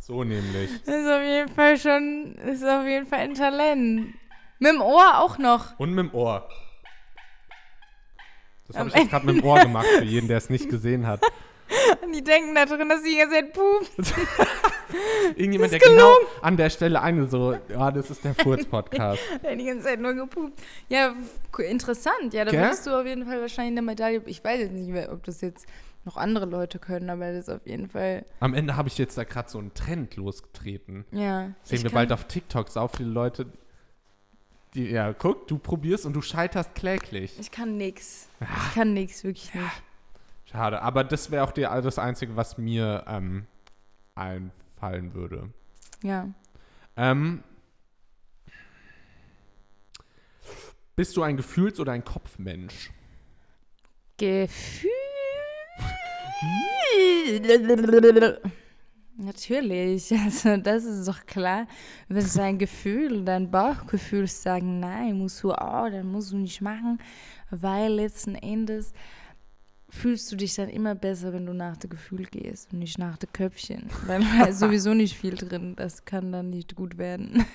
So 0.00 0.24
nämlich. 0.24 0.70
Das 0.86 0.94
ist 0.94 1.06
auf 1.06 1.22
jeden 1.22 1.48
Fall 1.50 1.76
schon, 1.76 2.34
ist 2.36 2.64
auf 2.64 2.86
jeden 2.86 3.06
Fall 3.06 3.18
ein 3.18 3.34
Talent. 3.34 4.14
Mit 4.58 4.72
dem 4.72 4.80
Ohr 4.80 5.18
auch 5.18 5.36
noch. 5.36 5.78
Und 5.78 5.90
mit 5.90 6.06
dem 6.06 6.14
Ohr. 6.14 6.48
Das 8.68 8.76
habe 8.76 8.88
ich 8.90 8.94
jetzt 8.94 9.10
gerade 9.10 9.26
mit 9.26 9.36
dem 9.36 9.44
Ohr 9.44 9.60
gemacht, 9.60 9.86
für 9.86 10.04
jeden, 10.04 10.28
der 10.28 10.38
es 10.38 10.50
nicht 10.50 10.68
gesehen 10.68 11.06
hat. 11.06 11.22
Und 12.02 12.14
die 12.14 12.22
denken 12.22 12.54
da 12.54 12.64
drin, 12.64 12.88
dass 12.88 13.02
sie 13.02 13.16
ganze 13.16 13.34
Zeit 13.34 13.52
pupt. 13.52 14.14
Irgendjemand, 15.36 15.72
der 15.72 15.80
genau 15.80 16.12
an 16.40 16.56
der 16.56 16.70
Stelle 16.70 17.00
eine 17.00 17.26
so, 17.26 17.56
ja, 17.68 17.90
das 17.90 18.10
ist 18.10 18.24
der 18.24 18.34
Furz-Podcast. 18.34 19.20
Der 19.42 19.54
die 19.54 19.66
ganze 19.66 19.84
Zeit 19.84 20.00
nur 20.00 20.14
gepupt. 20.14 20.58
Ja, 20.88 21.14
interessant. 21.58 22.32
Ja, 22.32 22.44
da 22.46 22.50
Gell? 22.50 22.62
würdest 22.62 22.86
du 22.86 22.98
auf 22.98 23.06
jeden 23.06 23.26
Fall 23.26 23.40
wahrscheinlich 23.40 23.72
eine 23.72 23.82
Medaille. 23.82 24.22
Ich 24.26 24.42
weiß 24.42 24.60
jetzt 24.60 24.72
nicht, 24.72 24.88
mehr, 24.88 25.12
ob 25.12 25.24
das 25.24 25.42
jetzt 25.42 25.66
noch 26.04 26.16
andere 26.16 26.46
Leute 26.46 26.78
können, 26.78 27.10
aber 27.10 27.32
das 27.32 27.48
ist 27.48 27.50
auf 27.50 27.66
jeden 27.66 27.88
Fall. 27.88 28.24
Am 28.40 28.54
Ende 28.54 28.76
habe 28.76 28.88
ich 28.88 28.96
jetzt 28.96 29.18
da 29.18 29.24
gerade 29.24 29.50
so 29.50 29.58
einen 29.58 29.74
Trend 29.74 30.16
losgetreten. 30.16 31.04
Ja. 31.10 31.50
Sehen 31.62 31.82
wir 31.82 31.90
bald 31.90 32.12
auf 32.12 32.24
TikTok 32.24 32.70
sau 32.70 32.88
viele 32.88 33.10
Leute, 33.10 33.46
die, 34.74 34.90
ja, 34.90 35.12
guck, 35.12 35.48
du 35.48 35.58
probierst 35.58 36.06
und 36.06 36.12
du 36.14 36.22
scheiterst 36.22 36.74
kläglich. 36.74 37.38
Ich 37.38 37.50
kann 37.50 37.76
nix. 37.76 38.28
Ich 38.40 38.74
kann 38.74 38.94
nix, 38.94 39.24
wirklich 39.24 39.52
nicht. 39.54 39.82
Schade, 40.44 40.80
aber 40.82 41.04
das 41.04 41.30
wäre 41.30 41.44
auch 41.44 41.52
die, 41.52 41.62
das 41.62 41.98
Einzige, 41.98 42.36
was 42.36 42.58
mir 42.58 43.04
ähm, 43.06 43.46
einfallen 44.14 45.14
würde. 45.14 45.50
Ja. 46.02 46.28
Ähm, 46.96 47.42
bist 50.96 51.16
du 51.16 51.22
ein 51.22 51.36
Gefühls- 51.36 51.80
oder 51.80 51.92
ein 51.92 52.04
Kopfmensch? 52.04 52.90
Gefühl. 54.16 54.90
Natürlich, 59.20 60.12
also 60.24 60.56
das 60.56 60.84
ist 60.84 61.08
doch 61.08 61.26
klar. 61.26 61.66
Wenn 62.08 62.26
dein 62.36 62.58
Gefühl, 62.58 63.24
dein 63.24 63.50
Bauchgefühl 63.50 64.28
sagen, 64.28 64.78
nein, 64.78 65.18
musst 65.18 65.42
du 65.42 65.52
auch, 65.52 65.90
dann 65.90 66.10
musst 66.10 66.32
du 66.32 66.36
nicht 66.36 66.60
machen, 66.60 66.98
weil 67.50 67.92
letzten 67.92 68.36
Endes 68.36 68.92
fühlst 69.90 70.30
du 70.30 70.36
dich 70.36 70.54
dann 70.54 70.68
immer 70.68 70.94
besser, 70.94 71.32
wenn 71.32 71.46
du 71.46 71.52
nach 71.52 71.76
dem 71.78 71.90
Gefühl 71.90 72.26
gehst 72.26 72.72
und 72.72 72.78
nicht 72.78 72.98
nach 72.98 73.16
dem 73.16 73.32
Köpfchen. 73.32 73.88
Weil 74.06 74.20
da 74.20 74.44
ist 74.44 74.58
sowieso 74.58 74.92
nicht 74.92 75.16
viel 75.16 75.34
drin. 75.34 75.74
Das 75.76 76.04
kann 76.04 76.30
dann 76.30 76.50
nicht 76.50 76.76
gut 76.76 76.98
werden. 76.98 77.44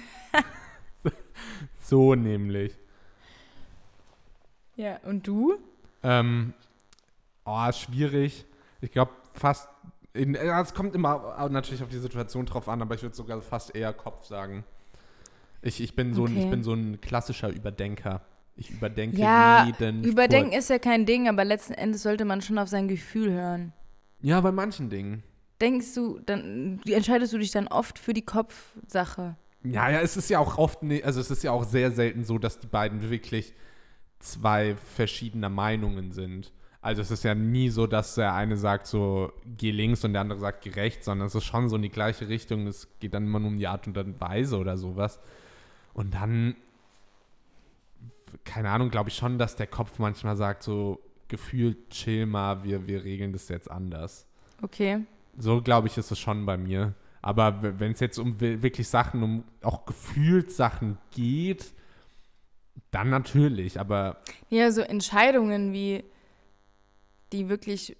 So 1.83 2.15
nämlich. 2.15 2.73
Ja, 4.77 4.97
und 5.03 5.27
du? 5.27 5.59
Ähm, 6.01 6.53
oh, 7.45 7.71
schwierig. 7.71 8.45
Ich 8.81 8.91
glaube 8.91 9.11
fast. 9.33 9.67
In, 10.13 10.35
ja, 10.35 10.61
es 10.61 10.73
kommt 10.73 10.93
immer 10.95 11.47
natürlich 11.49 11.81
auf 11.81 11.89
die 11.89 11.97
Situation 11.97 12.45
drauf 12.45 12.69
an, 12.69 12.81
aber 12.81 12.93
ich 12.95 13.01
würde 13.01 13.15
sogar 13.15 13.41
fast 13.41 13.75
eher 13.75 13.93
Kopf 13.93 14.25
sagen. 14.25 14.63
Ich, 15.61 15.81
ich, 15.81 15.95
bin 15.95 16.13
so 16.13 16.25
ein, 16.25 16.37
ich 16.37 16.43
Okay. 16.43 16.49
bin 16.49 16.63
so 16.63 16.73
ein 16.73 17.01
klassischer 17.01 17.49
Überdenker. 17.49 18.21
Ich 18.55 18.69
überdenke 18.69 19.17
Ja, 19.17 19.65
jeden. 19.65 20.03
Überdenken 20.03 20.51
Spurt. 20.51 20.59
ist 20.59 20.69
ja 20.69 20.77
kein 20.79 21.05
Ding, 21.07 21.27
aber 21.27 21.43
letzten 21.43 21.73
Endes 21.73 22.03
sollte 22.03 22.25
man 22.25 22.41
schon 22.41 22.59
auf 22.59 22.69
sein 22.69 22.87
Gefühl 22.87 23.31
hören. 23.31 23.73
Ja, 24.21 24.39
bei 24.41 24.51
manchen 24.51 24.89
Dingen. 24.89 25.23
Denkst 25.61 25.93
du, 25.95 26.19
dann 26.25 26.81
entscheidest 26.85 27.33
du 27.33 27.37
dich 27.37 27.51
dann 27.51 27.67
oft 27.67 27.97
für 27.97 28.13
die 28.13 28.25
Kopfsache? 28.25 29.35
Ja, 29.63 29.89
ja, 29.89 30.01
es 30.01 30.17
ist 30.17 30.29
ja 30.29 30.39
auch 30.39 30.57
oft, 30.57 30.83
ne, 30.83 31.03
also 31.03 31.21
es 31.21 31.31
ist 31.31 31.43
ja 31.43 31.51
auch 31.51 31.63
sehr 31.63 31.91
selten 31.91 32.25
so, 32.25 32.37
dass 32.37 32.59
die 32.59 32.67
beiden 32.67 33.09
wirklich 33.09 33.53
zwei 34.19 34.75
verschiedener 34.75 35.49
Meinungen 35.49 36.11
sind. 36.11 36.51
Also 36.83 37.01
es 37.01 37.11
ist 37.11 37.23
ja 37.23 37.33
nie 37.33 37.69
so, 37.69 37.87
dass 37.87 38.15
der 38.15 38.33
eine 38.35 38.57
sagt 38.57 38.87
so, 38.87 39.31
geh 39.57 39.71
links 39.71 40.03
und 40.03 40.11
der 40.13 40.21
andere 40.21 40.39
sagt, 40.39 40.63
geh 40.63 40.71
rechts, 40.71 41.05
sondern 41.05 41.27
es 41.27 41.33
ist 41.35 41.45
schon 41.45 41.69
so 41.69 41.77
in 41.77 41.81
die 41.81 41.89
gleiche 41.89 42.27
Richtung. 42.27 42.67
Es 42.67 42.87
geht 42.99 43.13
dann 43.13 43.23
immer 43.25 43.39
nur 43.39 43.49
um 43.51 43.57
die 43.57 43.67
Art 43.67 43.87
und 43.87 43.95
Weise 44.19 44.57
oder 44.57 44.77
sowas. 44.77 45.19
Und 45.93 46.13
dann, 46.13 46.55
keine 48.43 48.69
Ahnung, 48.69 48.89
glaube 48.89 49.09
ich 49.09 49.15
schon, 49.15 49.37
dass 49.37 49.55
der 49.55 49.67
Kopf 49.67 49.99
manchmal 49.99 50.35
sagt 50.35 50.63
so, 50.63 50.99
gefühlt 51.29 51.89
chill 51.89 52.25
mal, 52.25 52.63
wir, 52.63 52.85
wir 52.87 53.03
regeln 53.03 53.31
das 53.31 53.47
jetzt 53.49 53.71
anders. 53.71 54.27
Okay. 54.61 55.05
So, 55.37 55.61
glaube 55.61 55.87
ich, 55.87 55.97
ist 55.97 56.11
es 56.11 56.19
schon 56.19 56.45
bei 56.45 56.57
mir. 56.57 56.93
Aber 57.21 57.79
wenn 57.79 57.93
es 57.93 58.01
jetzt 58.01 58.17
um 58.19 58.39
wi- 58.41 58.61
wirklich 58.61 58.87
Sachen, 58.89 59.23
um 59.23 59.43
auch 59.61 59.85
gefühlt 59.85 60.51
Sachen 60.51 60.97
geht, 61.11 61.71
dann 62.91 63.09
natürlich. 63.09 63.79
Aber 63.79 64.17
Ja, 64.49 64.69
so 64.71 64.81
Entscheidungen 64.81 65.71
wie, 65.73 66.03
die 67.33 67.49
wirklich, 67.49 67.97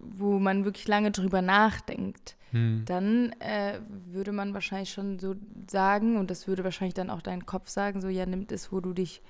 wo 0.00 0.40
man 0.40 0.64
wirklich 0.64 0.88
lange 0.88 1.12
drüber 1.12 1.42
nachdenkt, 1.42 2.36
hm, 2.50 2.82
dann 2.86 3.32
äh, 3.40 3.78
würde 3.88 4.32
man 4.32 4.54
wahrscheinlich 4.54 4.90
schon 4.90 5.18
so 5.20 5.36
sagen, 5.70 6.16
und 6.16 6.30
das 6.30 6.48
würde 6.48 6.64
wahrscheinlich 6.64 6.94
dann 6.94 7.10
auch 7.10 7.22
dein 7.22 7.46
Kopf 7.46 7.68
sagen, 7.68 8.00
so, 8.00 8.08
ja, 8.08 8.26
nimm 8.26 8.46
es, 8.50 8.72
wo 8.72 8.80
du 8.80 8.92
dich 8.92 9.22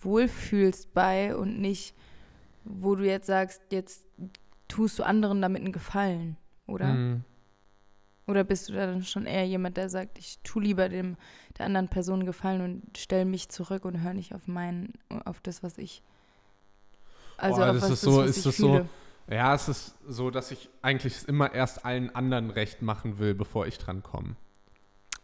wohlfühlst 0.00 0.92
bei 0.94 1.36
und 1.36 1.60
nicht, 1.60 1.94
wo 2.64 2.94
du 2.94 3.04
jetzt 3.06 3.26
sagst, 3.26 3.62
jetzt 3.70 4.04
tust 4.68 4.98
du 4.98 5.02
anderen 5.02 5.40
damit 5.40 5.62
einen 5.62 5.72
Gefallen, 5.72 6.36
oder? 6.66 6.88
hm, 6.88 7.24
Oder 8.26 8.42
bist 8.44 8.68
du 8.68 8.72
dann 8.72 9.02
schon 9.04 9.26
eher 9.26 9.46
jemand, 9.46 9.76
der 9.76 9.88
sagt, 9.90 10.18
ich 10.18 10.38
tu 10.42 10.58
lieber 10.58 10.88
dem 10.88 11.16
der 11.58 11.66
anderen 11.66 11.88
Person 11.88 12.20
einen 12.20 12.26
Gefallen 12.26 12.60
und 12.62 12.98
stell 12.98 13.24
mich 13.26 13.48
zurück 13.50 13.84
und 13.84 14.02
höre 14.02 14.14
nicht 14.14 14.34
auf 14.34 14.48
mein, 14.48 14.94
auf 15.24 15.40
das, 15.40 15.62
was 15.62 15.78
ich. 15.78 16.02
Also 17.36 17.62
auf 17.62 17.72
das 17.80 17.90
ist 17.90 18.00
so- 18.02 18.18
was 18.18 18.36
ist 18.36 18.46
das 18.46 18.56
so- 18.56 18.86
ja, 19.30 19.54
es 19.54 19.68
ist 19.68 19.94
so, 20.06 20.30
dass 20.30 20.50
ich 20.50 20.68
eigentlich 20.82 21.26
immer 21.28 21.52
erst 21.54 21.84
allen 21.84 22.14
anderen 22.14 22.50
recht 22.50 22.82
machen 22.82 23.18
will, 23.18 23.34
bevor 23.34 23.66
ich 23.66 23.78
dran 23.78 24.02
komme. 24.02 24.36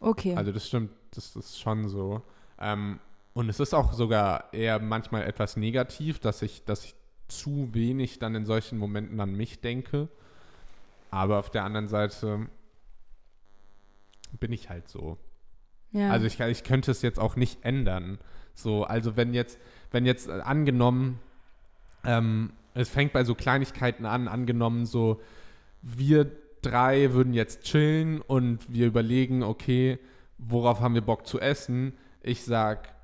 Okay. 0.01 0.35
Also 0.37 0.53
das 0.53 0.67
stimmt, 0.67 0.91
das 1.11 1.37
ist 1.37 1.61
schon 1.61 1.89
so. 1.89 2.23
Ähm, 2.59 2.99
und 3.35 3.49
es 3.49 3.61
ist 3.61 3.75
auch 3.75 3.93
sogar 3.93 4.53
eher 4.55 4.79
manchmal 4.81 5.25
etwas 5.25 5.57
negativ, 5.57 6.19
dass 6.19 6.41
ich, 6.43 6.65
dass 6.65 6.85
ich 6.85 6.95
zu 7.29 7.69
wenig 7.75 8.19
dann 8.19 8.35
in 8.35 8.45
solchen 8.47 8.79
Momenten 8.79 9.21
an 9.21 9.35
mich 9.37 9.61
denke. 9.61 10.09
Aber 11.11 11.39
auf 11.39 11.51
der 11.51 11.65
anderen 11.65 11.87
Seite 11.89 12.47
bin 14.39 14.53
ich 14.53 14.69
halt 14.71 14.89
so. 14.89 15.19
ja. 15.93 16.11
Also 16.11 16.27
ich, 16.27 16.39
ich 16.41 16.65
könnte 16.65 16.91
es 16.91 17.03
jetzt 17.03 17.19
auch 17.19 17.37
nicht 17.37 17.65
ändern. 17.65 18.19
So, 18.55 18.85
also 18.85 19.17
wenn 19.17 19.35
jetzt, 19.35 19.59
wenn 19.91 20.07
jetzt 20.07 20.29
äh, 20.29 20.41
angenommen, 20.41 21.19
ähm, 22.05 22.53
es 22.75 22.89
fängt 22.89 23.13
bei 23.13 23.25
so 23.25 23.35
Kleinigkeiten 23.35 24.07
an, 24.07 24.29
angenommen 24.29 24.87
so, 24.87 25.21
wir 25.83 26.31
drei 26.63 27.13
würden 27.13 27.33
jetzt 27.33 27.65
chillen 27.65 28.21
und 28.21 28.73
wir 28.73 28.87
überlegen, 28.87 29.43
okay, 29.43 29.99
worauf 30.39 30.81
haben 30.81 30.95
wir 30.95 31.01
Bock 31.01 31.27
zu 31.27 31.41
essen? 31.41 31.93
Ich 32.23 32.45
sag 32.45 32.95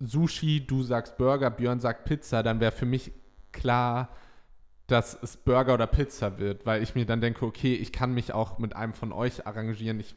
Sushi, 0.00 0.66
du 0.66 0.82
sagst 0.82 1.16
Burger, 1.16 1.50
Björn 1.50 1.80
sagt 1.80 2.04
Pizza, 2.04 2.42
dann 2.42 2.60
wäre 2.60 2.72
für 2.72 2.86
mich 2.86 3.12
klar, 3.52 4.10
dass 4.86 5.20
es 5.20 5.36
Burger 5.36 5.74
oder 5.74 5.86
Pizza 5.86 6.38
wird, 6.38 6.66
weil 6.66 6.82
ich 6.82 6.94
mir 6.94 7.06
dann 7.06 7.20
denke, 7.20 7.44
okay, 7.44 7.74
ich 7.74 7.92
kann 7.92 8.12
mich 8.12 8.32
auch 8.32 8.58
mit 8.58 8.76
einem 8.76 8.92
von 8.92 9.12
euch 9.12 9.46
arrangieren, 9.46 9.98
ich 9.98 10.14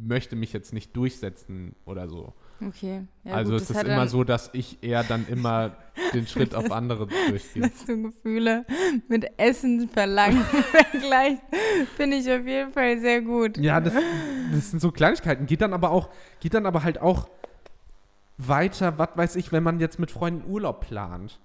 möchte 0.00 0.36
mich 0.36 0.52
jetzt 0.52 0.72
nicht 0.72 0.96
durchsetzen 0.96 1.74
oder 1.84 2.08
so. 2.08 2.32
Okay. 2.60 3.06
Ja, 3.24 3.34
also 3.34 3.52
gut, 3.52 3.62
es 3.62 3.70
ist 3.70 3.82
immer 3.82 4.08
so, 4.08 4.24
dass 4.24 4.50
ich 4.52 4.82
eher 4.82 5.04
dann 5.04 5.26
immer 5.28 5.76
den 6.12 6.26
Schritt 6.26 6.54
auf 6.54 6.70
andere 6.70 7.06
durchgehe. 7.28 7.62
dass 7.62 7.84
du 7.84 8.02
Gefühle 8.02 8.64
mit 9.08 9.38
Essen 9.38 9.88
verlangen 9.88 10.44
gleich 10.92 11.38
finde 11.96 12.16
ich 12.16 12.30
auf 12.30 12.46
jeden 12.46 12.72
Fall 12.72 13.00
sehr 13.00 13.22
gut. 13.22 13.58
Ja, 13.58 13.80
das, 13.80 13.94
das 14.52 14.70
sind 14.70 14.80
so 14.80 14.90
Kleinigkeiten. 14.90 15.46
Geht 15.46 15.60
dann 15.60 15.72
aber 15.72 15.90
auch, 15.90 16.10
geht 16.40 16.54
dann 16.54 16.66
aber 16.66 16.82
halt 16.82 17.00
auch 17.00 17.28
weiter, 18.38 18.98
was 18.98 19.10
weiß 19.14 19.36
ich, 19.36 19.52
wenn 19.52 19.62
man 19.62 19.80
jetzt 19.80 19.98
mit 19.98 20.10
Freunden 20.10 20.50
Urlaub 20.50 20.80
plant. 20.86 21.38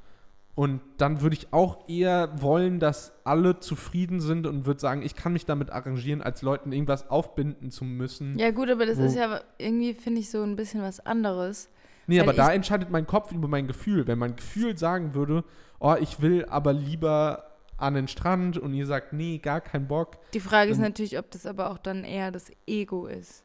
Und 0.57 0.81
dann 0.97 1.21
würde 1.21 1.35
ich 1.35 1.53
auch 1.53 1.87
eher 1.87 2.41
wollen, 2.41 2.79
dass 2.79 3.13
alle 3.23 3.59
zufrieden 3.59 4.19
sind 4.19 4.47
und 4.47 4.65
würde 4.65 4.79
sagen, 4.79 5.03
ich 5.03 5.15
kann 5.15 5.33
mich 5.33 5.45
damit 5.45 5.69
arrangieren, 5.69 6.23
als 6.23 6.41
Leuten 6.41 6.71
irgendwas 6.71 7.11
aufbinden 7.11 7.69
zu 7.69 7.85
müssen. 7.85 8.39
Ja 8.39 8.49
gut, 8.49 8.67
aber 8.71 8.87
das 8.87 8.97
ist 8.97 9.13
ja 9.13 9.39
irgendwie, 9.59 9.93
finde 9.93 10.19
ich, 10.19 10.31
so 10.31 10.41
ein 10.41 10.55
bisschen 10.55 10.81
was 10.81 10.99
anderes. 10.99 11.69
Nee, 12.07 12.19
aber 12.21 12.33
da 12.33 12.51
entscheidet 12.51 12.89
mein 12.89 13.05
Kopf 13.05 13.31
über 13.31 13.47
mein 13.47 13.67
Gefühl. 13.67 14.07
Wenn 14.07 14.17
mein 14.17 14.35
Gefühl 14.35 14.75
sagen 14.75 15.13
würde, 15.13 15.43
oh, 15.79 15.93
ich 15.99 16.21
will 16.21 16.43
aber 16.45 16.73
lieber 16.73 17.51
an 17.77 17.93
den 17.93 18.07
Strand 18.07 18.57
und 18.57 18.73
ihr 18.73 18.87
sagt, 18.87 19.13
nee, 19.13 19.37
gar 19.37 19.61
keinen 19.61 19.87
Bock. 19.87 20.17
Die 20.33 20.39
Frage 20.39 20.71
ist 20.71 20.79
natürlich, 20.79 21.19
ob 21.19 21.29
das 21.29 21.45
aber 21.45 21.69
auch 21.69 21.77
dann 21.77 22.03
eher 22.03 22.31
das 22.31 22.51
Ego 22.65 23.05
ist. 23.05 23.43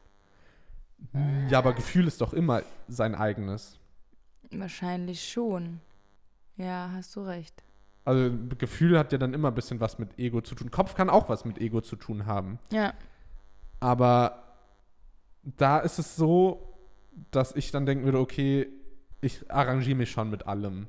Ja, 1.47 1.59
aber 1.59 1.73
Gefühl 1.73 2.07
ist 2.07 2.21
doch 2.21 2.33
immer 2.33 2.63
sein 2.87 3.13
eigenes. 3.13 3.77
Wahrscheinlich 4.49 5.23
schon. 5.23 5.79
Ja, 6.57 6.91
hast 6.93 7.15
du 7.15 7.21
recht. 7.21 7.63
Also 8.05 8.31
Gefühl 8.57 8.99
hat 8.99 9.11
ja 9.11 9.17
dann 9.17 9.33
immer 9.33 9.47
ein 9.49 9.55
bisschen 9.55 9.79
was 9.79 9.97
mit 9.97 10.19
Ego 10.19 10.41
zu 10.41 10.55
tun. 10.55 10.71
Kopf 10.71 10.95
kann 10.95 11.09
auch 11.09 11.29
was 11.29 11.45
mit 11.45 11.57
Ego 11.59 11.81
zu 11.81 11.95
tun 11.95 12.25
haben. 12.25 12.59
Ja, 12.71 12.93
Aber 13.79 14.43
da 15.43 15.79
ist 15.79 15.99
es 15.99 16.15
so, 16.15 16.73
dass 17.31 17.55
ich 17.55 17.71
dann 17.71 17.85
denken 17.85 18.05
würde, 18.05 18.19
okay, 18.19 18.67
ich 19.21 19.49
arrangiere 19.49 19.95
mich 19.97 20.11
schon 20.11 20.29
mit 20.29 20.47
allem. 20.47 20.87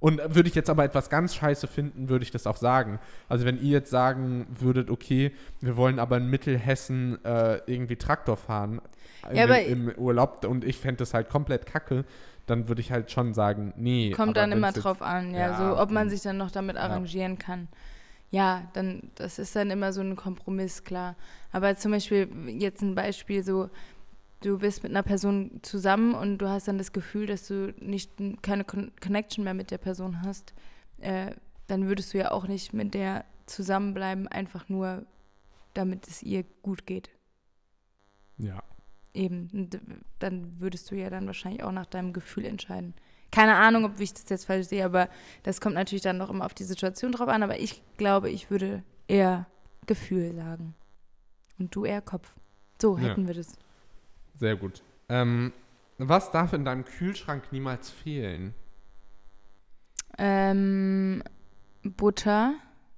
Und 0.00 0.18
würde 0.34 0.48
ich 0.48 0.54
jetzt 0.54 0.70
aber 0.70 0.84
etwas 0.84 1.10
ganz 1.10 1.34
scheiße 1.34 1.66
finden, 1.66 2.08
würde 2.08 2.22
ich 2.22 2.30
das 2.30 2.46
auch 2.46 2.56
sagen. 2.56 3.00
Also 3.28 3.44
wenn 3.44 3.60
ihr 3.60 3.70
jetzt 3.70 3.90
sagen 3.90 4.46
würdet, 4.58 4.90
okay, 4.90 5.32
wir 5.60 5.76
wollen 5.76 5.98
aber 5.98 6.18
in 6.18 6.28
Mittelhessen 6.28 7.24
äh, 7.24 7.60
irgendwie 7.66 7.96
Traktor 7.96 8.36
fahren 8.36 8.80
Ja, 9.32 9.44
im, 9.44 9.88
im 9.88 9.98
Urlaub 9.98 10.44
und 10.44 10.64
ich 10.64 10.78
fände 10.78 10.98
das 10.98 11.14
halt 11.14 11.28
komplett 11.28 11.66
kacke, 11.66 12.04
dann 12.48 12.68
würde 12.68 12.80
ich 12.80 12.90
halt 12.90 13.10
schon 13.10 13.34
sagen, 13.34 13.72
nee. 13.76 14.10
kommt 14.10 14.36
dann 14.36 14.52
immer 14.52 14.72
drauf 14.72 15.02
an, 15.02 15.32
ja, 15.32 15.38
Ja, 15.38 15.56
so 15.56 15.80
ob 15.80 15.90
man 15.90 16.06
mm. 16.06 16.10
sich 16.10 16.22
dann 16.22 16.36
noch 16.36 16.50
damit 16.50 16.76
arrangieren 16.76 17.38
kann. 17.38 17.68
Ja, 18.30 18.68
dann, 18.74 19.10
das 19.14 19.38
ist 19.38 19.56
dann 19.56 19.70
immer 19.70 19.92
so 19.92 20.00
ein 20.00 20.16
Kompromiss, 20.16 20.84
klar. 20.84 21.16
Aber 21.50 21.76
zum 21.76 21.92
Beispiel 21.92 22.28
jetzt 22.58 22.82
ein 22.82 22.94
Beispiel 22.94 23.42
so, 23.42 23.70
du 24.40 24.58
bist 24.58 24.82
mit 24.82 24.92
einer 24.92 25.02
Person 25.02 25.60
zusammen 25.62 26.14
und 26.14 26.38
du 26.38 26.48
hast 26.48 26.68
dann 26.68 26.78
das 26.78 26.92
Gefühl, 26.92 27.26
dass 27.26 27.46
du 27.46 27.74
nicht 27.80 28.12
keine 28.42 28.64
Con 28.64 28.92
Connection 29.00 29.44
mehr 29.44 29.54
mit 29.54 29.70
der 29.70 29.78
Person 29.78 30.22
hast, 30.22 30.52
äh, 31.00 31.32
dann 31.66 31.86
würdest 31.86 32.12
du 32.12 32.18
ja 32.18 32.30
auch 32.30 32.46
nicht 32.46 32.72
mit 32.72 32.94
der 32.94 33.24
zusammenbleiben, 33.46 34.28
einfach 34.28 34.68
nur, 34.68 35.06
damit 35.74 36.06
es 36.06 36.22
ihr 36.22 36.44
gut 36.62 36.86
geht. 36.86 37.10
Ja. 38.36 38.62
Eben, 39.18 39.48
Und 39.52 39.80
dann 40.20 40.60
würdest 40.60 40.90
du 40.90 40.94
ja 40.94 41.10
dann 41.10 41.26
wahrscheinlich 41.26 41.64
auch 41.64 41.72
nach 41.72 41.86
deinem 41.86 42.12
Gefühl 42.12 42.44
entscheiden. 42.44 42.94
Keine 43.32 43.56
Ahnung, 43.56 43.84
ob 43.84 43.98
ich 43.98 44.14
das 44.14 44.28
jetzt 44.28 44.44
falsch 44.44 44.68
sehe, 44.68 44.84
aber 44.84 45.08
das 45.42 45.60
kommt 45.60 45.74
natürlich 45.74 46.02
dann 46.02 46.18
noch 46.18 46.30
immer 46.30 46.46
auf 46.46 46.54
die 46.54 46.62
Situation 46.64 47.10
drauf 47.12 47.28
an. 47.28 47.42
Aber 47.42 47.58
ich 47.58 47.82
glaube, 47.96 48.30
ich 48.30 48.48
würde 48.50 48.84
eher 49.08 49.46
Gefühl 49.86 50.34
sagen. 50.34 50.74
Und 51.58 51.74
du 51.74 51.84
eher 51.84 52.00
Kopf. 52.00 52.32
So 52.80 52.96
Ja. 52.96 53.08
hätten 53.08 53.26
wir 53.26 53.34
das. 53.34 53.54
Sehr 54.36 54.54
gut. 54.54 54.82
Ähm, 55.08 55.52
was 55.98 56.30
darf 56.30 56.52
in 56.52 56.64
deinem 56.64 56.84
Kühlschrank 56.84 57.50
niemals 57.50 57.90
fehlen? 57.90 58.54
Ähm, 60.16 61.22
Butter 61.82 62.54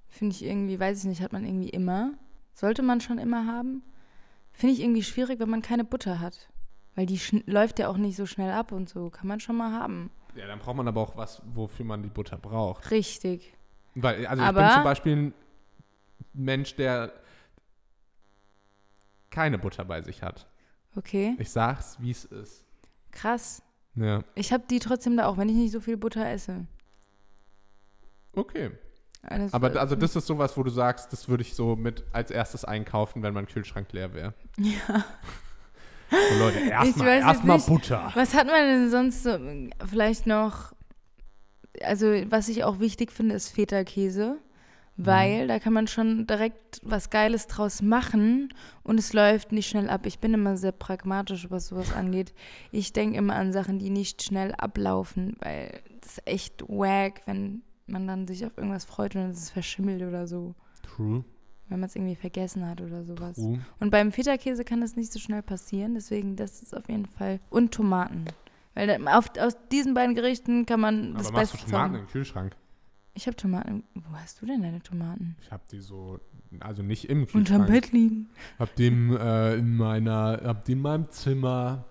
finde 0.07 0.35
ich 0.35 0.43
irgendwie, 0.43 0.79
weiß 0.79 0.99
ich 0.99 1.05
nicht, 1.05 1.21
hat 1.21 1.33
man 1.33 1.45
irgendwie 1.45 1.69
immer. 1.69 2.13
Sollte 2.53 2.83
man 2.83 3.01
schon 3.01 3.17
immer 3.17 3.47
haben? 3.47 3.81
Finde 4.53 4.73
ich 4.75 4.81
irgendwie 4.81 5.03
schwierig, 5.03 5.39
wenn 5.39 5.49
man 5.49 5.61
keine 5.61 5.83
Butter 5.83 6.19
hat. 6.19 6.49
Weil 6.95 7.05
die 7.05 7.19
läuft 7.45 7.79
ja 7.79 7.87
auch 7.87 7.97
nicht 7.97 8.15
so 8.17 8.25
schnell 8.25 8.51
ab 8.51 8.71
und 8.71 8.89
so. 8.89 9.09
Kann 9.09 9.27
man 9.27 9.39
schon 9.39 9.55
mal 9.55 9.71
haben. 9.71 10.11
Ja, 10.35 10.45
dann 10.47 10.59
braucht 10.59 10.75
man 10.75 10.87
aber 10.87 11.01
auch 11.01 11.15
was, 11.15 11.41
wofür 11.53 11.85
man 11.85 12.03
die 12.03 12.09
Butter 12.09 12.37
braucht. 12.37 12.91
Richtig. 12.91 13.53
Weil, 13.95 14.25
also 14.27 14.43
ich 14.43 14.49
Aber- 14.49 14.61
bin 14.61 14.71
zum 14.73 14.83
Beispiel 14.83 15.15
ein 15.15 15.33
Mensch, 16.33 16.75
der 16.75 17.11
keine 19.29 19.57
Butter 19.57 19.85
bei 19.85 20.01
sich 20.01 20.21
hat. 20.21 20.47
Okay. 20.95 21.35
Ich 21.39 21.49
sag's, 21.49 21.97
wie 21.99 22.11
es 22.11 22.25
ist. 22.25 22.65
Krass. 23.11 23.61
Ja. 23.95 24.23
Ich 24.35 24.51
habe 24.53 24.63
die 24.69 24.79
trotzdem 24.79 25.17
da 25.17 25.27
auch, 25.27 25.37
wenn 25.37 25.49
ich 25.49 25.55
nicht 25.55 25.71
so 25.71 25.79
viel 25.79 25.97
Butter 25.97 26.25
esse. 26.29 26.65
Okay. 28.33 28.71
Alles 29.23 29.53
Aber 29.53 29.79
also 29.79 29.95
das 29.95 30.15
ist 30.15 30.25
sowas, 30.25 30.57
wo 30.57 30.63
du 30.63 30.71
sagst, 30.71 31.13
das 31.13 31.29
würde 31.29 31.43
ich 31.43 31.53
so 31.53 31.75
mit 31.75 32.03
als 32.11 32.31
erstes 32.31 32.65
einkaufen, 32.65 33.21
wenn 33.21 33.33
mein 33.33 33.45
Kühlschrank 33.45 33.91
leer 33.91 34.13
wäre. 34.13 34.33
Ja. 34.57 35.05
So 36.09 36.35
Leute, 36.39 36.59
erstmal 36.59 37.57
nicht. 37.57 37.67
Butter. 37.67 38.11
Was 38.15 38.33
hat 38.33 38.47
man 38.47 38.65
denn 38.65 38.89
sonst 38.89 39.23
so? 39.23 39.37
Vielleicht 39.87 40.25
noch, 40.25 40.73
also 41.83 42.07
was 42.29 42.49
ich 42.49 42.63
auch 42.63 42.79
wichtig 42.79 43.11
finde, 43.11 43.35
ist 43.35 43.49
Feta-Käse. 43.49 44.39
Weil 44.97 45.47
da 45.47 45.57
kann 45.57 45.73
man 45.73 45.87
schon 45.87 46.27
direkt 46.27 46.79
was 46.83 47.09
Geiles 47.09 47.47
draus 47.47 47.81
machen 47.81 48.53
und 48.83 48.99
es 48.99 49.13
läuft 49.13 49.51
nicht 49.51 49.67
schnell 49.67 49.89
ab. 49.89 50.05
Ich 50.05 50.19
bin 50.19 50.33
immer 50.33 50.57
sehr 50.57 50.73
pragmatisch, 50.73 51.49
was 51.49 51.67
sowas 51.67 51.93
angeht. 51.93 52.33
Ich 52.71 52.93
denke 52.93 53.17
immer 53.17 53.35
an 53.35 53.51
Sachen, 53.53 53.79
die 53.79 53.89
nicht 53.89 54.21
schnell 54.21 54.53
ablaufen, 54.53 55.37
weil 55.39 55.79
das 56.01 56.17
ist 56.17 56.27
echt 56.27 56.61
wack, 56.67 57.21
wenn 57.25 57.63
man 57.91 58.07
dann 58.07 58.27
sich 58.27 58.45
auf 58.45 58.57
irgendwas 58.57 58.85
freut 58.85 59.15
und 59.15 59.21
es 59.29 59.37
ist 59.43 59.49
verschimmelt 59.51 60.01
oder 60.01 60.25
so. 60.27 60.55
True, 60.83 61.23
Wenn 61.69 61.79
man 61.79 61.87
es 61.87 61.95
irgendwie 61.95 62.15
vergessen 62.15 62.67
hat 62.67 62.81
oder 62.81 63.03
sowas. 63.03 63.35
true. 63.35 63.59
Und 63.79 63.91
beim 63.91 64.11
Feta-Käse 64.11 64.63
kann 64.65 64.81
das 64.81 64.95
nicht 64.95 65.11
so 65.13 65.19
schnell 65.19 65.41
passieren, 65.43 65.93
deswegen 65.93 66.35
das 66.35 66.61
ist 66.61 66.75
auf 66.75 66.89
jeden 66.89 67.05
Fall. 67.05 67.39
Und 67.49 67.73
Tomaten. 67.73 68.25
Weil 68.73 69.05
auf, 69.09 69.29
aus 69.37 69.55
diesen 69.71 69.93
beiden 69.93 70.15
Gerichten 70.15 70.65
kann 70.65 70.79
man 70.79 71.13
das 71.15 71.27
Aber 71.27 71.39
machst 71.39 71.53
du 71.53 71.57
Beste 71.57 71.71
Tomaten 71.71 71.91
zaubern. 71.93 72.01
im 72.05 72.07
Kühlschrank? 72.11 72.55
Ich 73.13 73.27
habe 73.27 73.35
Tomaten. 73.35 73.83
Wo 73.93 74.15
hast 74.15 74.41
du 74.41 74.45
denn 74.45 74.61
deine 74.61 74.81
Tomaten? 74.81 75.35
Ich 75.41 75.51
habe 75.51 75.63
die 75.69 75.79
so, 75.81 76.19
also 76.61 76.81
nicht 76.81 77.09
im 77.09 77.23
Unterm 77.33 77.65
Kühlschrank. 77.65 77.67
Bett 77.67 77.91
liegen. 77.91 78.29
Hab 78.57 78.73
die 78.75 78.87
im, 78.87 79.15
äh, 79.17 79.55
in 79.55 79.75
meiner, 79.75 80.39
hab 80.45 80.63
die 80.63 80.71
in 80.71 80.81
meinem 80.81 81.09
Zimmer. 81.09 81.83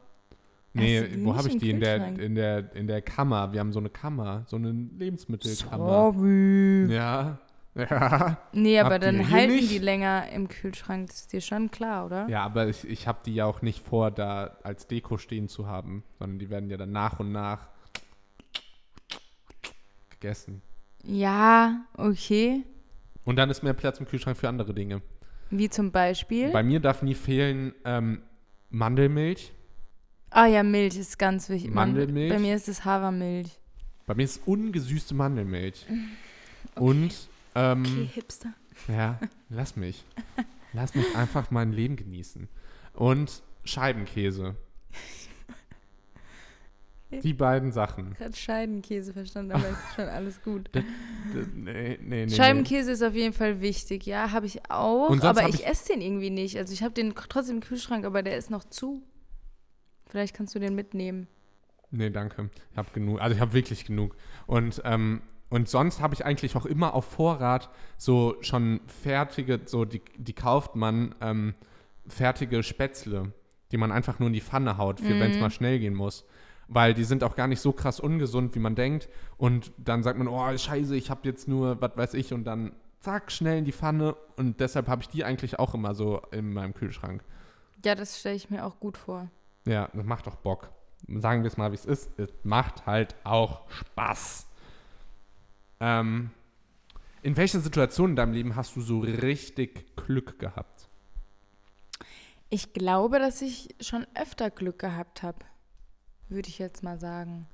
Nee, 0.73 1.25
wo 1.25 1.37
habe 1.37 1.49
ich 1.49 1.59
die? 1.59 1.71
In 1.71 1.81
der, 1.81 2.19
in, 2.19 2.35
der, 2.35 2.75
in 2.75 2.87
der 2.87 3.03
Kammer. 3.03 3.53
Wir 3.53 3.61
haben 3.61 3.73
so 3.73 3.81
eine 3.81 3.91
Kammer, 3.91 4.45
so 4.47 4.57
eine 4.57 4.71
Lebensmittelkammer. 4.71 6.13
Sorry. 6.13 6.93
Ja. 6.93 7.39
Ja. 7.77 8.37
Nee, 8.53 8.81
aber 8.81 8.99
dann 8.99 9.31
halten 9.31 9.55
nicht? 9.55 9.71
die 9.71 9.79
länger 9.79 10.29
im 10.33 10.49
Kühlschrank. 10.49 11.07
Das 11.07 11.21
ist 11.21 11.33
dir 11.33 11.41
schon 11.41 11.71
klar, 11.71 12.05
oder? 12.05 12.29
Ja, 12.29 12.43
aber 12.43 12.67
ich, 12.67 12.85
ich 12.85 13.07
habe 13.07 13.21
die 13.25 13.33
ja 13.33 13.47
auch 13.47 13.63
nicht 13.63 13.87
vor, 13.87 14.11
da 14.11 14.57
als 14.65 14.89
Deko 14.89 15.19
stehen 15.19 15.47
zu 15.47 15.69
haben, 15.69 16.03
sondern 16.19 16.41
die 16.41 16.51
werden 16.51 16.69
ja 16.69 16.77
dann 16.77 16.91
nach 16.91 17.21
und 17.21 17.31
nach 17.31 17.69
gegessen. 20.11 20.63
Ja, 21.05 21.87
okay. 21.97 22.65
Und 23.25 23.37
dann 23.37 23.51
ist 23.51 23.63
mehr 23.63 23.73
Platz 23.73 24.01
im 24.01 24.07
Kühlschrank 24.07 24.37
für 24.37 24.49
andere 24.49 24.75
Dinge. 24.75 25.01
Wie 25.51 25.69
zum 25.69 25.91
Beispiel. 25.91 26.51
Bei 26.51 26.63
mir 26.63 26.81
darf 26.81 27.03
nie 27.03 27.15
fehlen 27.15 27.73
ähm, 27.85 28.23
Mandelmilch. 28.71 29.53
Ah 30.31 30.47
ja, 30.47 30.63
Milch 30.63 30.97
ist 30.97 31.19
ganz 31.19 31.49
wichtig. 31.49 31.73
Man- 31.73 31.91
Mandelmilch? 31.91 32.33
Bei 32.33 32.39
mir 32.39 32.55
ist 32.57 32.69
es 32.69 32.85
Hafermilch. 32.85 33.49
Bei 34.07 34.15
mir 34.15 34.25
ist 34.25 34.41
ungesüßte 34.47 35.15
Mandelmilch. 35.15 35.87
Und, 36.77 37.29
ähm, 37.55 37.83
Okay, 37.85 38.09
Hipster. 38.15 38.53
ja, 38.89 39.19
lass 39.49 39.77
mich. 39.77 40.05
Lass 40.73 40.95
mich 40.95 41.15
einfach 41.17 41.51
mein 41.51 41.73
Leben 41.73 41.97
genießen. 41.97 42.49
Und 42.95 43.43
Scheibenkäse. 43.65 44.55
Die 47.25 47.35
beiden 47.35 47.73
Sachen. 47.73 48.13
Ich 48.17 48.25
habe 48.25 48.37
Scheidenkäse 48.37 49.13
verstanden, 49.13 49.51
aber 49.51 49.69
ist 49.69 49.79
schon 49.97 50.05
alles 50.05 50.41
gut. 50.43 50.71
D 50.75 50.85
nee, 51.57 51.99
nee, 52.01 52.27
nee, 52.27 52.29
Scheibenkäse 52.35 52.93
ist 52.93 53.03
auf 53.03 53.15
jeden 53.15 53.33
Fall 53.35 53.61
wichtig, 53.61 54.07
ja, 54.07 54.31
habe 54.31 54.47
ich 54.47 54.61
auch, 54.71 55.11
aber 55.25 55.49
ich, 55.49 55.57
ich- 55.57 55.67
esse 55.67 55.93
den 55.93 56.03
irgendwie 56.03 56.31
nicht. 56.31 56.57
Also 56.57 56.73
ich 56.73 56.85
habe 56.85 56.95
den 56.95 57.13
trotzdem 57.17 57.57
im 57.57 57.63
Kühlschrank, 57.63 58.05
aber 58.05 58.23
der 58.23 58.37
ist 58.37 58.49
noch 58.51 58.63
zu. 58.63 59.03
Vielleicht 60.11 60.35
kannst 60.35 60.55
du 60.55 60.59
den 60.59 60.75
mitnehmen. 60.75 61.29
Nee, 61.91 62.11
danke. 62.11 62.51
Ich 62.73 62.77
habe 62.77 62.89
genug. 62.93 63.21
Also 63.21 63.35
ich 63.35 63.41
habe 63.41 63.53
wirklich 63.53 63.85
genug. 63.85 64.17
Und, 64.47 64.83
ähm, 64.85 65.23
und 65.49 65.69
sonst 65.69 66.01
habe 66.01 66.15
ich 66.15 66.25
eigentlich 66.25 66.55
auch 66.57 66.67
immer 66.67 66.95
auf 66.95 67.05
Vorrat 67.05 67.71
so 67.97 68.37
schon 68.41 68.81
fertige, 68.87 69.61
so 69.65 69.85
die, 69.85 70.03
die 70.17 70.33
kauft 70.33 70.77
man 70.77 71.15
ähm, 71.21 71.55
fertige 72.07 72.63
Spätzle, 72.63 73.33
die 73.73 73.77
man 73.77 73.93
einfach 73.93 74.19
nur 74.19 74.29
in 74.29 74.33
die 74.33 74.41
Pfanne 74.41 74.79
haut, 74.79 75.01
für 75.01 75.19
wenn 75.19 75.33
es 75.33 75.39
mal 75.39 75.51
schnell 75.51 75.79
gehen 75.79 75.95
muss. 75.95 76.25
Weil 76.69 76.95
die 76.95 77.05
sind 77.05 77.25
auch 77.25 77.35
gar 77.35 77.49
nicht 77.49 77.61
so 77.61 77.73
krass 77.73 77.99
ungesund, 77.99 78.55
wie 78.55 78.61
man 78.61 78.77
denkt. 78.77 79.09
Und 79.37 79.73
dann 79.77 80.05
sagt 80.05 80.19
man, 80.19 80.29
oh, 80.29 80.57
scheiße, 80.57 80.95
ich 80.95 81.11
habe 81.11 81.21
jetzt 81.25 81.49
nur, 81.49 81.81
was 81.81 81.97
weiß 81.97 82.15
ich, 82.15 82.33
und 82.33 82.45
dann 82.45 82.73
zack, 83.01 83.33
schnell 83.33 83.59
in 83.59 83.65
die 83.65 83.73
Pfanne. 83.73 84.15
Und 84.37 84.61
deshalb 84.61 84.87
habe 84.87 85.03
ich 85.03 85.09
die 85.09 85.25
eigentlich 85.25 85.59
auch 85.59 85.75
immer 85.75 85.95
so 85.95 86.23
in 86.31 86.53
meinem 86.53 86.75
Kühlschrank. 86.75 87.25
Ja, 87.85 87.97
das 87.97 88.21
stelle 88.21 88.37
ich 88.37 88.51
mir 88.51 88.65
auch 88.65 88.79
gut 88.79 88.97
vor. 88.97 89.29
Ja, 89.71 89.89
das 89.93 90.05
macht 90.05 90.27
doch 90.27 90.35
Bock. 90.35 90.73
Sagen 91.07 91.45
wir 91.45 91.49
es 91.49 91.57
mal, 91.57 91.71
wie 91.71 91.77
es 91.77 91.87
ist. 91.87 92.11
Es 92.19 92.29
macht 92.43 92.87
halt 92.87 93.15
auch 93.23 93.71
Spaß. 93.71 94.49
Ähm, 95.79 96.31
in 97.23 97.37
welcher 97.37 97.61
Situation 97.61 98.11
in 98.11 98.17
deinem 98.17 98.33
Leben 98.33 98.57
hast 98.57 98.75
du 98.75 98.81
so 98.81 98.99
richtig 98.99 99.95
Glück 99.95 100.41
gehabt? 100.41 100.89
Ich 102.49 102.73
glaube, 102.73 103.21
dass 103.21 103.43
ich 103.43 103.69
schon 103.81 104.09
öfter 104.15 104.51
Glück 104.51 104.81
gehabt 104.81 105.23
habe, 105.23 105.39
würde 106.29 106.49
ich 106.49 106.59
jetzt 106.59 106.83
mal 106.83 106.99
sagen. 106.99 107.47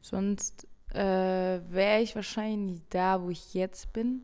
Sonst 0.00 0.66
äh, 0.94 1.60
wäre 1.68 2.00
ich 2.00 2.16
wahrscheinlich 2.16 2.78
nicht 2.78 2.94
da, 2.94 3.20
wo 3.20 3.28
ich 3.28 3.52
jetzt 3.52 3.92
bin, 3.92 4.22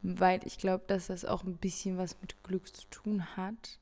weil 0.00 0.40
ich 0.46 0.56
glaube, 0.56 0.84
dass 0.86 1.08
das 1.08 1.26
auch 1.26 1.44
ein 1.44 1.58
bisschen 1.58 1.98
was 1.98 2.18
mit 2.22 2.42
Glück 2.42 2.74
zu 2.74 2.88
tun 2.88 3.36
hat. 3.36 3.78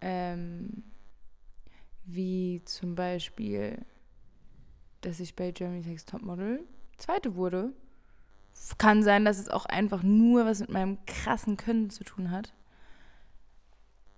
Ähm, 0.00 0.82
wie 2.14 2.62
zum 2.64 2.94
Beispiel, 2.94 3.78
dass 5.00 5.20
ich 5.20 5.34
bei 5.34 5.50
Germany's 5.50 5.86
Next 5.86 6.08
Topmodel 6.08 6.60
Zweite 6.96 7.34
wurde. 7.34 7.72
Kann 8.78 9.02
sein, 9.02 9.24
dass 9.24 9.38
es 9.38 9.48
auch 9.48 9.66
einfach 9.66 10.02
nur 10.02 10.46
was 10.46 10.60
mit 10.60 10.70
meinem 10.70 10.98
krassen 11.06 11.56
Können 11.56 11.90
zu 11.90 12.04
tun 12.04 12.30
hat. 12.30 12.52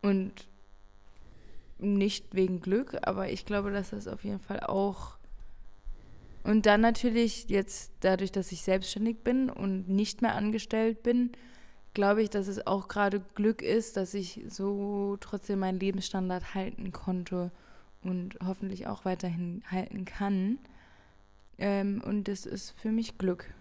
Und 0.03 0.49
nicht 1.79 2.35
wegen 2.35 2.61
Glück, 2.61 2.99
aber 3.03 3.31
ich 3.31 3.47
glaube, 3.47 3.71
dass 3.71 3.91
das 3.91 4.07
auf 4.07 4.25
jeden 4.25 4.41
Fall 4.41 4.61
auch. 4.61 5.17
Und 6.43 6.67
dann 6.67 6.83
natürlich 6.83 7.49
jetzt 7.49 7.93
dadurch, 8.01 8.33
dass 8.33 8.53
ich 8.53 8.63
selbstständig 8.63 9.25
bin 9.25 9.49
und 9.49 9.89
nicht 9.89 10.21
mehr 10.21 10.35
angestellt 10.35 11.03
bin, 11.03 11.33
glaube 11.95 12.23
ich, 12.23 12.29
dass 12.29 12.49
es 12.49 12.67
auch 12.67 12.89
gerade 12.89 13.21
Glück 13.35 13.63
ist, 13.63 13.97
dass 13.97 14.13
ich 14.13 14.43
so 14.49 15.17
trotzdem 15.21 15.61
meinen 15.61 15.81
Lebensstandard 15.81 16.55
halten 16.55 16.93
konnte 16.93 17.51
und 18.05 18.39
hoffentlich 18.45 18.87
auch 18.87 19.05
weiterhin 19.05 19.63
halten 19.71 20.05
kann. 20.05 20.59
Ähm, 21.59 22.03
und 22.05 22.29
das 22.29 22.47
ist 22.47 22.79
für 22.79 22.91
mich 22.93 23.19
Glück 23.19 23.53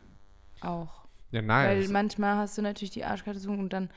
auch. 0.62 1.06
Ja, 1.32 1.41
Weil 1.48 1.80
nice. 1.80 1.89
manchmal 1.89 2.36
hast 2.38 2.58
du 2.58 2.62
natürlich 2.62 2.91
die 2.91 3.06
Arschkarte 3.06 3.39
so 3.39 3.52
und 3.52 3.74
dann, 3.74 3.89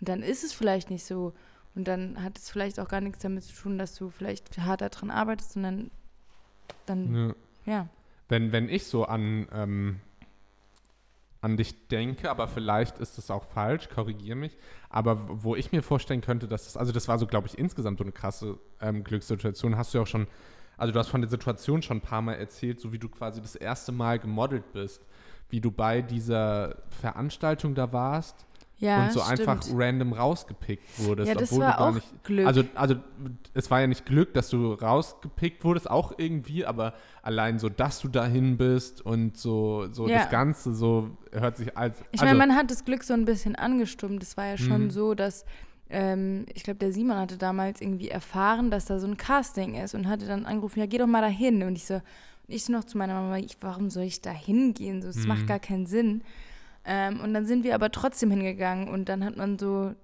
und 0.00 0.08
dann 0.08 0.22
ist 0.22 0.44
es 0.44 0.52
vielleicht 0.52 0.90
nicht 0.90 1.04
so. 1.04 1.32
Und 1.74 1.88
dann 1.88 2.22
hat 2.22 2.38
es 2.38 2.50
vielleicht 2.50 2.78
auch 2.78 2.88
gar 2.88 3.00
nichts 3.00 3.22
damit 3.22 3.42
zu 3.42 3.52
tun, 3.54 3.78
dass 3.78 3.96
du 3.96 4.08
vielleicht 4.10 4.56
hart 4.58 4.80
daran 4.80 5.10
arbeitest, 5.10 5.54
sondern 5.54 5.90
dann, 6.86 7.34
Ja. 7.66 7.72
ja. 7.72 7.88
Wenn, 8.28 8.52
wenn 8.52 8.68
ich 8.68 8.86
so 8.86 9.04
an, 9.06 9.48
ähm, 9.52 10.00
an 11.44 11.58
dich 11.58 11.88
denke, 11.88 12.30
aber 12.30 12.48
vielleicht 12.48 12.98
ist 12.98 13.18
es 13.18 13.30
auch 13.30 13.44
falsch, 13.44 13.90
korrigiere 13.90 14.34
mich, 14.34 14.56
aber 14.88 15.18
wo 15.28 15.54
ich 15.54 15.72
mir 15.72 15.82
vorstellen 15.82 16.22
könnte, 16.22 16.48
dass 16.48 16.64
das, 16.64 16.76
also 16.78 16.90
das 16.90 17.06
war 17.06 17.18
so, 17.18 17.26
glaube 17.26 17.48
ich, 17.48 17.58
insgesamt 17.58 17.98
so 17.98 18.04
eine 18.04 18.12
krasse 18.12 18.58
ähm, 18.80 19.04
Glückssituation, 19.04 19.76
hast 19.76 19.92
du 19.92 19.98
ja 19.98 20.02
auch 20.02 20.06
schon, 20.06 20.26
also 20.78 20.92
du 20.94 20.98
hast 20.98 21.08
von 21.08 21.20
der 21.20 21.28
Situation 21.28 21.82
schon 21.82 21.98
ein 21.98 22.00
paar 22.00 22.22
Mal 22.22 22.34
erzählt, 22.34 22.80
so 22.80 22.92
wie 22.92 22.98
du 22.98 23.10
quasi 23.10 23.42
das 23.42 23.56
erste 23.56 23.92
Mal 23.92 24.18
gemodelt 24.18 24.72
bist, 24.72 25.04
wie 25.50 25.60
du 25.60 25.70
bei 25.70 26.00
dieser 26.00 26.76
Veranstaltung 26.88 27.74
da 27.74 27.92
warst 27.92 28.46
Ja, 28.78 29.04
und 29.04 29.12
so 29.12 29.20
stimmt. 29.20 29.48
einfach 29.48 29.66
random 29.72 30.12
rausgepickt 30.12 30.82
wurdest, 30.98 31.28
Ja, 31.28 31.34
das 31.34 31.50
obwohl 31.52 31.64
war 31.64 31.72
du 31.72 31.78
gar 31.78 31.88
auch 31.90 31.94
nicht. 31.94 32.24
Glück. 32.24 32.46
Also, 32.46 32.64
also 32.74 32.96
es 33.54 33.70
war 33.70 33.80
ja 33.80 33.86
nicht 33.86 34.04
Glück, 34.04 34.34
dass 34.34 34.50
du 34.50 34.72
rausgepickt 34.72 35.62
wurdest, 35.64 35.88
auch 35.88 36.12
irgendwie, 36.18 36.66
aber 36.66 36.94
allein 37.22 37.58
so, 37.58 37.68
dass 37.68 38.00
du 38.00 38.08
dahin 38.08 38.56
bist 38.56 39.00
und 39.00 39.36
so, 39.36 39.86
so 39.92 40.08
Ja. 40.08 40.18
das 40.18 40.28
Ganze 40.30 40.74
so 40.74 41.16
hört 41.32 41.56
sich 41.56 41.76
als. 41.76 42.00
Ich 42.10 42.20
also, 42.20 42.24
meine, 42.34 42.38
man 42.46 42.56
hat 42.56 42.70
das 42.70 42.84
Glück 42.84 43.04
so 43.04 43.14
ein 43.14 43.24
bisschen 43.24 43.54
angestummt. 43.54 44.22
Es 44.22 44.36
war 44.36 44.46
ja 44.46 44.56
schon 44.58 44.84
Mhm. 44.86 44.90
so, 44.90 45.14
dass 45.14 45.44
ähm, 45.88 46.46
ich 46.52 46.64
glaube, 46.64 46.78
der 46.78 46.92
Simon 46.92 47.16
hatte 47.18 47.38
damals 47.38 47.80
irgendwie 47.80 48.08
erfahren, 48.08 48.70
dass 48.70 48.86
da 48.86 48.98
so 48.98 49.06
ein 49.06 49.16
Casting 49.16 49.74
ist 49.76 49.94
und 49.94 50.08
hatte 50.08 50.26
dann 50.26 50.46
angerufen, 50.46 50.80
ja, 50.80 50.86
geh 50.86 50.98
doch 50.98 51.06
mal 51.06 51.20
dahin. 51.20 51.62
Und 51.62 51.76
ich 51.76 51.86
so, 51.86 51.94
und 51.94 52.02
ich 52.48 52.64
so 52.64 52.72
noch 52.72 52.84
zu 52.84 52.98
meiner 52.98 53.14
Mama, 53.14 53.38
ich, 53.38 53.56
warum 53.60 53.88
soll 53.90 54.02
ich 54.04 54.20
da 54.20 54.30
hingehen? 54.32 55.00
So, 55.00 55.08
es 55.08 55.18
Mhm. 55.22 55.28
macht 55.28 55.46
gar 55.46 55.60
keinen 55.60 55.86
Sinn. 55.86 56.22
Ähm, 56.84 57.20
und 57.20 57.34
dann 57.34 57.46
sind 57.46 57.64
wir 57.64 57.74
aber 57.74 57.90
trotzdem 57.90 58.30
hingegangen 58.30 58.88
und 58.88 59.08
dann 59.08 59.24
hat 59.24 59.36
man 59.36 59.58
so 59.58 59.94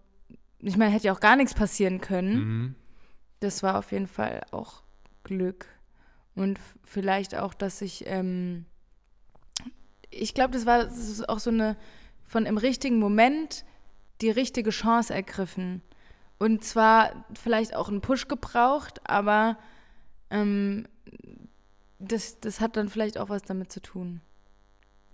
ich 0.63 0.77
meine, 0.77 0.93
hätte 0.93 1.07
ja 1.07 1.13
auch 1.13 1.21
gar 1.21 1.37
nichts 1.37 1.55
passieren 1.55 2.01
können. 2.01 2.35
Mhm. 2.35 2.75
Das 3.41 3.63
war 3.63 3.79
auf 3.79 3.93
jeden 3.93 4.07
Fall 4.07 4.43
auch 4.51 4.83
Glück. 5.25 5.67
Und 6.35 6.61
vielleicht 6.85 7.35
auch, 7.35 7.55
dass 7.55 7.81
ich, 7.81 8.05
ähm, 8.07 8.67
ich 10.11 10.35
glaube, 10.35 10.53
das 10.53 10.67
war 10.67 10.85
das 10.85 11.09
ist 11.09 11.29
auch 11.29 11.39
so 11.39 11.51
eine, 11.51 11.77
von 12.25 12.47
im 12.47 12.59
richtigen 12.59 12.99
Moment 12.99 13.65
die 14.21 14.31
richtige 14.31 14.71
Chance 14.71 15.15
ergriffen. 15.15 15.83
Und 16.39 16.65
zwar 16.65 17.25
vielleicht 17.35 17.75
auch 17.75 17.89
einen 17.89 18.01
Push 18.01 18.29
gebraucht, 18.29 19.01
aber 19.09 19.59
ähm, 20.31 20.87
das, 21.99 22.41
das 22.41 22.61
hat 22.61 22.77
dann 22.77 22.89
vielleicht 22.89 23.19
auch 23.19 23.29
was 23.29 23.43
damit 23.43 23.73
zu 23.73 23.81
tun. 23.81 24.21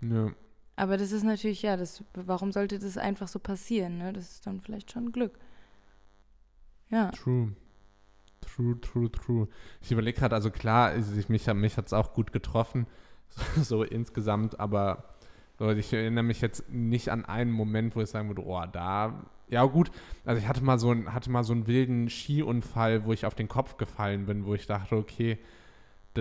Ja. 0.00 0.30
Aber 0.76 0.98
das 0.98 1.10
ist 1.10 1.22
natürlich, 1.24 1.62
ja, 1.62 1.76
das, 1.76 2.04
warum 2.14 2.52
sollte 2.52 2.78
das 2.78 2.98
einfach 2.98 3.28
so 3.28 3.38
passieren? 3.38 3.98
Ne? 3.98 4.12
Das 4.12 4.30
ist 4.30 4.46
dann 4.46 4.60
vielleicht 4.60 4.92
schon 4.92 5.10
Glück. 5.10 5.38
Ja. 6.90 7.10
True. 7.10 7.52
True, 8.42 8.80
true, 8.80 9.10
true. 9.10 9.48
Ich 9.82 9.90
überlege 9.90 10.18
gerade, 10.18 10.34
also 10.34 10.50
klar, 10.50 10.94
ich, 10.96 11.28
mich, 11.28 11.46
mich 11.54 11.76
hat 11.76 11.86
es 11.86 11.92
auch 11.92 12.12
gut 12.14 12.32
getroffen, 12.32 12.86
so, 13.28 13.42
so 13.62 13.82
insgesamt, 13.82 14.60
aber 14.60 15.04
so, 15.58 15.70
ich 15.70 15.92
erinnere 15.92 16.24
mich 16.24 16.40
jetzt 16.40 16.68
nicht 16.70 17.08
an 17.10 17.24
einen 17.24 17.50
Moment, 17.50 17.96
wo 17.96 18.00
ich 18.02 18.08
sagen 18.10 18.28
würde, 18.28 18.44
oh, 18.44 18.62
da, 18.70 19.24
ja 19.48 19.64
gut, 19.64 19.90
also 20.24 20.40
ich 20.40 20.46
hatte 20.48 20.62
mal 20.62 20.78
so, 20.78 20.90
einen- 20.90 21.12
hatte 21.12 21.30
mal 21.30 21.44
so 21.44 21.52
einen 21.54 21.66
wilden 21.66 22.08
Skiunfall, 22.08 23.04
wo 23.04 23.12
ich 23.12 23.26
auf 23.26 23.34
den 23.34 23.48
Kopf 23.48 23.76
gefallen 23.78 24.26
bin, 24.26 24.44
wo 24.46 24.54
ich 24.54 24.66
dachte, 24.66 24.96
okay, 24.96 25.38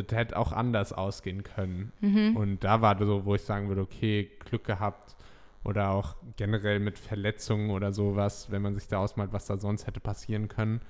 das 0.04 0.18
hätte 0.18 0.38
auch 0.38 0.52
anders 0.52 0.94
ausgehen 0.94 1.44
können. 1.44 1.92
Mhm. 2.02 2.36
Und 2.36 2.64
da 2.64 2.82
war 2.82 2.98
so, 3.06 3.26
wo 3.26 3.36
ich 3.36 3.42
sagen 3.42 3.68
würde, 3.68 3.82
okay, 3.82 4.30
Glück 4.46 4.64
gehabt 4.64 5.16
oder 5.64 5.90
auch 5.90 6.16
generell 6.38 6.80
mit 6.80 7.00
Verletzungen 7.00 7.72
oder 7.72 7.92
sowas, 7.92 8.52
wenn 8.52 8.62
man 8.62 8.76
sich 8.76 8.88
da 8.88 9.00
ausmalt, 9.00 9.34
was 9.34 9.46
da 9.46 9.58
sonst 9.58 9.88
hätte 9.88 10.00
passieren 10.00 10.48
können. 10.48 10.82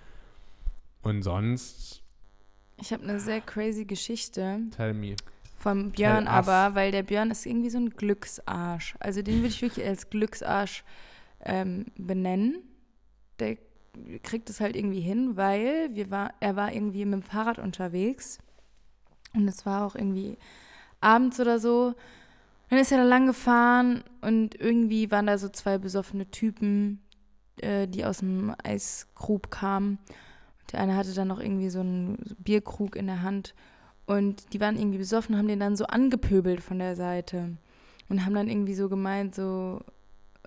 Und 1.01 1.21
sonst, 1.21 2.01
Ich 2.77 2.91
habe 2.91 3.03
eine 3.03 3.19
sehr 3.19 3.41
crazy 3.41 3.85
Geschichte 3.85 4.59
tell 4.75 4.93
me. 4.93 5.15
vom 5.59 5.91
Björn 5.91 6.27
aber, 6.27 6.75
weil 6.75 6.91
der 6.91 7.03
Björn 7.03 7.31
ist 7.31 7.45
irgendwie 7.45 7.69
so 7.69 7.77
ein 7.77 7.91
Glücksarsch. 7.91 8.95
Also 8.99 9.21
den 9.21 9.35
würde 9.37 9.47
ich 9.47 9.61
wirklich 9.61 9.85
als 9.85 10.09
Glücksarsch 10.09 10.83
ähm, 11.41 11.85
benennen. 11.97 12.57
Der 13.39 13.57
kriegt 14.23 14.49
es 14.49 14.59
halt 14.59 14.75
irgendwie 14.75 14.99
hin, 14.99 15.37
weil 15.37 15.89
wir 15.93 16.11
war, 16.11 16.33
er 16.41 16.55
war 16.55 16.73
irgendwie 16.73 17.05
mit 17.05 17.13
dem 17.13 17.21
Fahrrad 17.21 17.59
unterwegs 17.59 18.39
und 19.35 19.47
es 19.47 19.65
war 19.65 19.85
auch 19.85 19.95
irgendwie 19.95 20.37
abends 21.01 21.39
oder 21.39 21.59
so. 21.59 21.93
Dann 22.69 22.79
ist 22.79 22.91
er 22.91 22.97
da 22.99 23.03
lang 23.03 23.27
gefahren 23.27 24.03
und 24.21 24.59
irgendwie 24.59 25.11
waren 25.11 25.27
da 25.27 25.37
so 25.37 25.49
zwei 25.49 25.77
besoffene 25.77 26.29
Typen, 26.31 26.99
äh, 27.61 27.87
die 27.87 28.05
aus 28.05 28.19
dem 28.19 28.55
Eisgrub 28.63 29.51
kamen. 29.51 29.99
Der 30.71 30.79
eine 30.81 30.95
hatte 30.95 31.13
dann 31.13 31.27
noch 31.27 31.39
irgendwie 31.39 31.69
so 31.69 31.81
einen 31.81 32.17
Bierkrug 32.39 32.95
in 32.95 33.05
der 33.05 33.21
Hand 33.21 33.53
und 34.07 34.51
die 34.53 34.59
waren 34.59 34.77
irgendwie 34.79 34.97
besoffen, 34.97 35.37
haben 35.37 35.47
den 35.47 35.59
dann 35.59 35.75
so 35.75 35.85
angepöbelt 35.85 36.61
von 36.61 36.79
der 36.79 36.95
Seite 36.95 37.57
und 38.09 38.25
haben 38.25 38.33
dann 38.33 38.49
irgendwie 38.49 38.73
so 38.75 38.89
gemeint, 38.89 39.35
so 39.35 39.81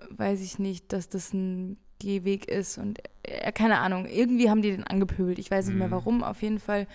weiß 0.09 0.41
ich 0.41 0.59
nicht, 0.59 0.91
dass 0.91 1.07
das 1.09 1.33
ein 1.33 1.77
Gehweg 1.99 2.49
ist 2.49 2.77
und 2.77 2.99
äh, 3.23 3.51
keine 3.53 3.79
Ahnung, 3.79 4.05
irgendwie 4.05 4.49
haben 4.49 4.61
die 4.61 4.71
den 4.71 4.83
angepöbelt. 4.85 5.39
Ich 5.39 5.51
weiß 5.51 5.67
nicht 5.67 5.77
mehr 5.77 5.87
Mhm. 5.87 5.91
warum. 5.91 6.23
Auf 6.23 6.41
jeden 6.41 6.59
Fall 6.59 6.85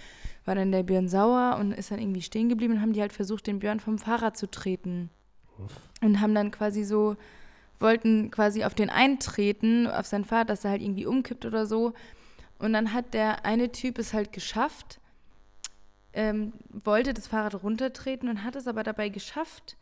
war 0.44 0.54
dann 0.54 0.72
der 0.72 0.82
Björn 0.82 1.08
sauer 1.08 1.56
und 1.58 1.72
ist 1.72 1.90
dann 1.90 2.00
irgendwie 2.00 2.22
stehen 2.22 2.48
geblieben 2.48 2.74
und 2.74 2.80
haben 2.80 2.92
die 2.92 3.00
halt 3.00 3.12
versucht, 3.12 3.46
den 3.46 3.58
Björn 3.58 3.80
vom 3.80 3.98
Fahrrad 3.98 4.36
zu 4.36 4.50
treten 4.50 5.10
und 6.02 6.20
haben 6.20 6.34
dann 6.34 6.50
quasi 6.50 6.84
so 6.84 7.16
wollten 7.78 8.30
quasi 8.30 8.64
auf 8.64 8.74
den 8.74 8.90
eintreten, 8.90 9.86
auf 9.86 10.06
sein 10.06 10.24
Fahrrad, 10.24 10.50
dass 10.50 10.64
er 10.64 10.70
halt 10.70 10.82
irgendwie 10.82 11.06
umkippt 11.06 11.44
oder 11.44 11.66
so. 11.66 11.92
Und 12.58 12.72
dann 12.72 12.92
hat 12.92 13.14
der 13.14 13.44
eine 13.44 13.72
Typ 13.72 13.98
es 13.98 14.14
halt 14.14 14.32
geschafft, 14.32 15.00
ähm, 16.12 16.52
wollte 16.68 17.12
das 17.12 17.26
Fahrrad 17.26 17.62
runtertreten 17.62 18.28
und 18.28 18.44
hat 18.44 18.56
es 18.56 18.66
aber 18.66 18.82
dabei 18.84 19.08
geschafft, 19.08 19.76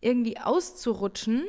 irgendwie 0.00 0.38
auszurutschen 0.38 1.44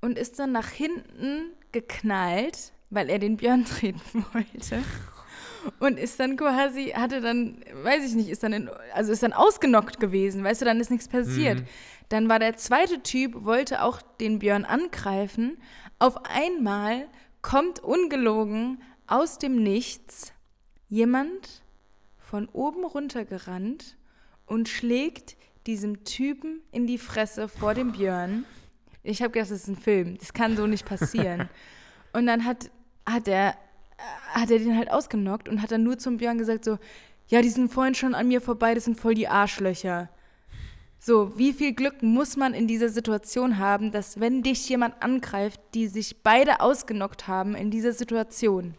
und 0.00 0.18
ist 0.18 0.38
dann 0.38 0.52
nach 0.52 0.68
hinten 0.68 1.52
geknallt, 1.72 2.72
weil 2.90 3.10
er 3.10 3.18
den 3.18 3.36
Björn 3.36 3.64
treten 3.66 4.24
wollte. 4.32 4.82
Und 5.78 5.98
ist 5.98 6.18
dann 6.18 6.36
quasi, 6.36 6.88
hatte 6.88 7.20
dann, 7.20 7.62
weiß 7.82 8.04
ich 8.04 8.14
nicht, 8.14 8.28
ist 8.28 8.42
dann 8.42 8.52
in, 8.52 8.70
also 8.94 9.12
ist 9.12 9.22
dann 9.22 9.32
ausgenockt 9.32 10.00
gewesen, 10.00 10.44
weißt 10.44 10.60
du, 10.60 10.64
dann 10.64 10.80
ist 10.80 10.90
nichts 10.90 11.08
passiert. 11.08 11.60
Mhm. 11.60 11.66
Dann 12.08 12.28
war 12.28 12.38
der 12.38 12.56
zweite 12.56 13.02
Typ, 13.02 13.44
wollte 13.44 13.82
auch 13.82 14.02
den 14.20 14.38
Björn 14.38 14.64
angreifen. 14.64 15.56
Auf 15.98 16.24
einmal 16.24 17.06
kommt 17.42 17.80
ungelogen 17.80 18.82
aus 19.06 19.38
dem 19.38 19.62
Nichts 19.62 20.32
jemand 20.88 21.62
von 22.18 22.48
oben 22.48 22.84
runtergerannt 22.84 23.96
und 24.46 24.68
schlägt 24.68 25.36
diesem 25.66 26.04
Typen 26.04 26.60
in 26.72 26.86
die 26.86 26.98
Fresse 26.98 27.48
vor 27.48 27.74
dem 27.74 27.92
Björn. 27.92 28.44
Ich 29.02 29.22
habe 29.22 29.32
gedacht, 29.32 29.50
das 29.50 29.62
ist 29.62 29.68
ein 29.68 29.76
Film. 29.76 30.16
Das 30.18 30.32
kann 30.32 30.56
so 30.56 30.66
nicht 30.66 30.86
passieren. 30.86 31.48
und 32.12 32.26
dann 32.26 32.44
hat, 32.44 32.70
hat, 33.06 33.28
er, 33.28 33.56
hat 34.32 34.50
er 34.50 34.58
den 34.58 34.76
halt 34.76 34.90
ausgenockt 34.90 35.48
und 35.48 35.62
hat 35.62 35.72
dann 35.72 35.82
nur 35.82 35.98
zum 35.98 36.16
Björn 36.16 36.38
gesagt 36.38 36.64
so, 36.64 36.78
ja, 37.28 37.42
die 37.42 37.48
sind 37.48 37.72
vorhin 37.72 37.94
schon 37.94 38.14
an 38.14 38.28
mir 38.28 38.40
vorbei, 38.40 38.74
das 38.74 38.84
sind 38.84 38.98
voll 38.98 39.14
die 39.14 39.28
Arschlöcher. 39.28 40.08
So, 40.98 41.36
wie 41.36 41.52
viel 41.52 41.72
Glück 41.74 42.02
muss 42.02 42.36
man 42.36 42.54
in 42.54 42.68
dieser 42.68 42.88
Situation 42.88 43.58
haben, 43.58 43.90
dass 43.90 44.20
wenn 44.20 44.42
dich 44.42 44.68
jemand 44.68 45.02
angreift, 45.02 45.60
die 45.74 45.88
sich 45.88 46.22
beide 46.22 46.60
ausgenockt 46.60 47.26
haben 47.26 47.54
in 47.54 47.70
dieser 47.70 47.92
Situation? 47.92 48.74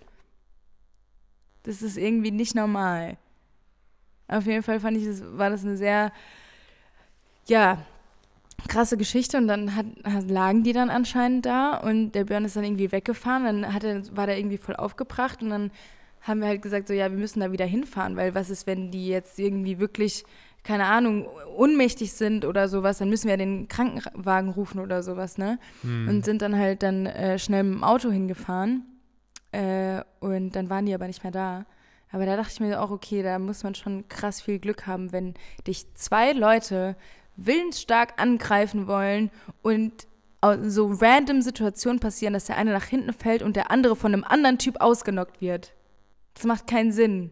Das 1.63 1.81
ist 1.81 1.97
irgendwie 1.97 2.31
nicht 2.31 2.55
normal. 2.55 3.17
Auf 4.27 4.45
jeden 4.45 4.63
Fall 4.63 4.79
fand 4.79 4.97
ich, 4.97 5.05
das, 5.05 5.21
war 5.37 5.49
das 5.49 5.65
eine 5.65 5.75
sehr, 5.75 6.11
ja, 7.45 7.85
krasse 8.67 8.97
Geschichte 8.97 9.37
und 9.37 9.47
dann 9.47 9.75
hat, 9.75 9.85
lagen 10.27 10.63
die 10.63 10.73
dann 10.73 10.89
anscheinend 10.89 11.45
da 11.45 11.77
und 11.77 12.13
der 12.13 12.25
Björn 12.25 12.45
ist 12.45 12.55
dann 12.55 12.63
irgendwie 12.63 12.91
weggefahren, 12.91 13.43
dann 13.43 13.73
hat 13.73 13.83
er, 13.83 14.03
war 14.15 14.27
der 14.27 14.37
irgendwie 14.37 14.57
voll 14.57 14.75
aufgebracht 14.75 15.41
und 15.41 15.49
dann 15.49 15.71
haben 16.21 16.39
wir 16.39 16.47
halt 16.47 16.61
gesagt, 16.61 16.87
so 16.87 16.93
ja, 16.93 17.11
wir 17.11 17.17
müssen 17.17 17.41
da 17.41 17.51
wieder 17.51 17.65
hinfahren, 17.65 18.15
weil 18.15 18.33
was 18.33 18.49
ist, 18.49 18.65
wenn 18.65 18.91
die 18.91 19.07
jetzt 19.07 19.39
irgendwie 19.39 19.79
wirklich, 19.79 20.23
keine 20.63 20.85
Ahnung, 20.85 21.27
ohnmächtig 21.55 22.13
sind 22.13 22.45
oder 22.45 22.69
sowas, 22.69 22.97
dann 22.99 23.09
müssen 23.09 23.27
wir 23.27 23.35
den 23.35 23.67
Krankenwagen 23.67 24.49
rufen 24.49 24.79
oder 24.79 25.03
sowas, 25.03 25.37
ne? 25.37 25.59
Hm. 25.81 26.07
Und 26.07 26.25
sind 26.25 26.41
dann 26.41 26.57
halt 26.57 26.81
dann 26.81 27.05
äh, 27.05 27.37
schnell 27.37 27.63
mit 27.63 27.73
dem 27.73 27.83
Auto 27.83 28.09
hingefahren 28.09 28.85
äh, 29.51 30.01
und 30.21 30.51
dann 30.51 30.69
waren 30.69 30.85
die 30.85 30.93
aber 30.93 31.07
nicht 31.07 31.23
mehr 31.23 31.33
da. 31.33 31.65
Aber 32.13 32.25
da 32.25 32.37
dachte 32.37 32.51
ich 32.53 32.59
mir 32.59 32.79
auch, 32.79 32.91
okay, 32.91 33.23
da 33.23 33.39
muss 33.39 33.63
man 33.63 33.75
schon 33.75 34.07
krass 34.07 34.39
viel 34.39 34.59
Glück 34.59 34.87
haben, 34.87 35.11
wenn 35.11 35.33
dich 35.65 35.93
zwei 35.95 36.31
Leute 36.31 36.95
willensstark 37.35 38.21
angreifen 38.21 38.87
wollen 38.87 39.31
und 39.61 40.07
so 40.63 40.91
random 40.91 41.41
Situationen 41.41 41.99
passieren, 41.99 42.33
dass 42.33 42.45
der 42.45 42.57
eine 42.57 42.73
nach 42.73 42.83
hinten 42.83 43.13
fällt 43.13 43.41
und 43.41 43.55
der 43.55 43.71
andere 43.71 43.95
von 43.95 44.13
einem 44.13 44.23
anderen 44.25 44.57
Typ 44.57 44.81
ausgenockt 44.81 45.39
wird. 45.39 45.73
Das 46.33 46.43
macht 46.43 46.67
keinen 46.67 46.91
Sinn. 46.91 47.31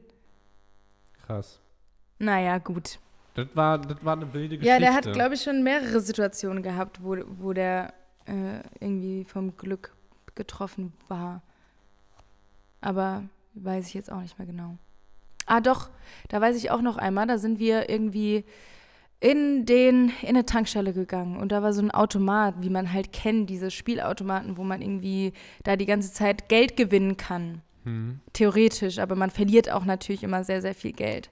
Krass. 1.26 1.60
Naja, 2.20 2.58
gut. 2.60 3.00
Das 3.34 3.48
war, 3.54 3.80
das 3.80 4.04
war 4.04 4.16
eine 4.16 4.34
wilde 4.34 4.58
Geschichte. 4.58 4.68
Ja, 4.68 4.80
der 4.80 4.94
hat, 4.94 5.12
glaube 5.12 5.36
ich, 5.36 5.42
schon 5.42 5.64
mehrere 5.64 6.00
Situationen 6.00 6.64
gehabt, 6.64 7.04
wo, 7.04 7.18
wo 7.40 7.54
der 7.54 7.94
äh, 8.26 8.60
irgendwie 8.80 9.26
vom 9.26 9.58
Glück 9.58 9.94
getroffen 10.36 10.94
war. 11.08 11.42
Aber 12.80 13.24
weiß 13.56 13.88
ich 13.88 13.94
jetzt 13.94 14.12
auch 14.12 14.22
nicht 14.22 14.38
mehr 14.38 14.48
genau. 14.48 14.78
Ah, 15.46 15.60
doch, 15.60 15.90
da 16.30 16.40
weiß 16.40 16.56
ich 16.56 16.72
auch 16.72 16.82
noch 16.82 16.98
einmal, 16.98 17.28
da 17.28 17.38
sind 17.38 17.60
wir 17.60 17.90
irgendwie 17.90 18.46
in, 19.22 19.66
den, 19.68 20.12
in 20.24 20.30
eine 20.30 20.46
Tankstelle 20.46 20.94
gegangen 20.94 21.38
und 21.38 21.52
da 21.52 21.62
war 21.62 21.74
so 21.74 21.82
ein 21.82 21.92
Automat, 21.92 22.56
wie 22.60 22.72
man 22.72 22.92
halt 22.92 23.14
kennt, 23.14 23.50
diese 23.50 23.70
Spielautomaten, 23.70 24.58
wo 24.58 24.64
man 24.64 24.82
irgendwie 24.82 25.32
da 25.64 25.76
die 25.76 25.86
ganze 25.86 26.12
Zeit 26.12 26.50
Geld 26.50 26.76
gewinnen 26.76 27.18
kann. 27.18 27.62
Hm. 27.84 28.20
Theoretisch, 28.34 29.00
aber 29.00 29.16
man 29.16 29.30
verliert 29.30 29.72
auch 29.72 29.86
natürlich 29.86 30.24
immer 30.24 30.44
sehr, 30.44 30.62
sehr 30.62 30.76
viel 30.76 30.92
Geld. 30.92 31.30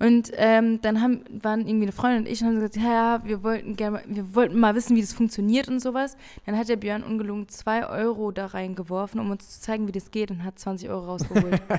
Und 0.00 0.30
ähm, 0.34 0.80
dann 0.80 1.00
haben, 1.00 1.24
waren 1.42 1.60
irgendwie 1.60 1.86
eine 1.86 1.92
Freundin 1.92 2.20
und 2.24 2.28
ich 2.28 2.40
und 2.40 2.48
haben 2.48 2.54
gesagt, 2.56 2.76
ja, 2.76 2.92
ja, 2.92 3.24
wir 3.24 3.42
wollten 3.42 3.74
gerne, 3.76 4.02
wir 4.06 4.34
wollten 4.34 4.58
mal 4.58 4.74
wissen, 4.74 4.96
wie 4.96 5.00
das 5.00 5.12
funktioniert 5.12 5.68
und 5.68 5.80
sowas. 5.80 6.16
Dann 6.44 6.56
hat 6.56 6.68
der 6.68 6.76
Björn 6.76 7.02
ungelogen 7.02 7.48
zwei 7.48 7.88
Euro 7.88 8.30
da 8.32 8.46
reingeworfen, 8.46 9.20
um 9.20 9.30
uns 9.30 9.48
zu 9.48 9.60
zeigen, 9.60 9.88
wie 9.88 9.92
das 9.92 10.10
geht 10.10 10.30
und 10.30 10.44
hat 10.44 10.58
20 10.58 10.88
Euro 10.88 11.06
rausgeholt. 11.06 11.62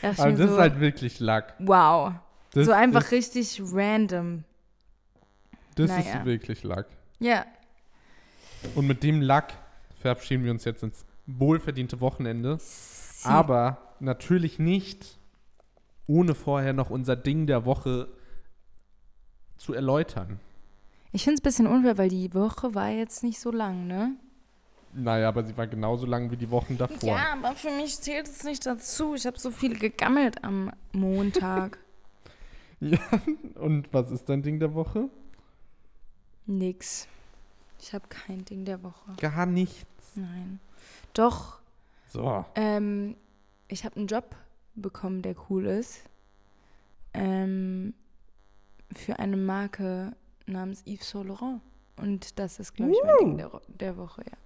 Da 0.00 0.10
Aber 0.10 0.30
das 0.30 0.38
so, 0.38 0.44
ist 0.44 0.58
halt 0.60 0.78
wirklich 0.78 1.18
Luck. 1.18 1.46
wow. 1.58 2.12
Das, 2.52 2.66
so 2.66 2.72
einfach 2.72 3.10
richtig 3.10 3.60
random. 3.72 4.44
Das 5.78 5.90
Naja. 5.90 6.18
ist 6.18 6.24
wirklich 6.24 6.62
Luck. 6.64 6.86
Ja, 7.20 7.44
Und 8.74 8.86
mit 8.86 9.02
dem 9.02 9.20
Luck 9.22 9.44
verabschieden 10.00 10.44
wir 10.44 10.50
uns 10.50 10.64
jetzt 10.64 10.82
ins 10.82 11.04
wohlverdiente 11.26 12.00
Wochenende. 12.00 12.58
Sie- 12.60 13.28
Aber 13.28 13.78
natürlich 14.00 14.58
nicht, 14.58 15.18
ohne 16.06 16.34
vorher 16.34 16.72
noch 16.72 16.90
unser 16.90 17.16
Ding 17.16 17.46
der 17.46 17.64
Woche 17.64 18.08
zu 19.58 19.74
erläutern. 19.74 20.38
ich 21.12 21.24
finde 21.24 21.34
es 21.36 21.40
ein 21.40 21.42
bisschen 21.44 21.66
unfair, 21.66 21.98
weil 21.98 22.08
die 22.08 22.32
Woche 22.34 22.74
war 22.74 22.88
jetzt 22.90 23.22
nicht 23.24 23.40
so 23.40 23.50
lang, 23.50 23.86
ne? 23.86 24.12
Naja, 24.94 25.28
aber 25.28 25.44
sie 25.44 25.56
war 25.56 25.66
genauso 25.66 26.06
lang 26.06 26.30
wie 26.30 26.36
die 26.36 26.50
Wochen 26.50 26.78
davor. 26.78 27.08
Ja, 27.10 27.32
aber 27.34 27.54
für 27.54 27.70
mich 27.70 28.00
zählt 28.00 28.26
es 28.26 28.42
nicht 28.44 28.64
dazu. 28.66 29.14
Ich 29.14 29.26
habe 29.26 29.38
so 29.38 29.50
viel 29.50 29.78
gegammelt 29.78 30.42
am 30.44 30.70
Montag. 30.92 31.78
Ja, 32.80 32.98
und 33.56 33.92
was 33.92 34.12
ist 34.12 34.28
dein 34.28 34.40
Ding 34.42 34.60
der 34.60 34.72
Woche? 34.72 35.08
Nix. 36.48 37.06
Ich 37.80 37.92
habe 37.94 38.06
kein 38.08 38.44
Ding 38.44 38.64
der 38.64 38.82
Woche. 38.82 39.12
Gar 39.20 39.46
nichts. 39.46 39.86
Nein. 40.16 40.58
Doch, 41.14 41.60
So. 42.08 42.44
ähm, 42.54 43.16
ich 43.68 43.84
habe 43.84 43.96
einen 43.96 44.06
Job 44.08 44.34
bekommen, 44.74 45.22
der 45.22 45.34
cool 45.48 45.66
ist. 45.66 46.02
Ähm, 47.14 47.94
für 48.94 49.18
eine 49.18 49.36
Marke 49.36 50.12
namens 50.46 50.82
Yves 50.86 51.10
Saint 51.10 51.28
Laurent. 51.28 51.60
Und 51.96 52.38
das 52.38 52.58
ist, 52.58 52.74
glaube 52.74 52.92
ich, 52.92 52.98
mein 53.04 53.14
Uh. 53.14 53.18
Ding 53.20 53.36
der, 53.38 53.50
der 53.68 53.96
Woche, 53.96 54.22
ja. 54.24 54.36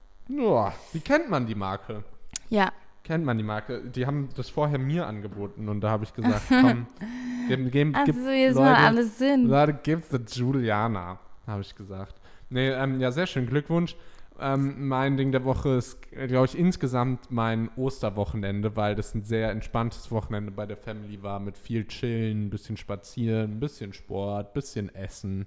Ja, 0.42 0.72
wie 0.92 1.00
kennt 1.00 1.28
man 1.30 1.46
die 1.46 1.54
Marke? 1.54 2.04
Ja, 2.48 2.72
Kennt 3.04 3.24
man 3.24 3.36
die 3.36 3.42
Marke? 3.42 3.82
Die 3.90 4.06
haben 4.06 4.28
das 4.36 4.48
vorher 4.48 4.78
mir 4.78 5.08
angeboten 5.08 5.68
und 5.68 5.80
da 5.80 5.90
habe 5.90 6.04
ich 6.04 6.14
gesagt, 6.14 6.42
komm, 6.48 6.86
gib, 7.48 7.72
gib, 7.72 7.96
also 7.96 8.12
gib, 8.12 8.24
jetzt 8.30 8.54
mal 8.54 8.76
alles 8.76 9.18
Sinn. 9.18 9.48
Leute, 9.48 9.74
gibt's 9.82 10.08
der 10.10 10.20
Juliana, 10.20 11.18
habe 11.46 11.62
ich 11.62 11.74
gesagt. 11.74 12.20
Nee, 12.50 12.70
ähm, 12.70 13.00
ja, 13.00 13.10
sehr 13.12 13.26
schön, 13.26 13.46
Glückwunsch. 13.46 13.96
Ähm, 14.40 14.88
mein 14.88 15.16
Ding 15.16 15.30
der 15.30 15.44
Woche 15.44 15.70
ist, 15.70 16.10
glaube 16.10 16.46
ich, 16.46 16.58
insgesamt 16.58 17.30
mein 17.30 17.70
Osterwochenende, 17.76 18.74
weil 18.76 18.94
das 18.94 19.14
ein 19.14 19.24
sehr 19.24 19.50
entspanntes 19.50 20.10
Wochenende 20.10 20.50
bei 20.50 20.66
der 20.66 20.76
Family 20.76 21.22
war, 21.22 21.38
mit 21.38 21.58
viel 21.58 21.86
Chillen, 21.86 22.46
ein 22.46 22.50
bisschen 22.50 22.76
Spazieren, 22.76 23.52
ein 23.52 23.60
bisschen 23.60 23.92
Sport, 23.92 24.48
ein 24.48 24.52
bisschen 24.54 24.94
Essen. 24.94 25.46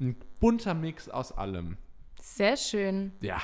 Ein 0.00 0.16
bunter 0.40 0.74
Mix 0.74 1.08
aus 1.08 1.32
allem. 1.32 1.76
Sehr 2.20 2.56
schön. 2.56 3.12
Ja. 3.20 3.40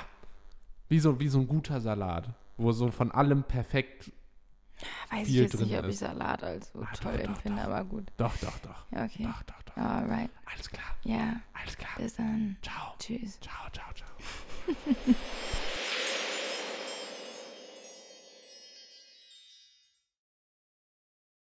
Wie 0.88 1.00
so, 1.00 1.18
wie 1.18 1.28
so 1.28 1.38
ein 1.38 1.48
guter 1.48 1.80
Salat, 1.80 2.28
wo 2.58 2.72
so 2.72 2.90
von 2.90 3.10
allem 3.10 3.44
perfekt. 3.44 4.12
Weiß 5.10 5.26
ich 5.26 5.32
Viel 5.34 5.42
jetzt 5.42 5.60
nicht, 5.60 5.72
drin 5.72 5.84
ob 5.84 5.90
ich. 5.90 5.98
Salat 5.98 6.42
als 6.42 6.72
so 6.72 6.80
Ah, 6.82 6.92
toll 6.94 7.12
doch, 7.18 7.24
empfinde, 7.24 7.62
doch. 7.62 7.68
aber 7.68 7.84
gut. 7.84 8.04
Doch, 8.16 8.36
doch, 8.38 8.58
doch. 8.60 8.84
Ja, 8.90 9.04
okay. 9.04 9.24
Doch, 9.24 9.42
doch, 9.42 9.62
doch. 9.62 9.76
Alright. 9.76 10.30
Alles 10.52 10.68
klar, 10.70 10.84
Ja, 11.04 11.36
alles 11.54 11.76
klar. 11.76 11.90
bis 11.96 12.14
dann. 12.14 12.56
Ciao. 12.62 12.94
Tschüss. 12.98 13.38
Ciao, 13.40 13.68
ciao, 13.72 13.86
ciao. 13.94 15.14